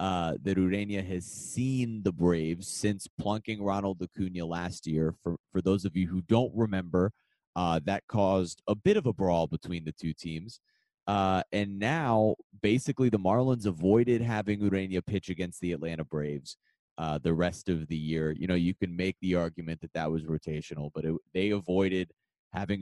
uh, 0.00 0.34
that 0.42 0.56
Urena 0.56 1.06
has 1.06 1.24
seen 1.24 2.02
the 2.02 2.12
Braves 2.12 2.68
since 2.68 3.08
plunking 3.20 3.62
Ronald 3.62 4.00
Acuna 4.02 4.46
last 4.46 4.86
year. 4.86 5.14
For 5.22 5.36
for 5.52 5.60
those 5.60 5.84
of 5.84 5.96
you 5.96 6.06
who 6.08 6.22
don't 6.22 6.52
remember, 6.54 7.12
uh, 7.56 7.80
that 7.84 8.06
caused 8.06 8.62
a 8.68 8.74
bit 8.74 8.96
of 8.96 9.06
a 9.06 9.12
brawl 9.12 9.46
between 9.46 9.84
the 9.84 9.92
two 9.92 10.12
teams. 10.12 10.60
Uh, 11.06 11.42
and 11.52 11.78
now, 11.78 12.36
basically, 12.60 13.08
the 13.08 13.18
Marlins 13.18 13.66
avoided 13.66 14.20
having 14.20 14.60
Urena 14.60 15.04
pitch 15.04 15.30
against 15.30 15.60
the 15.60 15.72
Atlanta 15.72 16.04
Braves 16.04 16.56
uh, 16.98 17.18
the 17.18 17.32
rest 17.32 17.68
of 17.68 17.88
the 17.88 17.96
year. 17.96 18.32
You 18.32 18.46
know, 18.46 18.54
you 18.54 18.74
can 18.74 18.94
make 18.94 19.16
the 19.20 19.34
argument 19.36 19.80
that 19.80 19.92
that 19.94 20.10
was 20.10 20.24
rotational, 20.24 20.90
but 20.94 21.04
it, 21.04 21.14
they 21.32 21.50
avoided 21.50 22.10
having 22.52 22.80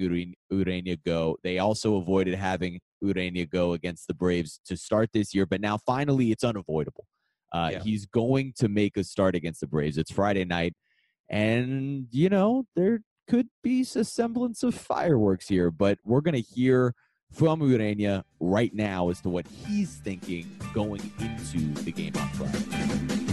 Urena 0.52 0.98
go. 1.04 1.36
They 1.42 1.58
also 1.58 1.96
avoided 1.96 2.34
having 2.34 2.80
Urena 3.02 3.48
go 3.48 3.72
against 3.72 4.06
the 4.06 4.14
Braves 4.14 4.60
to 4.66 4.76
start 4.76 5.10
this 5.12 5.34
year, 5.34 5.46
but 5.46 5.60
now 5.60 5.78
finally 5.78 6.30
it's 6.30 6.44
unavoidable. 6.44 7.06
Uh, 7.52 7.70
Yeah. 7.72 7.82
He's 7.82 8.06
going 8.06 8.52
to 8.58 8.68
make 8.68 8.96
a 8.96 9.04
start 9.04 9.34
against 9.34 9.60
the 9.60 9.66
Braves. 9.66 9.98
It's 9.98 10.10
Friday 10.12 10.44
night, 10.44 10.74
and 11.28 12.06
you 12.10 12.28
know 12.28 12.66
there 12.74 13.00
could 13.28 13.48
be 13.62 13.80
a 13.80 14.04
semblance 14.04 14.62
of 14.62 14.74
fireworks 14.74 15.48
here, 15.48 15.70
but 15.70 15.98
we're 16.04 16.20
going 16.20 16.34
to 16.34 16.40
hear 16.40 16.94
from 17.32 17.60
Urena 17.60 18.22
right 18.40 18.72
now 18.72 19.10
as 19.10 19.20
to 19.22 19.28
what 19.28 19.46
he's 19.66 19.96
thinking 19.96 20.46
going 20.72 21.00
into 21.18 21.82
the 21.82 21.90
game 21.92 22.12
on 22.16 22.28
Friday. 22.30 23.25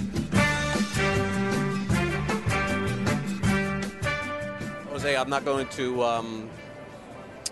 Jose, 5.03 5.17
I'm 5.17 5.29
not 5.29 5.43
going 5.43 5.67
to 5.71 6.01
um, 6.01 6.49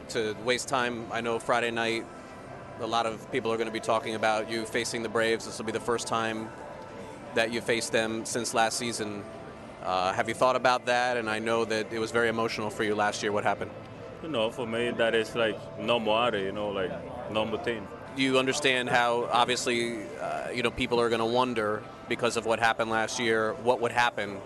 to 0.07 0.37
waste 0.45 0.69
time. 0.69 1.05
I 1.11 1.19
know 1.19 1.37
Friday 1.37 1.69
night, 1.69 2.05
a 2.79 2.87
lot 2.87 3.05
of 3.05 3.29
people 3.29 3.51
are 3.51 3.57
going 3.57 3.67
to 3.67 3.73
be 3.73 3.81
talking 3.81 4.15
about 4.15 4.49
you 4.49 4.65
facing 4.65 5.03
the 5.03 5.09
Braves. 5.09 5.45
This 5.45 5.57
will 5.57 5.65
be 5.65 5.73
the 5.73 5.81
first 5.81 6.07
time 6.07 6.47
that 7.35 7.51
you 7.51 7.59
faced 7.59 7.91
them 7.91 8.23
since 8.23 8.53
last 8.53 8.77
season. 8.77 9.25
Uh, 9.83 10.13
have 10.13 10.29
you 10.29 10.33
thought 10.33 10.55
about 10.55 10.85
that? 10.85 11.17
And 11.17 11.29
I 11.29 11.39
know 11.39 11.65
that 11.65 11.91
it 11.91 11.99
was 11.99 12.11
very 12.11 12.29
emotional 12.29 12.69
for 12.69 12.85
you 12.85 12.95
last 12.95 13.21
year. 13.21 13.33
What 13.33 13.43
happened? 13.43 13.71
You 14.23 14.29
know, 14.29 14.49
for 14.49 14.65
me, 14.65 14.91
that 14.91 15.13
is 15.13 15.35
like 15.35 15.59
normal, 15.77 16.13
art, 16.13 16.35
you 16.35 16.53
know, 16.53 16.69
like 16.69 16.93
normal 17.33 17.59
thing. 17.59 17.85
Do 18.15 18.23
you 18.23 18.39
understand 18.39 18.87
how 18.87 19.27
obviously 19.29 20.03
uh, 20.21 20.51
you 20.51 20.63
know 20.63 20.71
people 20.71 21.01
are 21.01 21.09
going 21.09 21.19
to 21.19 21.25
wonder 21.25 21.83
because 22.07 22.37
of 22.37 22.45
what 22.45 22.59
happened 22.59 22.89
last 22.89 23.19
year? 23.19 23.55
What 23.55 23.81
would 23.81 23.91
happen 23.91 24.37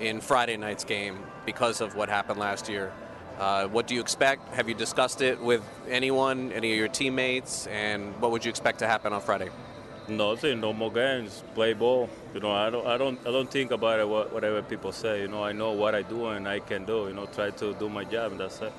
in 0.00 0.22
Friday 0.22 0.56
night's 0.56 0.84
game 0.84 1.18
because 1.44 1.80
of 1.80 1.94
what 1.94 2.08
happened 2.08 2.38
last 2.38 2.68
year? 2.68 2.92
Uh, 3.38 3.66
what 3.66 3.86
do 3.86 3.94
you 3.94 4.00
expect? 4.00 4.54
Have 4.54 4.68
you 4.68 4.74
discussed 4.74 5.20
it 5.20 5.40
with 5.40 5.62
anyone, 5.88 6.52
any 6.52 6.72
of 6.72 6.78
your 6.78 6.88
teammates, 6.88 7.66
and 7.66 8.14
what 8.20 8.30
would 8.30 8.44
you 8.44 8.48
expect 8.48 8.78
to 8.78 8.86
happen 8.86 9.12
on 9.12 9.20
Friday? 9.20 9.50
No, 10.06 10.34
Nothing, 10.34 10.60
no 10.60 10.72
more 10.72 10.92
games, 10.92 11.42
play 11.54 11.72
ball. 11.72 12.10
You 12.34 12.40
know, 12.40 12.52
I 12.52 12.68
don't, 12.68 12.86
I 12.86 12.98
don't, 12.98 13.18
I 13.26 13.30
don't 13.30 13.50
think 13.50 13.70
about 13.70 14.00
it. 14.00 14.08
What, 14.08 14.32
whatever 14.32 14.60
people 14.62 14.92
say. 14.92 15.22
You 15.22 15.28
know, 15.28 15.42
I 15.42 15.52
know 15.52 15.72
what 15.72 15.94
I 15.94 16.02
do 16.02 16.26
and 16.26 16.46
I 16.46 16.60
can 16.60 16.84
do. 16.84 17.06
You 17.08 17.14
know, 17.14 17.26
try 17.26 17.50
to 17.50 17.72
do 17.74 17.88
my 17.88 18.04
job, 18.04 18.32
and 18.32 18.40
that's 18.40 18.60
it. 18.60 18.72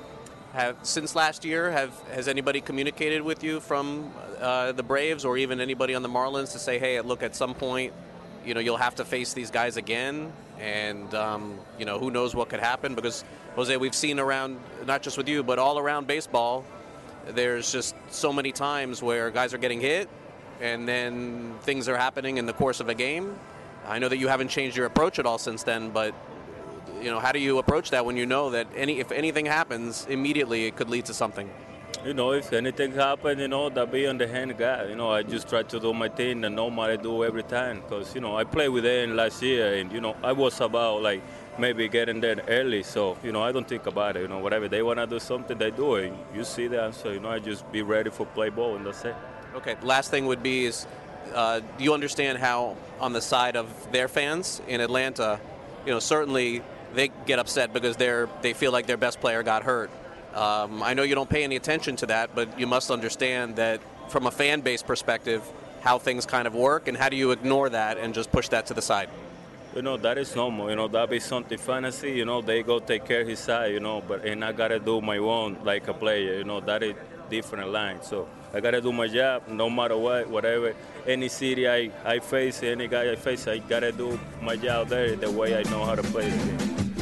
Have 0.52 0.76
since 0.82 1.16
last 1.16 1.44
year, 1.44 1.70
have 1.70 1.92
has 2.12 2.28
anybody 2.28 2.60
communicated 2.60 3.22
with 3.22 3.42
you 3.42 3.60
from 3.60 4.12
uh, 4.40 4.72
the 4.72 4.84
Braves 4.84 5.24
or 5.24 5.36
even 5.36 5.60
anybody 5.60 5.94
on 5.94 6.02
the 6.02 6.08
Marlins 6.08 6.52
to 6.52 6.58
say, 6.58 6.78
hey, 6.78 7.00
look, 7.00 7.22
at 7.22 7.34
some 7.34 7.54
point, 7.54 7.92
you 8.46 8.54
know, 8.54 8.60
you'll 8.60 8.76
have 8.76 8.94
to 8.94 9.04
face 9.04 9.34
these 9.34 9.50
guys 9.50 9.76
again, 9.76 10.32
and 10.58 11.12
um, 11.14 11.58
you 11.78 11.84
know, 11.84 11.98
who 11.98 12.10
knows 12.10 12.34
what 12.34 12.48
could 12.48 12.60
happen? 12.60 12.94
Because 12.94 13.24
Jose, 13.56 13.76
we've 13.76 13.94
seen 13.94 14.20
around 14.20 14.58
not 14.86 15.02
just 15.02 15.18
with 15.18 15.28
you, 15.28 15.42
but 15.42 15.58
all 15.58 15.78
around 15.78 16.06
baseball, 16.06 16.64
there's 17.28 17.72
just 17.72 17.94
so 18.08 18.32
many 18.32 18.52
times 18.52 19.02
where 19.02 19.30
guys 19.30 19.52
are 19.52 19.58
getting 19.58 19.80
hit, 19.80 20.08
and 20.60 20.86
then 20.86 21.54
things 21.62 21.88
are 21.88 21.96
happening 21.96 22.36
in 22.38 22.46
the 22.46 22.52
course 22.52 22.80
of 22.80 22.88
a 22.88 22.94
game. 22.94 23.36
I 23.86 23.98
know 23.98 24.08
that 24.08 24.18
you 24.18 24.28
haven't 24.28 24.48
changed 24.48 24.76
your 24.76 24.86
approach 24.86 25.18
at 25.18 25.26
all 25.26 25.38
since 25.38 25.62
then, 25.64 25.90
but 25.90 26.14
you 27.00 27.10
know, 27.10 27.18
how 27.18 27.32
do 27.32 27.40
you 27.40 27.58
approach 27.58 27.90
that 27.90 28.06
when 28.06 28.16
you 28.16 28.26
know 28.26 28.50
that 28.50 28.68
any 28.76 29.00
if 29.00 29.10
anything 29.10 29.46
happens 29.46 30.06
immediately, 30.08 30.66
it 30.66 30.76
could 30.76 30.88
lead 30.88 31.06
to 31.06 31.14
something? 31.14 31.50
You 32.04 32.14
know, 32.14 32.32
if 32.32 32.52
anything 32.52 32.92
happen, 32.92 33.38
you 33.38 33.48
know, 33.48 33.68
that 33.68 33.90
be 33.90 34.06
on 34.06 34.18
the 34.18 34.28
hand 34.28 34.56
guy. 34.56 34.84
You 34.84 34.96
know, 34.96 35.10
I 35.10 35.22
just 35.22 35.48
try 35.48 35.62
to 35.62 35.80
do 35.80 35.92
my 35.92 36.08
thing 36.08 36.44
and 36.44 36.54
normal 36.54 36.84
I 36.84 36.96
do 36.96 37.24
every 37.24 37.42
time. 37.42 37.82
Cause 37.88 38.14
you 38.14 38.20
know, 38.20 38.36
I 38.36 38.44
played 38.44 38.68
with 38.68 38.84
them 38.84 39.16
last 39.16 39.42
year, 39.42 39.74
and 39.74 39.90
you 39.90 40.00
know, 40.00 40.14
I 40.22 40.32
was 40.32 40.60
about 40.60 41.02
like 41.02 41.22
maybe 41.58 41.88
getting 41.88 42.20
there 42.20 42.36
early. 42.46 42.82
So 42.82 43.16
you 43.24 43.32
know, 43.32 43.42
I 43.42 43.50
don't 43.50 43.66
think 43.66 43.86
about 43.86 44.16
it. 44.16 44.22
You 44.22 44.28
know, 44.28 44.38
whatever 44.38 44.68
they 44.68 44.82
wanna 44.82 45.06
do 45.06 45.18
something, 45.18 45.58
they 45.58 45.70
do 45.70 45.96
it. 45.96 46.12
You 46.34 46.44
see 46.44 46.68
that, 46.68 46.94
so 46.94 47.10
you 47.10 47.20
know, 47.20 47.30
I 47.30 47.38
just 47.40 47.70
be 47.72 47.82
ready 47.82 48.10
for 48.10 48.26
play 48.26 48.50
ball, 48.50 48.76
and 48.76 48.86
that's 48.86 49.04
it. 49.04 49.16
Okay. 49.56 49.76
Last 49.82 50.10
thing 50.10 50.26
would 50.26 50.42
be 50.42 50.66
is, 50.66 50.86
uh, 51.34 51.60
do 51.78 51.82
you 51.84 51.94
understand 51.94 52.38
how 52.38 52.76
on 53.00 53.14
the 53.14 53.22
side 53.22 53.56
of 53.56 53.66
their 53.90 54.06
fans 54.06 54.60
in 54.68 54.80
Atlanta, 54.80 55.40
you 55.84 55.92
know, 55.92 55.98
certainly 55.98 56.62
they 56.94 57.10
get 57.26 57.38
upset 57.38 57.72
because 57.72 57.96
they're 57.96 58.28
they 58.42 58.52
feel 58.52 58.70
like 58.70 58.86
their 58.86 58.96
best 58.96 59.20
player 59.20 59.42
got 59.42 59.64
hurt. 59.64 59.90
Um, 60.36 60.82
I 60.82 60.92
know 60.92 61.02
you 61.02 61.14
don't 61.14 61.30
pay 61.30 61.44
any 61.44 61.56
attention 61.56 61.96
to 61.96 62.06
that, 62.06 62.34
but 62.34 62.60
you 62.60 62.66
must 62.66 62.90
understand 62.90 63.56
that 63.56 63.80
from 64.10 64.26
a 64.26 64.30
fan 64.30 64.60
base 64.60 64.82
perspective, 64.82 65.42
how 65.80 65.98
things 65.98 66.26
kind 66.26 66.46
of 66.46 66.54
work, 66.54 66.88
and 66.88 66.96
how 66.96 67.08
do 67.08 67.16
you 67.16 67.30
ignore 67.30 67.70
that 67.70 67.96
and 67.96 68.12
just 68.12 68.30
push 68.30 68.48
that 68.48 68.66
to 68.66 68.74
the 68.74 68.82
side? 68.82 69.08
You 69.74 69.80
know, 69.80 69.96
that 69.96 70.18
is 70.18 70.36
normal. 70.36 70.68
You 70.68 70.76
know, 70.76 70.88
that 70.88 71.08
be 71.08 71.20
something 71.20 71.56
fantasy. 71.56 72.12
You 72.12 72.26
know, 72.26 72.42
they 72.42 72.62
go 72.62 72.80
take 72.80 73.06
care 73.06 73.22
of 73.22 73.28
his 73.28 73.38
side. 73.38 73.72
You 73.72 73.80
know, 73.80 74.02
but 74.06 74.26
and 74.26 74.44
I 74.44 74.52
gotta 74.52 74.78
do 74.78 75.00
my 75.00 75.16
own 75.16 75.56
like 75.64 75.88
a 75.88 75.94
player. 75.94 76.38
You 76.38 76.44
know, 76.44 76.60
that 76.60 76.82
is 76.82 76.94
different 77.30 77.70
line. 77.70 78.02
So 78.02 78.28
I 78.52 78.60
gotta 78.60 78.80
do 78.82 78.92
my 78.92 79.06
job 79.06 79.48
no 79.48 79.70
matter 79.70 79.96
what, 79.96 80.28
whatever. 80.28 80.74
Any 81.06 81.28
city 81.28 81.68
I, 81.68 81.90
I 82.04 82.18
face, 82.18 82.62
any 82.62 82.88
guy 82.88 83.10
I 83.10 83.16
face, 83.16 83.46
I 83.48 83.58
gotta 83.58 83.92
do 83.92 84.18
my 84.42 84.56
job 84.56 84.88
there 84.88 85.16
the 85.16 85.30
way 85.30 85.56
I 85.56 85.62
know 85.70 85.84
how 85.84 85.94
to 85.94 86.02
play 86.02 86.28
the 86.28 86.36
game. 86.36 86.95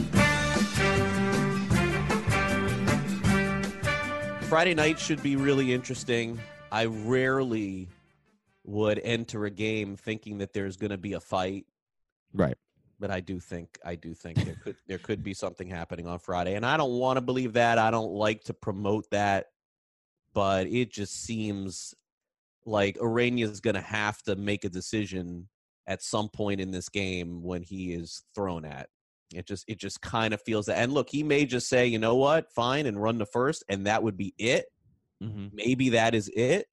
Friday 4.54 4.74
night 4.74 5.00
should 5.00 5.20
be 5.20 5.34
really 5.34 5.72
interesting. 5.74 6.38
I 6.70 6.84
rarely 6.84 7.88
would 8.62 9.00
enter 9.02 9.46
a 9.46 9.50
game 9.50 9.96
thinking 9.96 10.38
that 10.38 10.52
there's 10.52 10.76
going 10.76 10.92
to 10.92 10.96
be 10.96 11.14
a 11.14 11.20
fight, 11.20 11.66
Right. 12.32 12.56
but 13.00 13.10
I 13.10 13.18
do 13.18 13.40
think 13.40 13.80
I 13.84 13.96
do 13.96 14.14
think 14.14 14.44
there 14.44 14.54
could 14.62 14.76
there 14.86 14.98
could 14.98 15.24
be 15.24 15.34
something 15.34 15.66
happening 15.68 16.06
on 16.06 16.20
Friday, 16.20 16.54
and 16.54 16.64
I 16.64 16.76
don't 16.76 17.00
want 17.00 17.16
to 17.16 17.20
believe 17.20 17.54
that. 17.54 17.78
I 17.78 17.90
don't 17.90 18.12
like 18.12 18.44
to 18.44 18.54
promote 18.54 19.10
that, 19.10 19.46
but 20.34 20.68
it 20.68 20.92
just 20.92 21.24
seems 21.24 21.92
like 22.64 22.96
Urena 22.98 23.42
is 23.42 23.58
going 23.58 23.74
to 23.74 23.80
have 23.80 24.22
to 24.22 24.36
make 24.36 24.64
a 24.64 24.68
decision 24.68 25.48
at 25.88 26.00
some 26.00 26.28
point 26.28 26.60
in 26.60 26.70
this 26.70 26.88
game 26.88 27.42
when 27.42 27.64
he 27.64 27.92
is 27.92 28.22
thrown 28.36 28.64
at. 28.64 28.88
It 29.32 29.46
just 29.46 29.64
it 29.68 29.78
just 29.78 30.00
kind 30.00 30.34
of 30.34 30.42
feels 30.42 30.66
that. 30.66 30.78
And 30.78 30.92
look, 30.92 31.08
he 31.10 31.22
may 31.22 31.46
just 31.46 31.68
say, 31.68 31.86
you 31.86 31.98
know 31.98 32.16
what, 32.16 32.52
fine, 32.52 32.86
and 32.86 33.00
run 33.00 33.18
the 33.18 33.26
first, 33.26 33.64
and 33.68 33.86
that 33.86 34.02
would 34.02 34.16
be 34.16 34.34
it. 34.38 34.66
Mm-hmm. 35.22 35.48
Maybe 35.52 35.90
that 35.90 36.14
is 36.14 36.30
it, 36.34 36.66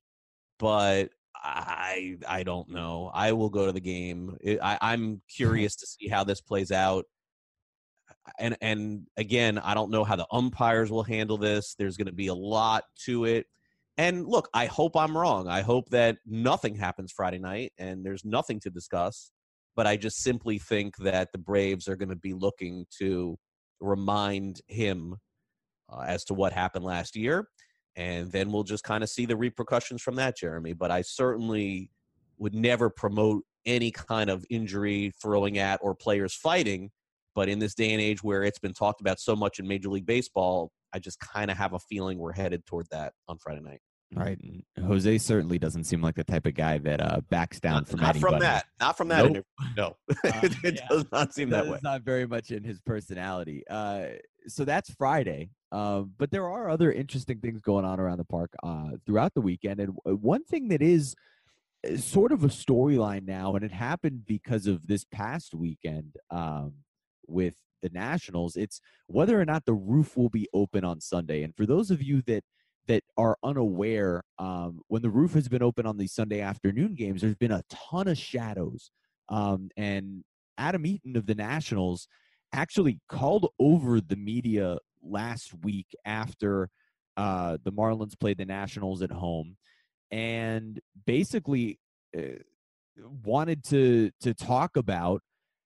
but 0.59 1.09
I 1.35 2.17
I 2.27 2.43
don't 2.43 2.69
know. 2.69 3.09
I 3.13 3.31
will 3.31 3.49
go 3.49 3.65
to 3.65 3.71
the 3.71 3.81
game. 3.81 4.37
I, 4.61 4.77
I'm 4.81 5.21
curious 5.35 5.75
to 5.77 5.87
see 5.87 6.07
how 6.07 6.23
this 6.23 6.41
plays 6.41 6.71
out. 6.71 7.05
And 8.37 8.57
and 8.61 9.07
again, 9.17 9.57
I 9.57 9.73
don't 9.73 9.91
know 9.91 10.03
how 10.03 10.15
the 10.15 10.27
umpires 10.31 10.91
will 10.91 11.03
handle 11.03 11.37
this. 11.37 11.75
There's 11.77 11.97
going 11.97 12.07
to 12.07 12.13
be 12.13 12.27
a 12.27 12.35
lot 12.35 12.83
to 13.05 13.25
it. 13.25 13.47
And 13.97 14.25
look, 14.25 14.49
I 14.53 14.67
hope 14.67 14.95
I'm 14.95 15.17
wrong. 15.17 15.47
I 15.47 15.61
hope 15.61 15.89
that 15.89 16.17
nothing 16.25 16.75
happens 16.75 17.11
Friday 17.11 17.39
night 17.39 17.73
and 17.77 18.05
there's 18.05 18.23
nothing 18.23 18.59
to 18.61 18.69
discuss. 18.69 19.31
But 19.75 19.87
I 19.87 19.97
just 19.97 20.17
simply 20.21 20.59
think 20.59 20.97
that 20.97 21.31
the 21.31 21.37
Braves 21.37 21.87
are 21.87 21.95
going 21.95 22.09
to 22.09 22.15
be 22.15 22.33
looking 22.33 22.85
to 22.99 23.37
remind 23.79 24.61
him 24.67 25.15
uh, 25.89 26.01
as 26.01 26.23
to 26.25 26.33
what 26.33 26.53
happened 26.53 26.85
last 26.85 27.15
year 27.15 27.47
and 27.95 28.31
then 28.31 28.51
we'll 28.51 28.63
just 28.63 28.83
kind 28.83 29.03
of 29.03 29.09
see 29.09 29.25
the 29.25 29.35
repercussions 29.35 30.01
from 30.01 30.15
that, 30.15 30.37
Jeremy. 30.37 30.73
But 30.73 30.91
I 30.91 31.01
certainly 31.01 31.89
would 32.37 32.55
never 32.55 32.89
promote 32.89 33.43
any 33.65 33.91
kind 33.91 34.29
of 34.29 34.45
injury 34.49 35.11
throwing 35.21 35.57
at 35.57 35.79
or 35.83 35.93
players 35.93 36.33
fighting. 36.33 36.89
But 37.35 37.49
in 37.49 37.59
this 37.59 37.75
day 37.75 37.91
and 37.91 38.01
age 38.01 38.23
where 38.23 38.43
it's 38.43 38.59
been 38.59 38.73
talked 38.73 39.01
about 39.01 39.19
so 39.19 39.35
much 39.35 39.59
in 39.59 39.67
Major 39.67 39.89
League 39.89 40.05
Baseball, 40.05 40.71
I 40.93 40.99
just 40.99 41.19
kind 41.19 41.51
of 41.51 41.57
have 41.57 41.73
a 41.73 41.79
feeling 41.79 42.17
we're 42.17 42.33
headed 42.33 42.65
toward 42.65 42.87
that 42.91 43.13
on 43.27 43.37
Friday 43.37 43.61
night. 43.61 43.81
Right. 44.13 44.37
Jose 44.85 45.17
certainly 45.19 45.57
doesn't 45.57 45.85
seem 45.85 46.01
like 46.01 46.15
the 46.15 46.23
type 46.23 46.45
of 46.45 46.53
guy 46.53 46.77
that 46.79 47.01
uh, 47.01 47.21
backs 47.29 47.59
down 47.61 47.75
not, 47.75 47.87
from 47.87 47.99
not 48.01 48.09
anybody. 48.15 48.31
from 48.33 48.39
that. 48.41 48.65
Not 48.79 48.97
from 48.97 49.07
that. 49.07 49.17
Nope. 49.23 49.29
interview. 49.29 49.43
No, 49.77 49.97
Uh, 50.25 50.49
it 50.63 50.75
yeah. 50.75 50.87
does 50.89 51.05
not 51.11 51.33
seem 51.33 51.49
that 51.51 51.63
That 51.65 51.71
way. 51.71 51.79
not 51.81 52.01
very 52.01 52.27
much 52.27 52.51
in 52.51 52.63
his 52.63 52.79
personality. 52.81 53.63
Uh, 53.69 54.05
so 54.47 54.65
that's 54.65 54.93
Friday. 54.95 55.51
Um, 55.71 56.11
but 56.17 56.29
there 56.31 56.45
are 56.49 56.69
other 56.69 56.91
interesting 56.91 57.39
things 57.39 57.61
going 57.61 57.85
on 57.85 57.99
around 58.01 58.17
the 58.17 58.25
park 58.25 58.51
uh, 58.63 58.89
throughout 59.05 59.33
the 59.33 59.39
weekend. 59.41 59.79
And 59.79 59.95
one 60.03 60.43
thing 60.43 60.67
that 60.69 60.81
is 60.81 61.15
uh, 61.89 61.95
sort 61.95 62.33
of 62.33 62.43
a 62.43 62.47
storyline 62.49 63.25
now, 63.25 63.55
and 63.55 63.63
it 63.63 63.71
happened 63.71 64.25
because 64.25 64.67
of 64.67 64.87
this 64.87 65.05
past 65.05 65.53
weekend 65.53 66.17
um, 66.29 66.73
with 67.27 67.55
the 67.81 67.89
Nationals. 67.89 68.57
It's 68.57 68.81
whether 69.07 69.39
or 69.39 69.45
not 69.45 69.63
the 69.65 69.73
roof 69.73 70.17
will 70.17 70.29
be 70.29 70.49
open 70.53 70.83
on 70.83 70.99
Sunday. 70.99 71.43
And 71.43 71.55
for 71.55 71.65
those 71.65 71.89
of 71.89 72.01
you 72.03 72.21
that 72.23 72.43
that 72.87 73.03
are 73.17 73.37
unaware, 73.43 74.23
um, 74.39 74.81
when 74.87 75.01
the 75.01 75.09
roof 75.09 75.33
has 75.33 75.47
been 75.47 75.63
open 75.63 75.85
on 75.85 75.97
these 75.97 76.13
Sunday 76.13 76.41
afternoon 76.41 76.95
games, 76.95 77.21
there's 77.21 77.35
been 77.35 77.51
a 77.51 77.63
ton 77.69 78.07
of 78.07 78.17
shadows. 78.17 78.91
Um, 79.29 79.69
and 79.77 80.23
Adam 80.57 80.85
Eaton 80.85 81.15
of 81.15 81.25
the 81.25 81.35
Nationals 81.35 82.07
actually 82.53 82.99
called 83.07 83.47
over 83.59 84.01
the 84.01 84.15
media 84.15 84.77
last 85.01 85.53
week 85.63 85.87
after 86.05 86.69
uh, 87.17 87.57
the 87.63 87.71
Marlins 87.71 88.19
played 88.19 88.37
the 88.37 88.45
Nationals 88.45 89.01
at 89.01 89.11
home, 89.11 89.57
and 90.11 90.79
basically 91.05 91.79
uh, 92.17 92.39
wanted 93.23 93.63
to 93.65 94.11
to 94.21 94.33
talk 94.33 94.77
about 94.77 95.21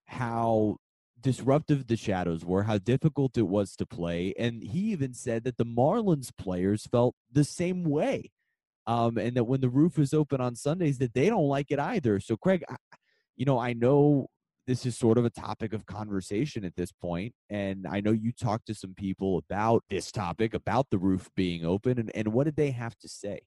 how 0.05 0.77
disruptive 1.25 1.87
the 1.87 1.97
shadows 1.97 2.45
were, 2.45 2.61
how 2.61 2.77
difficult 2.77 3.35
it 3.35 3.47
was 3.47 3.75
to 3.75 3.83
play, 3.83 4.31
and 4.37 4.61
he 4.61 4.91
even 4.91 5.11
said 5.11 5.43
that 5.43 5.57
the 5.57 5.65
Marlins 5.65 6.29
players 6.37 6.85
felt 6.85 7.15
the 7.31 7.43
same 7.43 7.83
way, 7.83 8.29
um, 8.85 9.17
and 9.17 9.35
that 9.35 9.45
when 9.45 9.59
the 9.59 9.69
roof 9.69 9.97
is 9.97 10.13
open 10.13 10.39
on 10.39 10.55
Sundays, 10.55 10.99
that 10.99 11.15
they 11.15 11.27
don't 11.27 11.47
like 11.47 11.71
it 11.71 11.79
either. 11.79 12.19
So, 12.19 12.37
Craig, 12.37 12.63
I, 12.69 12.75
you 13.35 13.43
know, 13.43 13.57
I 13.57 13.73
know 13.73 14.27
this 14.67 14.85
is 14.85 14.95
sort 14.95 15.17
of 15.17 15.25
a 15.25 15.31
topic 15.31 15.73
of 15.73 15.87
conversation 15.87 16.63
at 16.63 16.75
this 16.75 16.91
point, 16.91 17.33
and 17.49 17.87
I 17.87 18.01
know 18.01 18.11
you 18.11 18.31
talked 18.31 18.67
to 18.67 18.75
some 18.75 18.93
people 18.93 19.39
about 19.39 19.83
this 19.89 20.11
topic, 20.11 20.53
about 20.53 20.91
the 20.91 20.99
roof 20.99 21.31
being 21.35 21.65
open, 21.65 21.97
and, 21.97 22.11
and 22.13 22.33
what 22.33 22.43
did 22.43 22.55
they 22.55 22.69
have 22.69 22.95
to 22.99 23.09
say? 23.09 23.39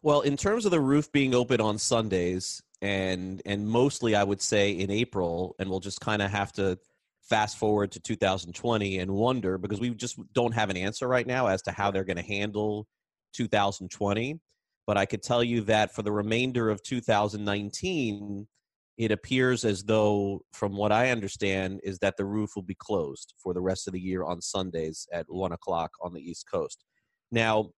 Well, 0.00 0.22
in 0.22 0.38
terms 0.38 0.64
of 0.64 0.70
the 0.70 0.80
roof 0.80 1.12
being 1.12 1.34
open 1.34 1.60
on 1.60 1.76
Sundays, 1.76 2.62
and 2.82 3.42
and 3.46 3.68
mostly 3.68 4.14
I 4.14 4.24
would 4.24 4.42
say 4.42 4.72
in 4.72 4.90
April, 4.90 5.54
and 5.58 5.68
we'll 5.68 5.80
just 5.80 6.00
kind 6.00 6.22
of 6.22 6.30
have 6.30 6.52
to 6.54 6.78
fast 7.22 7.58
forward 7.58 7.90
to 7.92 8.00
2020 8.00 8.98
and 8.98 9.10
wonder 9.10 9.58
because 9.58 9.80
we 9.80 9.90
just 9.90 10.18
don't 10.32 10.54
have 10.54 10.70
an 10.70 10.76
answer 10.76 11.08
right 11.08 11.26
now 11.26 11.48
as 11.48 11.60
to 11.62 11.72
how 11.72 11.90
they're 11.90 12.04
going 12.04 12.16
to 12.16 12.22
handle 12.22 12.86
2020. 13.34 14.40
But 14.86 14.96
I 14.96 15.06
could 15.06 15.22
tell 15.22 15.42
you 15.42 15.62
that 15.62 15.92
for 15.92 16.02
the 16.02 16.12
remainder 16.12 16.70
of 16.70 16.82
2019, 16.84 18.46
it 18.98 19.10
appears 19.10 19.64
as 19.64 19.82
though, 19.82 20.42
from 20.52 20.76
what 20.76 20.92
I 20.92 21.10
understand, 21.10 21.80
is 21.82 21.98
that 21.98 22.16
the 22.16 22.24
roof 22.24 22.50
will 22.54 22.62
be 22.62 22.76
closed 22.78 23.34
for 23.42 23.52
the 23.52 23.60
rest 23.60 23.88
of 23.88 23.92
the 23.92 24.00
year 24.00 24.24
on 24.24 24.40
Sundays 24.40 25.06
at 25.12 25.26
one 25.28 25.52
o'clock 25.52 25.90
on 26.00 26.14
the 26.14 26.20
East 26.20 26.46
Coast. 26.50 26.84
Now, 27.30 27.70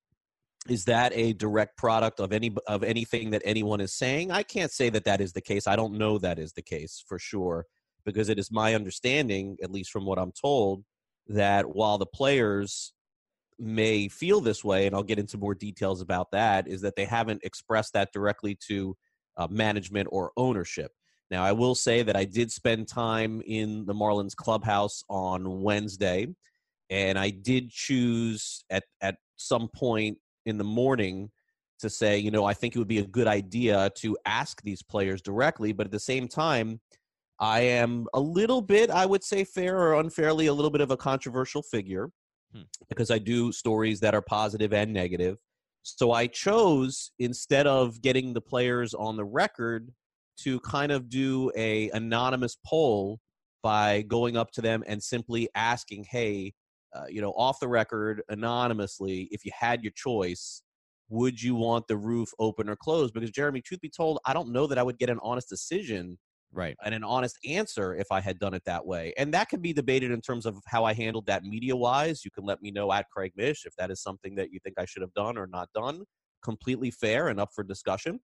is 0.71 0.85
that 0.85 1.13
a 1.15 1.33
direct 1.33 1.77
product 1.77 2.21
of 2.21 2.33
any 2.33 2.55
of 2.67 2.83
anything 2.83 3.31
that 3.31 3.43
anyone 3.45 3.81
is 3.81 3.93
saying? 3.93 4.31
I 4.31 4.43
can't 4.43 4.73
say 4.73 4.91
that 4.91 5.05
that 5.05 5.21
is 5.21 5.33
the 5.33 5.41
case. 5.41 5.67
I 5.67 5.77
don't 5.77 5.95
know 5.95 6.19
that 6.19 6.39
is 6.39 6.53
the 6.53 6.63
case 6.63 7.03
for 7.07 7.19
sure 7.19 7.67
because 8.09 8.31
it 8.31 8.39
is 8.39 8.51
my 8.51 8.75
understanding 8.75 9.57
at 9.63 9.71
least 9.71 9.91
from 9.91 10.07
what 10.07 10.19
i'm 10.19 10.33
told 10.33 10.83
that 11.27 11.67
while 11.67 11.99
the 11.99 12.07
players 12.07 12.95
may 13.59 14.09
feel 14.09 14.41
this 14.41 14.65
way 14.65 14.87
and 14.87 14.97
i'll 14.97 15.03
get 15.03 15.19
into 15.19 15.37
more 15.37 15.55
details 15.55 16.01
about 16.01 16.31
that 16.33 16.67
is 16.67 16.81
that 16.81 16.97
they 16.97 17.05
haven't 17.05 17.43
expressed 17.45 17.93
that 17.93 18.11
directly 18.13 18.57
to 18.67 18.97
uh, 19.37 19.47
management 19.51 20.09
or 20.11 20.33
ownership. 20.37 20.91
Now 21.31 21.45
i 21.45 21.53
will 21.53 21.75
say 21.75 22.03
that 22.03 22.17
i 22.17 22.25
did 22.25 22.51
spend 22.51 22.89
time 22.89 23.43
in 23.45 23.85
the 23.85 23.95
marlins 23.95 24.35
clubhouse 24.35 25.05
on 25.11 25.61
wednesday 25.61 26.29
and 26.89 27.19
i 27.19 27.29
did 27.29 27.69
choose 27.69 28.65
at 28.71 28.85
at 29.03 29.17
some 29.37 29.69
point 29.77 30.17
in 30.49 30.59
the 30.59 30.65
morning 30.65 31.31
to 31.81 31.89
say, 31.89 32.19
you 32.19 32.31
know, 32.31 32.45
I 32.45 32.55
think 32.55 32.75
it 32.75 32.79
would 32.79 32.89
be 32.89 32.99
a 32.99 33.07
good 33.07 33.29
idea 33.29 33.91
to 33.97 34.17
ask 34.27 34.61
these 34.63 34.83
players 34.83 35.23
directly, 35.23 35.73
but 35.73 35.87
at 35.87 35.93
the 35.93 36.01
same 36.01 36.27
time, 36.27 36.81
I 37.39 37.61
am 37.61 38.07
a 38.15 38.21
little 38.21 38.61
bit, 38.61 38.91
I 38.91 39.07
would 39.07 39.23
say, 39.23 39.45
fair 39.45 39.79
or 39.79 40.01
unfairly, 40.01 40.47
a 40.47 40.53
little 40.53 40.71
bit 40.73 40.81
of 40.81 40.91
a 40.91 40.97
controversial 40.97 41.63
figure 41.63 42.11
Hmm. 42.53 42.63
because 42.89 43.11
I 43.11 43.19
do 43.19 43.53
stories 43.53 44.01
that 44.01 44.15
are 44.15 44.23
positive 44.23 44.73
and 44.73 44.93
negative. 44.93 45.37
So 45.83 46.13
I 46.13 46.27
chose 46.27 47.13
instead 47.19 47.67
of 47.67 48.01
getting 48.01 48.33
the 48.33 48.41
players 48.41 48.95
on 48.95 49.17
the 49.17 49.25
record 49.25 49.93
to 50.39 50.59
kind 50.61 50.91
of 50.91 51.09
do 51.09 51.53
a 51.57 51.91
anonymous 51.91 52.57
poll 52.67 53.21
by 53.63 54.03
going 54.03 54.37
up 54.37 54.51
to 54.53 54.63
them 54.63 54.83
and 54.87 55.03
simply 55.03 55.49
asking, 55.55 56.05
"Hey, 56.05 56.55
uh, 56.95 57.05
you 57.09 57.21
know, 57.21 57.33
off 57.33 57.61
the 57.61 57.69
record, 57.69 58.23
anonymously, 58.29 59.29
if 59.31 59.45
you 59.45 59.53
had 59.59 59.83
your 59.83 59.93
choice, 59.95 60.63
would 61.09 61.41
you 61.41 61.55
want 61.55 61.87
the 61.89 61.97
roof 61.97 62.31
open 62.39 62.69
or 62.69 62.77
closed? 62.77 63.15
Because 63.15 63.31
Jeremy, 63.31 63.61
truth 63.61 63.81
be 63.81 63.91
told, 63.91 64.19
I 64.27 64.33
don't 64.33 64.51
know 64.53 64.67
that 64.67 64.79
I 64.79 64.83
would 64.83 64.99
get 64.99 65.11
an 65.11 65.19
honest 65.23 65.49
decision 65.49 66.19
Right. 66.53 66.77
and 66.83 66.95
an 66.95 67.05
honest 67.05 67.39
answer 67.47 67.95
if 67.95 68.07
I 68.11 68.21
had 68.21 68.39
done 68.39 68.55
it 68.55 68.63
that 68.65 68.87
way. 68.87 69.13
And 69.19 69.33
that 69.35 69.49
can 69.49 69.61
be 69.61 69.73
debated 69.73 70.11
in 70.11 70.21
terms 70.21 70.47
of 70.47 70.57
how 70.67 70.85
I 70.85 70.95
handled 70.95 71.27
that 71.27 71.45
media 71.45 71.77
wise. 71.77 72.25
You 72.25 72.31
can 72.31 72.45
let 72.45 72.63
me 72.63 72.71
know 72.71 72.91
at 72.93 73.07
Craig 73.11 73.33
Mish 73.37 73.65
if 73.67 73.75
that 73.77 73.91
is 73.91 74.03
something 74.03 74.35
that 74.37 74.53
you 74.53 74.59
think 74.63 74.77
I 74.79 74.85
should 74.85 75.03
have 75.03 75.13
done 75.15 75.37
or 75.37 75.47
not 75.47 75.69
done. 75.75 76.05
Completely 76.43 76.91
fair 76.91 77.29
and 77.29 77.41
up 77.41 77.51
for 77.55 77.65
discussion. 77.65 78.21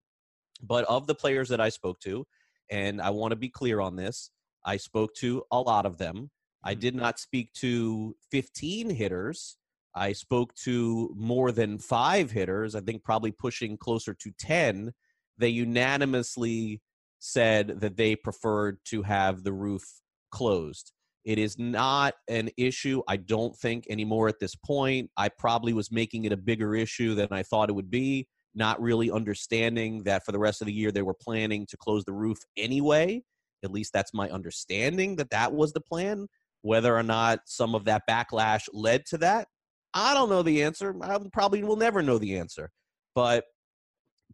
But 0.61 0.85
of 0.85 1.07
the 1.07 1.15
players 1.15 1.47
that 1.49 1.61
I 1.61 1.69
spoke 1.69 1.99
to, 2.01 2.25
and 2.69 3.01
I 3.01 3.09
want 3.09 3.31
to 3.31 3.37
be 3.37 3.49
clear 3.49 3.79
on 3.79 3.95
this, 3.95 4.31
I 4.65 4.77
spoke 4.77 5.13
to 5.15 5.43
a 5.51 5.59
lot 5.59 5.85
of 5.85 5.97
them. 5.97 6.29
I 6.63 6.75
mm. 6.75 6.79
did 6.79 6.95
not 6.95 7.19
speak 7.19 7.53
to 7.55 8.15
15 8.31 8.89
hitters. 8.89 9.57
I 9.95 10.13
spoke 10.13 10.53
to 10.63 11.13
more 11.17 11.51
than 11.51 11.79
five 11.79 12.31
hitters, 12.31 12.75
I 12.75 12.81
think 12.81 13.03
probably 13.03 13.31
pushing 13.31 13.77
closer 13.77 14.13
to 14.13 14.31
10. 14.39 14.93
They 15.37 15.49
unanimously 15.49 16.81
said 17.19 17.79
that 17.81 17.97
they 17.97 18.15
preferred 18.15 18.77
to 18.85 19.01
have 19.03 19.43
the 19.43 19.53
roof 19.53 19.83
closed. 20.31 20.91
It 21.25 21.37
is 21.37 21.59
not 21.59 22.13
an 22.27 22.49
issue, 22.57 23.01
I 23.07 23.17
don't 23.17 23.55
think, 23.55 23.85
anymore 23.89 24.29
at 24.29 24.39
this 24.39 24.55
point. 24.55 25.09
I 25.17 25.29
probably 25.29 25.73
was 25.73 25.91
making 25.91 26.25
it 26.25 26.31
a 26.31 26.37
bigger 26.37 26.75
issue 26.75 27.13
than 27.13 27.27
I 27.31 27.43
thought 27.43 27.69
it 27.69 27.75
would 27.75 27.91
be, 27.91 28.27
not 28.55 28.81
really 28.81 29.11
understanding 29.11 30.03
that 30.03 30.23
for 30.25 30.31
the 30.31 30.39
rest 30.39 30.61
of 30.61 30.67
the 30.67 30.73
year 30.73 30.91
they 30.91 31.01
were 31.01 31.13
planning 31.13 31.65
to 31.67 31.77
close 31.77 32.05
the 32.05 32.13
roof 32.13 32.37
anyway. 32.57 33.21
At 33.63 33.71
least 33.71 33.91
that's 33.91 34.13
my 34.13 34.29
understanding 34.29 35.17
that 35.17 35.31
that 35.31 35.53
was 35.53 35.73
the 35.73 35.81
plan. 35.81 36.27
Whether 36.61 36.95
or 36.95 37.03
not 37.03 37.41
some 37.45 37.75
of 37.75 37.85
that 37.85 38.03
backlash 38.09 38.67
led 38.73 39.05
to 39.07 39.17
that, 39.19 39.47
I 39.93 40.13
don't 40.13 40.29
know 40.29 40.43
the 40.43 40.63
answer. 40.63 40.95
I 41.01 41.17
probably 41.31 41.63
will 41.63 41.77
never 41.77 42.01
know 42.01 42.17
the 42.17 42.37
answer. 42.37 42.71
But 43.15 43.45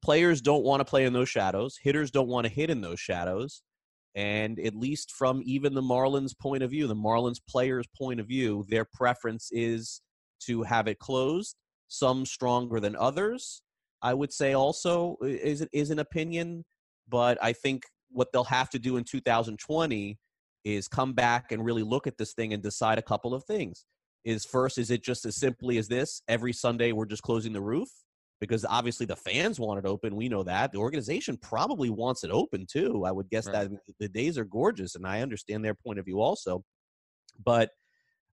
players 0.02 0.42
don't 0.42 0.64
want 0.64 0.82
to 0.82 0.86
play 0.86 1.06
in 1.06 1.14
those 1.14 1.30
shadows. 1.30 1.78
Hitters 1.82 2.12
don't 2.12 2.28
want 2.28 2.46
to 2.46 2.54
hit 2.54 2.70
in 2.70 2.82
those 2.82 3.00
shadows. 3.00 3.62
And 4.16 4.60
at 4.60 4.76
least 4.76 5.12
from 5.12 5.42
even 5.46 5.74
the 5.74 5.82
Marlins' 5.82 6.38
point 6.38 6.64
of 6.64 6.72
view, 6.72 6.88
the 6.88 6.96
Marlins 6.96 7.40
players' 7.48 7.88
point 7.98 8.20
of 8.20 8.28
view, 8.28 8.66
their 8.70 8.86
preference 8.86 9.50
is 9.52 10.02
to 10.42 10.64
have 10.64 10.88
it 10.88 11.00
closed. 11.00 11.56
Some 11.88 12.26
stronger 12.26 12.80
than 12.80 12.96
others. 12.96 13.62
I 14.02 14.14
would 14.14 14.34
say 14.34 14.54
also 14.54 15.18
is 15.22 15.66
is 15.72 15.92
an 15.92 16.00
opinion, 16.00 16.66
but 17.08 17.38
I 17.42 17.54
think 17.54 17.84
what 18.10 18.32
they'll 18.32 18.44
have 18.44 18.70
to 18.72 18.80
do 18.80 18.98
in 18.98 19.04
2020 19.04 20.18
is 20.66 20.88
come 20.88 21.14
back 21.14 21.52
and 21.52 21.64
really 21.64 21.84
look 21.84 22.08
at 22.08 22.18
this 22.18 22.34
thing 22.34 22.52
and 22.52 22.62
decide 22.62 22.98
a 22.98 23.04
couple 23.04 23.34
of 23.34 23.46
things. 23.46 23.86
Is 24.26 24.44
first, 24.44 24.80
is 24.80 24.90
it 24.90 25.04
just 25.04 25.26
as 25.26 25.38
simply 25.38 25.78
as 25.78 25.88
this? 25.88 26.22
Every 26.28 26.52
Sunday 26.52 26.92
we're 26.92 27.06
just 27.06 27.22
closing 27.22 27.54
the 27.54 27.62
roof? 27.62 27.88
Because 28.42 28.66
obviously 28.66 29.06
the 29.06 29.16
fans 29.16 29.60
want 29.60 29.80
it 29.80 29.88
open. 29.88 30.16
We 30.16 30.28
know 30.28 30.44
that. 30.44 30.72
The 30.72 30.80
organization 30.80 31.38
probably 31.38 31.90
wants 31.90 32.24
it 32.24 32.32
open 32.32 32.66
too. 32.66 33.06
I 33.06 33.12
would 33.12 33.30
guess 33.30 33.46
Right. 33.48 33.70
that 33.70 33.80
the 34.00 34.10
days 34.10 34.38
are 34.38 34.44
gorgeous, 34.44 34.96
and 34.96 35.08
I 35.08 35.22
understand 35.22 35.64
their 35.64 35.76
point 35.76 36.00
of 36.00 36.06
view 36.06 36.20
also. 36.20 36.64
But 37.44 37.70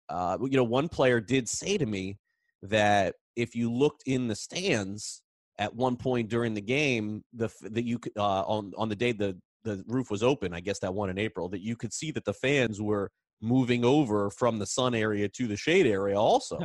uh, 0.09 0.39
you 0.43 0.57
know, 0.57 0.65
one 0.65 0.89
player 0.89 1.21
did 1.21 1.49
say 1.49 1.79
to 1.79 1.87
me 1.87 2.19
that 2.63 3.15
if 3.37 3.55
you 3.55 3.73
looked 3.73 4.03
in 4.07 4.29
the 4.29 4.35
stands 4.35 5.23
at 5.59 5.75
one 5.75 5.97
point 5.97 6.29
during 6.29 6.55
the 6.55 6.61
game, 6.61 7.23
the 7.33 7.49
that 7.63 7.85
you 7.85 7.99
could 7.99 8.13
uh, 8.17 8.43
on 8.43 8.73
on 8.77 8.89
the 8.89 8.97
day 8.97 9.13
the 9.13 9.39
the 9.65 9.85
roof 9.87 10.11
was 10.11 10.23
open, 10.23 10.53
I 10.55 10.61
guess 10.61 10.79
that 10.81 10.95
one 10.95 11.11
in 11.11 11.19
April, 11.19 11.49
that 11.51 11.61
you 11.63 11.77
could 11.77 11.93
see 11.93 12.11
that 12.13 12.25
the 12.25 12.35
fans 12.35 12.81
were 12.81 13.11
moving 13.41 13.85
over 13.85 14.31
from 14.31 14.59
the 14.59 14.67
sun 14.67 14.95
area 14.95 15.29
to 15.29 15.47
the 15.47 15.57
shade 15.57 15.87
area 15.87 16.19
also, 16.19 16.59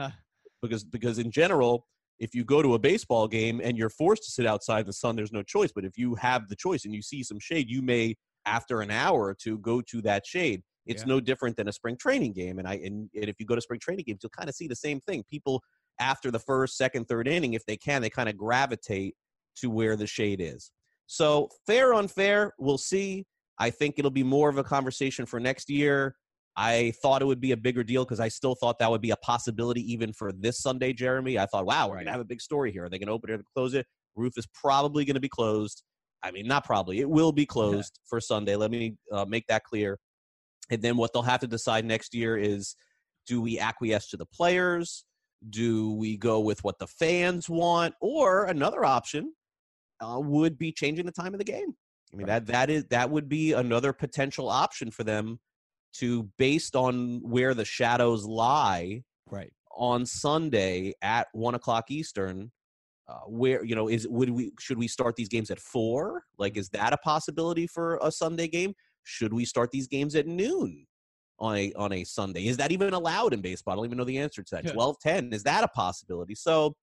because 0.62 0.84
because 0.84 1.20
in 1.20 1.32
general. 1.32 1.86
If 2.20 2.34
you 2.34 2.44
go 2.44 2.64
to 2.64 2.74
a 2.74 2.80
baseball 2.80 3.28
game 3.28 3.62
and 3.64 3.78
you're 3.78 3.92
forced 3.92 4.24
to 4.24 4.32
sit 4.32 4.48
outside 4.48 4.80
in 4.80 4.86
the 4.88 4.94
sun, 4.94 5.16
there's 5.16 5.32
no 5.32 5.44
choice. 5.44 5.72
But 5.72 5.86
if 5.86 6.00
you 6.00 6.16
have 6.16 6.50
the 6.50 6.56
choice 6.56 6.84
and 6.84 6.92
you 6.92 7.04
see 7.04 7.22
some 7.22 7.38
shade, 7.40 7.70
you 7.70 7.84
may, 7.84 8.16
after 8.48 8.82
an 8.82 8.90
hour 8.90 9.26
or 9.26 9.36
two, 9.40 9.60
go 9.60 9.82
to 9.82 10.02
that 10.02 10.26
shade. 10.26 10.64
It's 10.88 11.04
Yeah. 11.04 11.10
no 11.10 11.20
different 11.20 11.58
than 11.58 11.68
a 11.68 11.72
spring 11.72 11.96
training 11.96 12.34
game. 12.34 12.58
And 12.58 12.68
I 12.68 12.78
and, 12.78 13.08
and 13.14 13.30
if 13.30 13.36
you 13.40 13.46
go 13.46 13.54
to 13.54 13.62
spring 13.62 13.80
training 13.80 14.06
games, 14.08 14.22
you'll 14.24 14.32
kind 14.32 14.50
of 14.50 14.56
see 14.56 14.68
the 14.68 14.76
same 14.76 15.00
thing. 15.02 15.26
People 15.30 15.62
after 16.00 16.32
the 16.32 16.40
first, 16.40 16.76
second, 16.76 17.06
third 17.08 17.28
inning, 17.28 17.54
if 17.54 17.64
they 17.68 17.78
can, 17.78 18.02
they 18.02 18.10
kind 18.10 18.30
of 18.30 18.36
gravitate 18.36 19.14
to 19.58 19.70
where 19.70 19.96
the 19.96 20.08
shade 20.08 20.42
is. 20.42 20.72
So 21.08 21.50
fair, 21.66 21.94
unfair, 21.94 22.54
we'll 22.60 22.78
see. 22.78 23.26
I 23.58 23.70
think 23.70 23.96
it'll 23.98 24.12
be 24.12 24.24
more 24.24 24.50
of 24.50 24.58
a 24.58 24.64
conversation 24.64 25.26
for 25.26 25.40
next 25.40 25.70
year. 25.70 26.16
I 26.56 26.94
thought 27.02 27.22
it 27.22 27.26
would 27.26 27.40
be 27.40 27.52
a 27.52 27.58
bigger 27.58 27.84
deal 27.84 28.04
because 28.04 28.20
I 28.20 28.28
still 28.28 28.56
thought 28.56 28.80
that 28.80 28.90
would 28.90 29.02
be 29.02 29.12
a 29.12 29.16
possibility 29.18 29.82
even 29.92 30.12
for 30.12 30.32
this 30.32 30.60
Sunday, 30.60 30.92
Jeremy. 30.92 31.40
I 31.40 31.46
thought, 31.46 31.66
wow, 31.66 31.88
we're 31.88 31.96
going 31.96 32.08
to 32.08 32.12
have 32.12 32.22
a 32.22 32.26
big 32.26 32.42
story 32.42 32.72
here. 32.72 32.86
Are 32.86 32.90
they 32.90 32.98
going 33.00 33.08
to 33.08 33.14
open 33.14 33.30
it 33.30 33.40
or 33.40 33.44
close 33.56 33.74
it? 33.74 33.86
Roof 34.16 34.34
is 34.38 34.48
probably 34.54 35.06
going 35.06 35.16
to 35.16 35.22
be 35.22 35.30
closed. 35.30 35.84
I 36.24 36.32
mean, 36.32 36.48
not 36.48 36.66
probably. 36.66 37.00
It 37.00 37.10
will 37.10 37.32
be 37.32 37.46
closed 37.46 38.00
yeah. 38.00 38.08
for 38.10 38.20
Sunday. 38.20 38.56
Let 38.56 38.72
me 38.72 38.96
uh, 39.12 39.26
make 39.26 39.46
that 39.48 39.64
clear. 39.64 40.00
And 40.72 40.82
then 40.82 40.98
what 40.98 41.14
they'll 41.14 41.22
have 41.22 41.42
to 41.42 41.48
decide 41.48 41.86
next 41.86 42.16
year 42.16 42.38
is 42.38 42.76
do 43.28 43.40
we 43.40 43.60
acquiesce 43.60 44.10
to 44.10 44.18
the 44.18 44.26
players? 44.26 45.06
Do 45.50 45.94
we 45.94 46.18
go 46.18 46.40
with 46.40 46.64
what 46.64 46.80
the 46.80 46.88
fans 46.88 47.48
want? 47.48 47.94
Or 48.02 48.46
another 48.46 48.84
option 48.84 49.34
uh, 50.00 50.20
would 50.20 50.58
be 50.58 50.72
changing 50.72 51.06
the 51.06 51.12
time 51.12 51.34
of 51.34 51.40
the 51.40 51.46
game. 51.46 51.76
I 52.14 52.16
mean 52.16 52.28
right. 52.28 52.46
that 52.46 52.46
that 52.48 52.70
is 52.70 52.86
that 52.86 53.10
would 53.10 53.28
be 53.28 53.54
another 53.54 53.94
potential 53.94 54.50
option 54.50 54.92
for 54.92 55.04
them 55.04 55.40
to 55.96 56.30
based 56.38 56.76
on 56.76 57.22
where 57.22 57.54
the 57.54 57.66
shadows 57.66 58.26
lie 58.26 59.04
right 59.30 59.52
on 59.76 60.06
Sunday 60.06 60.94
at 61.02 61.28
one 61.34 61.56
o'clock 61.56 61.90
Eastern. 61.90 62.52
Uh, 63.10 63.20
where 63.28 63.64
you 63.64 63.74
know 63.74 63.88
is 63.88 64.06
would 64.10 64.30
we 64.30 64.52
should 64.60 64.78
we 64.78 64.88
start 64.88 65.16
these 65.16 65.30
games 65.30 65.50
at 65.50 65.60
four? 65.60 66.24
Like, 66.38 66.58
is 66.58 66.68
that 66.70 66.92
a 66.92 66.98
possibility 66.98 67.66
for 67.66 67.98
a 68.02 68.12
Sunday 68.12 68.50
game? 68.50 68.74
Should 69.04 69.32
we 69.32 69.46
start 69.46 69.72
these 69.72 69.88
games 69.88 70.14
at 70.16 70.28
noon 70.28 70.86
on 71.40 71.56
a 71.56 71.72
on 71.74 71.94
a 71.94 72.04
Sunday? 72.04 72.48
Is 72.48 72.58
that 72.58 72.74
even 72.74 72.94
allowed 72.94 73.34
in 73.34 73.40
baseball? 73.40 73.72
I 73.72 73.76
don't 73.78 73.86
even 73.86 73.98
know 73.98 74.04
the 74.04 74.18
answer 74.18 74.44
to 74.44 74.56
that. 74.56 74.74
Twelve 74.74 74.98
ten 75.00 75.32
is 75.32 75.44
that 75.44 75.64
a 75.64 75.70
possibility? 75.70 76.36
So 76.36 76.76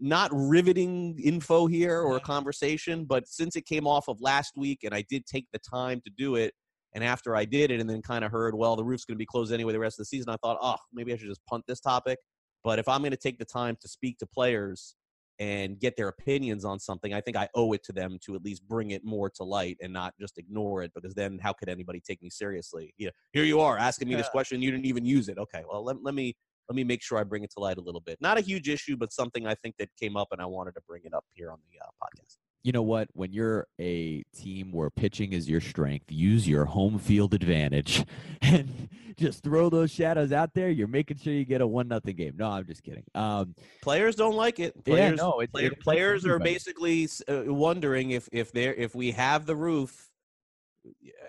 not 0.00 0.30
riveting 0.32 1.18
info 1.18 1.66
here 1.66 2.00
or 2.00 2.16
a 2.16 2.20
conversation, 2.20 3.04
but 3.04 3.26
since 3.26 3.56
it 3.56 3.66
came 3.66 3.86
off 3.86 4.08
of 4.08 4.20
last 4.20 4.52
week 4.56 4.80
and 4.84 4.94
I 4.94 5.04
did 5.08 5.26
take 5.26 5.46
the 5.52 5.58
time 5.58 6.00
to 6.04 6.10
do 6.16 6.36
it, 6.36 6.54
and 6.94 7.04
after 7.04 7.36
I 7.36 7.44
did 7.44 7.70
it 7.70 7.80
and 7.80 7.88
then 7.88 8.02
kind 8.02 8.24
of 8.24 8.32
heard, 8.32 8.54
well, 8.54 8.76
the 8.76 8.84
roof's 8.84 9.04
going 9.04 9.16
to 9.16 9.18
be 9.18 9.26
closed 9.26 9.52
anyway 9.52 9.72
the 9.72 9.78
rest 9.78 9.98
of 9.98 10.02
the 10.02 10.06
season, 10.06 10.28
I 10.30 10.36
thought, 10.42 10.58
oh, 10.60 10.76
maybe 10.92 11.12
I 11.12 11.16
should 11.16 11.28
just 11.28 11.44
punt 11.46 11.64
this 11.66 11.80
topic. 11.80 12.18
But 12.64 12.78
if 12.78 12.88
I'm 12.88 13.00
going 13.00 13.12
to 13.12 13.16
take 13.16 13.38
the 13.38 13.44
time 13.44 13.76
to 13.80 13.88
speak 13.88 14.18
to 14.18 14.26
players 14.26 14.94
and 15.38 15.80
get 15.80 15.96
their 15.96 16.08
opinions 16.08 16.64
on 16.64 16.78
something, 16.78 17.14
I 17.14 17.20
think 17.20 17.36
I 17.36 17.48
owe 17.54 17.72
it 17.72 17.82
to 17.84 17.92
them 17.92 18.18
to 18.26 18.34
at 18.34 18.44
least 18.44 18.66
bring 18.68 18.90
it 18.90 19.04
more 19.04 19.30
to 19.30 19.44
light 19.44 19.78
and 19.80 19.92
not 19.92 20.14
just 20.20 20.36
ignore 20.36 20.82
it 20.82 20.92
because 20.94 21.14
then 21.14 21.38
how 21.38 21.52
could 21.52 21.68
anybody 21.68 22.00
take 22.00 22.22
me 22.22 22.28
seriously? 22.28 22.92
Yeah, 22.98 23.10
here 23.32 23.44
you 23.44 23.60
are 23.60 23.78
asking 23.78 24.08
me 24.08 24.16
this 24.16 24.28
question, 24.28 24.60
you 24.60 24.70
didn't 24.70 24.86
even 24.86 25.04
use 25.04 25.28
it. 25.28 25.38
Okay, 25.38 25.62
well, 25.70 25.82
let, 25.82 26.02
let 26.02 26.14
me 26.14 26.36
let 26.70 26.76
me 26.76 26.84
make 26.84 27.02
sure 27.02 27.18
I 27.18 27.24
bring 27.24 27.42
it 27.42 27.50
to 27.54 27.60
light 27.60 27.78
a 27.78 27.80
little 27.80 28.00
bit. 28.00 28.18
Not 28.20 28.38
a 28.38 28.40
huge 28.40 28.68
issue, 28.68 28.96
but 28.96 29.12
something 29.12 29.44
I 29.44 29.56
think 29.56 29.74
that 29.78 29.88
came 29.98 30.16
up, 30.16 30.28
and 30.30 30.40
I 30.40 30.46
wanted 30.46 30.76
to 30.76 30.80
bring 30.86 31.02
it 31.04 31.12
up 31.12 31.24
here 31.32 31.50
on 31.50 31.58
the 31.68 31.84
uh, 31.84 31.88
podcast. 32.00 32.36
You 32.62 32.70
know 32.70 32.82
what? 32.82 33.08
When 33.12 33.32
you're 33.32 33.66
a 33.80 34.22
team 34.36 34.70
where 34.70 34.88
pitching 34.88 35.32
is 35.32 35.50
your 35.50 35.60
strength, 35.60 36.12
use 36.12 36.46
your 36.46 36.66
home 36.66 37.00
field 37.00 37.34
advantage 37.34 38.04
and 38.42 38.88
just 39.16 39.42
throw 39.42 39.68
those 39.68 39.90
shadows 39.90 40.30
out 40.30 40.54
there. 40.54 40.70
You're 40.70 40.86
making 40.86 41.16
sure 41.16 41.32
you 41.32 41.44
get 41.44 41.60
a 41.60 41.66
one 41.66 41.88
nothing 41.88 42.14
game. 42.14 42.34
No, 42.36 42.48
I'm 42.48 42.66
just 42.66 42.84
kidding. 42.84 43.02
Um, 43.16 43.56
players 43.82 44.14
don't 44.14 44.36
like 44.36 44.60
it. 44.60 44.84
Players, 44.84 45.10
yeah, 45.10 45.14
no, 45.16 45.40
it, 45.40 45.50
player, 45.50 45.72
it, 45.72 45.80
players 45.80 46.24
are 46.24 46.38
basically 46.38 47.08
uh, 47.26 47.42
wondering 47.46 48.12
if 48.12 48.28
if 48.30 48.52
they 48.52 48.68
if 48.68 48.94
we 48.94 49.10
have 49.10 49.44
the 49.44 49.56
roof 49.56 50.09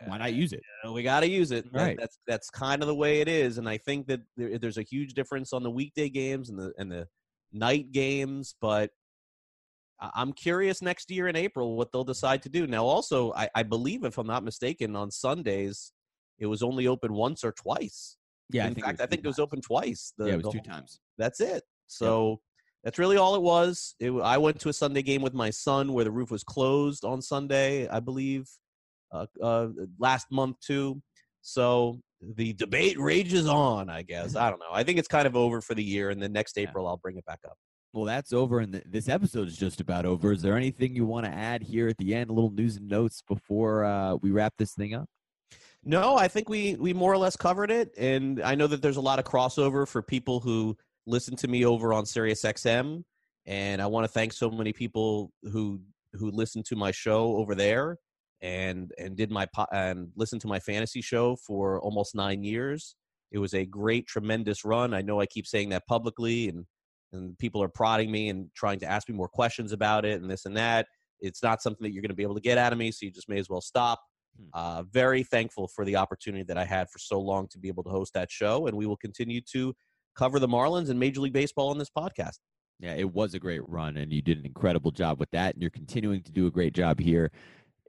why 0.05 0.17
not 0.17 0.33
use 0.33 0.53
it? 0.53 0.61
You 0.83 0.89
know, 0.89 0.93
we 0.93 1.03
got 1.03 1.21
to 1.21 1.29
use 1.29 1.51
it. 1.51 1.65
Right. 1.71 1.97
That's 1.99 2.17
that's 2.27 2.49
kind 2.49 2.81
of 2.81 2.87
the 2.87 2.95
way 2.95 3.21
it 3.21 3.27
is, 3.27 3.57
and 3.57 3.67
I 3.67 3.77
think 3.77 4.07
that 4.07 4.21
there, 4.37 4.57
there's 4.57 4.77
a 4.77 4.83
huge 4.83 5.13
difference 5.13 5.53
on 5.53 5.63
the 5.63 5.71
weekday 5.71 6.09
games 6.09 6.49
and 6.49 6.59
the 6.59 6.73
and 6.77 6.91
the 6.91 7.07
night 7.51 7.91
games. 7.91 8.55
But 8.61 8.91
I'm 9.99 10.33
curious 10.33 10.81
next 10.81 11.11
year 11.11 11.27
in 11.27 11.35
April 11.35 11.75
what 11.75 11.91
they'll 11.91 12.03
decide 12.03 12.41
to 12.43 12.49
do. 12.49 12.67
Now, 12.67 12.85
also, 12.85 13.33
I, 13.33 13.49
I 13.53 13.63
believe, 13.63 14.03
if 14.03 14.17
I'm 14.17 14.27
not 14.27 14.43
mistaken, 14.43 14.95
on 14.95 15.11
Sundays 15.11 15.91
it 16.39 16.47
was 16.47 16.63
only 16.63 16.87
open 16.87 17.13
once 17.13 17.43
or 17.43 17.51
twice. 17.51 18.17
Yeah, 18.49 18.67
in 18.67 18.73
I 18.77 18.81
fact, 18.81 19.01
I 19.01 19.05
think 19.05 19.21
times. 19.21 19.25
it 19.25 19.27
was 19.27 19.39
open 19.39 19.61
twice. 19.61 20.13
The, 20.17 20.25
yeah, 20.25 20.33
it 20.33 20.43
was 20.43 20.53
two 20.53 20.61
times. 20.61 20.99
That's 21.17 21.39
it. 21.39 21.63
So. 21.87 22.29
Yep. 22.29 22.39
That's 22.83 22.97
really 22.97 23.17
all 23.17 23.35
it 23.35 23.43
was. 23.43 23.93
It, 23.99 24.09
I 24.09 24.39
went 24.39 24.59
to 24.61 24.69
a 24.69 24.73
Sunday 24.73 25.03
game 25.03 25.21
with 25.21 25.35
my 25.35 25.51
son 25.51 25.93
where 25.93 26.03
the 26.03 26.09
roof 26.09 26.31
was 26.31 26.43
closed 26.43 27.05
on 27.05 27.21
Sunday, 27.21 27.87
I 27.87 27.99
believe 27.99 28.49
last 29.99 30.31
month 30.31 30.59
too. 30.59 31.01
So 31.41 31.99
the 32.21 32.53
debate 32.53 32.99
rages 32.99 33.47
on. 33.47 33.89
I 33.89 34.03
guess 34.03 34.35
I 34.35 34.49
don't 34.49 34.59
know. 34.59 34.71
I 34.71 34.83
think 34.83 34.99
it's 34.99 35.07
kind 35.07 35.27
of 35.27 35.35
over 35.35 35.61
for 35.61 35.73
the 35.73 35.83
year, 35.83 36.09
and 36.09 36.21
then 36.21 36.31
next 36.31 36.57
April 36.57 36.87
I'll 36.87 36.97
bring 36.97 37.17
it 37.17 37.25
back 37.25 37.39
up. 37.45 37.57
Well, 37.93 38.05
that's 38.05 38.31
over, 38.31 38.59
and 38.59 38.71
th- 38.73 38.85
this 38.87 39.09
episode 39.09 39.47
is 39.47 39.57
just 39.57 39.81
about 39.81 40.05
over. 40.05 40.31
Is 40.31 40.41
there 40.41 40.55
anything 40.55 40.95
you 40.95 41.05
want 41.05 41.25
to 41.25 41.31
add 41.31 41.61
here 41.61 41.89
at 41.89 41.97
the 41.97 42.15
end? 42.15 42.29
A 42.29 42.33
little 42.33 42.51
news 42.51 42.77
and 42.77 42.87
notes 42.87 43.21
before 43.27 43.83
uh, 43.83 44.15
we 44.15 44.31
wrap 44.31 44.53
this 44.57 44.73
thing 44.73 44.93
up. 44.93 45.07
No, 45.83 46.15
I 46.15 46.27
think 46.27 46.47
we 46.47 46.75
we 46.75 46.93
more 46.93 47.11
or 47.11 47.17
less 47.17 47.35
covered 47.35 47.71
it, 47.71 47.91
and 47.97 48.41
I 48.41 48.55
know 48.55 48.67
that 48.67 48.81
there's 48.81 48.97
a 48.97 49.01
lot 49.01 49.19
of 49.19 49.25
crossover 49.25 49.87
for 49.87 50.01
people 50.01 50.39
who 50.39 50.77
listen 51.05 51.35
to 51.37 51.47
me 51.47 51.65
over 51.65 51.93
on 51.93 52.05
Sirius 52.05 52.43
XM, 52.43 53.03
and 53.45 53.81
I 53.81 53.87
want 53.87 54.05
to 54.05 54.07
thank 54.07 54.31
so 54.31 54.49
many 54.49 54.71
people 54.71 55.31
who 55.43 55.81
who 56.13 56.29
listen 56.29 56.61
to 56.63 56.75
my 56.75 56.91
show 56.91 57.35
over 57.37 57.55
there 57.55 57.97
and 58.41 58.91
and 58.97 59.15
did 59.15 59.31
my 59.31 59.45
po- 59.53 59.67
and 59.71 60.09
listened 60.15 60.41
to 60.41 60.47
my 60.47 60.59
fantasy 60.59 61.01
show 61.01 61.35
for 61.35 61.79
almost 61.81 62.15
nine 62.15 62.43
years. 62.43 62.95
It 63.31 63.37
was 63.37 63.53
a 63.53 63.65
great, 63.65 64.07
tremendous 64.07 64.65
run. 64.65 64.93
I 64.93 65.01
know 65.01 65.21
I 65.21 65.25
keep 65.25 65.47
saying 65.47 65.69
that 65.69 65.85
publicly, 65.87 66.49
and 66.49 66.65
and 67.13 67.37
people 67.37 67.61
are 67.61 67.69
prodding 67.69 68.11
me 68.11 68.29
and 68.29 68.49
trying 68.55 68.79
to 68.79 68.85
ask 68.85 69.09
me 69.09 69.15
more 69.15 69.27
questions 69.27 69.71
about 69.71 70.05
it 70.05 70.21
and 70.21 70.29
this 70.29 70.45
and 70.45 70.55
that. 70.57 70.87
It's 71.19 71.43
not 71.43 71.61
something 71.61 71.83
that 71.83 71.91
you're 71.91 72.01
going 72.01 72.09
to 72.09 72.15
be 72.15 72.23
able 72.23 72.35
to 72.35 72.41
get 72.41 72.57
out 72.57 72.73
of 72.73 72.79
me, 72.79 72.91
so 72.91 73.05
you 73.05 73.11
just 73.11 73.29
may 73.29 73.37
as 73.37 73.49
well 73.49 73.61
stop. 73.61 73.99
Hmm. 74.37 74.47
Uh, 74.53 74.83
very 74.91 75.23
thankful 75.23 75.67
for 75.67 75.85
the 75.85 75.95
opportunity 75.97 76.43
that 76.43 76.57
I 76.57 76.65
had 76.65 76.89
for 76.89 76.99
so 76.99 77.19
long 77.19 77.47
to 77.49 77.59
be 77.59 77.67
able 77.67 77.83
to 77.83 77.89
host 77.89 78.13
that 78.13 78.31
show, 78.31 78.67
and 78.67 78.75
we 78.75 78.85
will 78.85 78.97
continue 78.97 79.41
to 79.53 79.73
cover 80.15 80.39
the 80.39 80.47
Marlins 80.47 80.89
and 80.89 80.99
Major 80.99 81.21
League 81.21 81.33
Baseball 81.33 81.69
on 81.69 81.77
this 81.77 81.91
podcast. 81.95 82.37
Yeah, 82.79 82.95
it 82.95 83.13
was 83.13 83.35
a 83.35 83.39
great 83.39 83.61
run, 83.69 83.97
and 83.97 84.11
you 84.11 84.23
did 84.23 84.39
an 84.39 84.45
incredible 84.45 84.89
job 84.89 85.19
with 85.19 85.29
that, 85.31 85.53
and 85.53 85.61
you're 85.61 85.69
continuing 85.69 86.23
to 86.23 86.31
do 86.31 86.47
a 86.47 86.51
great 86.51 86.73
job 86.73 86.99
here 86.99 87.31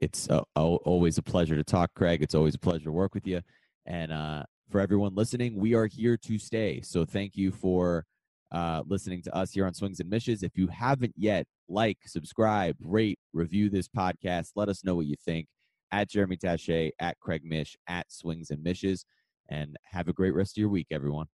it's 0.01 0.29
uh, 0.29 0.41
always 0.55 1.17
a 1.17 1.21
pleasure 1.21 1.55
to 1.55 1.63
talk, 1.63 1.91
Craig. 1.95 2.21
It's 2.21 2.35
always 2.35 2.55
a 2.55 2.59
pleasure 2.59 2.85
to 2.85 2.91
work 2.91 3.13
with 3.13 3.27
you. 3.27 3.41
And 3.85 4.11
uh, 4.11 4.43
for 4.69 4.79
everyone 4.79 5.15
listening, 5.15 5.55
we 5.55 5.73
are 5.75 5.87
here 5.87 6.17
to 6.17 6.37
stay. 6.37 6.81
So 6.81 7.05
thank 7.05 7.35
you 7.35 7.51
for 7.51 8.05
uh, 8.51 8.83
listening 8.85 9.21
to 9.23 9.35
us 9.35 9.51
here 9.51 9.65
on 9.65 9.73
Swings 9.73 9.99
and 9.99 10.09
Mishes. 10.09 10.43
If 10.43 10.57
you 10.57 10.67
haven't 10.67 11.13
yet, 11.17 11.45
like, 11.69 11.97
subscribe, 12.05 12.75
rate, 12.81 13.19
review 13.33 13.69
this 13.69 13.87
podcast. 13.87 14.51
Let 14.55 14.69
us 14.69 14.83
know 14.83 14.95
what 14.95 15.05
you 15.05 15.15
think 15.23 15.47
at 15.91 16.09
Jeremy 16.09 16.37
Taché, 16.37 16.91
at 16.99 17.19
Craig 17.19 17.43
Mish, 17.43 17.75
at 17.87 18.11
Swings 18.11 18.51
and 18.51 18.63
Mishes. 18.63 19.05
And 19.49 19.75
have 19.83 20.07
a 20.07 20.13
great 20.13 20.33
rest 20.33 20.57
of 20.57 20.61
your 20.61 20.69
week, 20.69 20.87
everyone. 20.91 21.27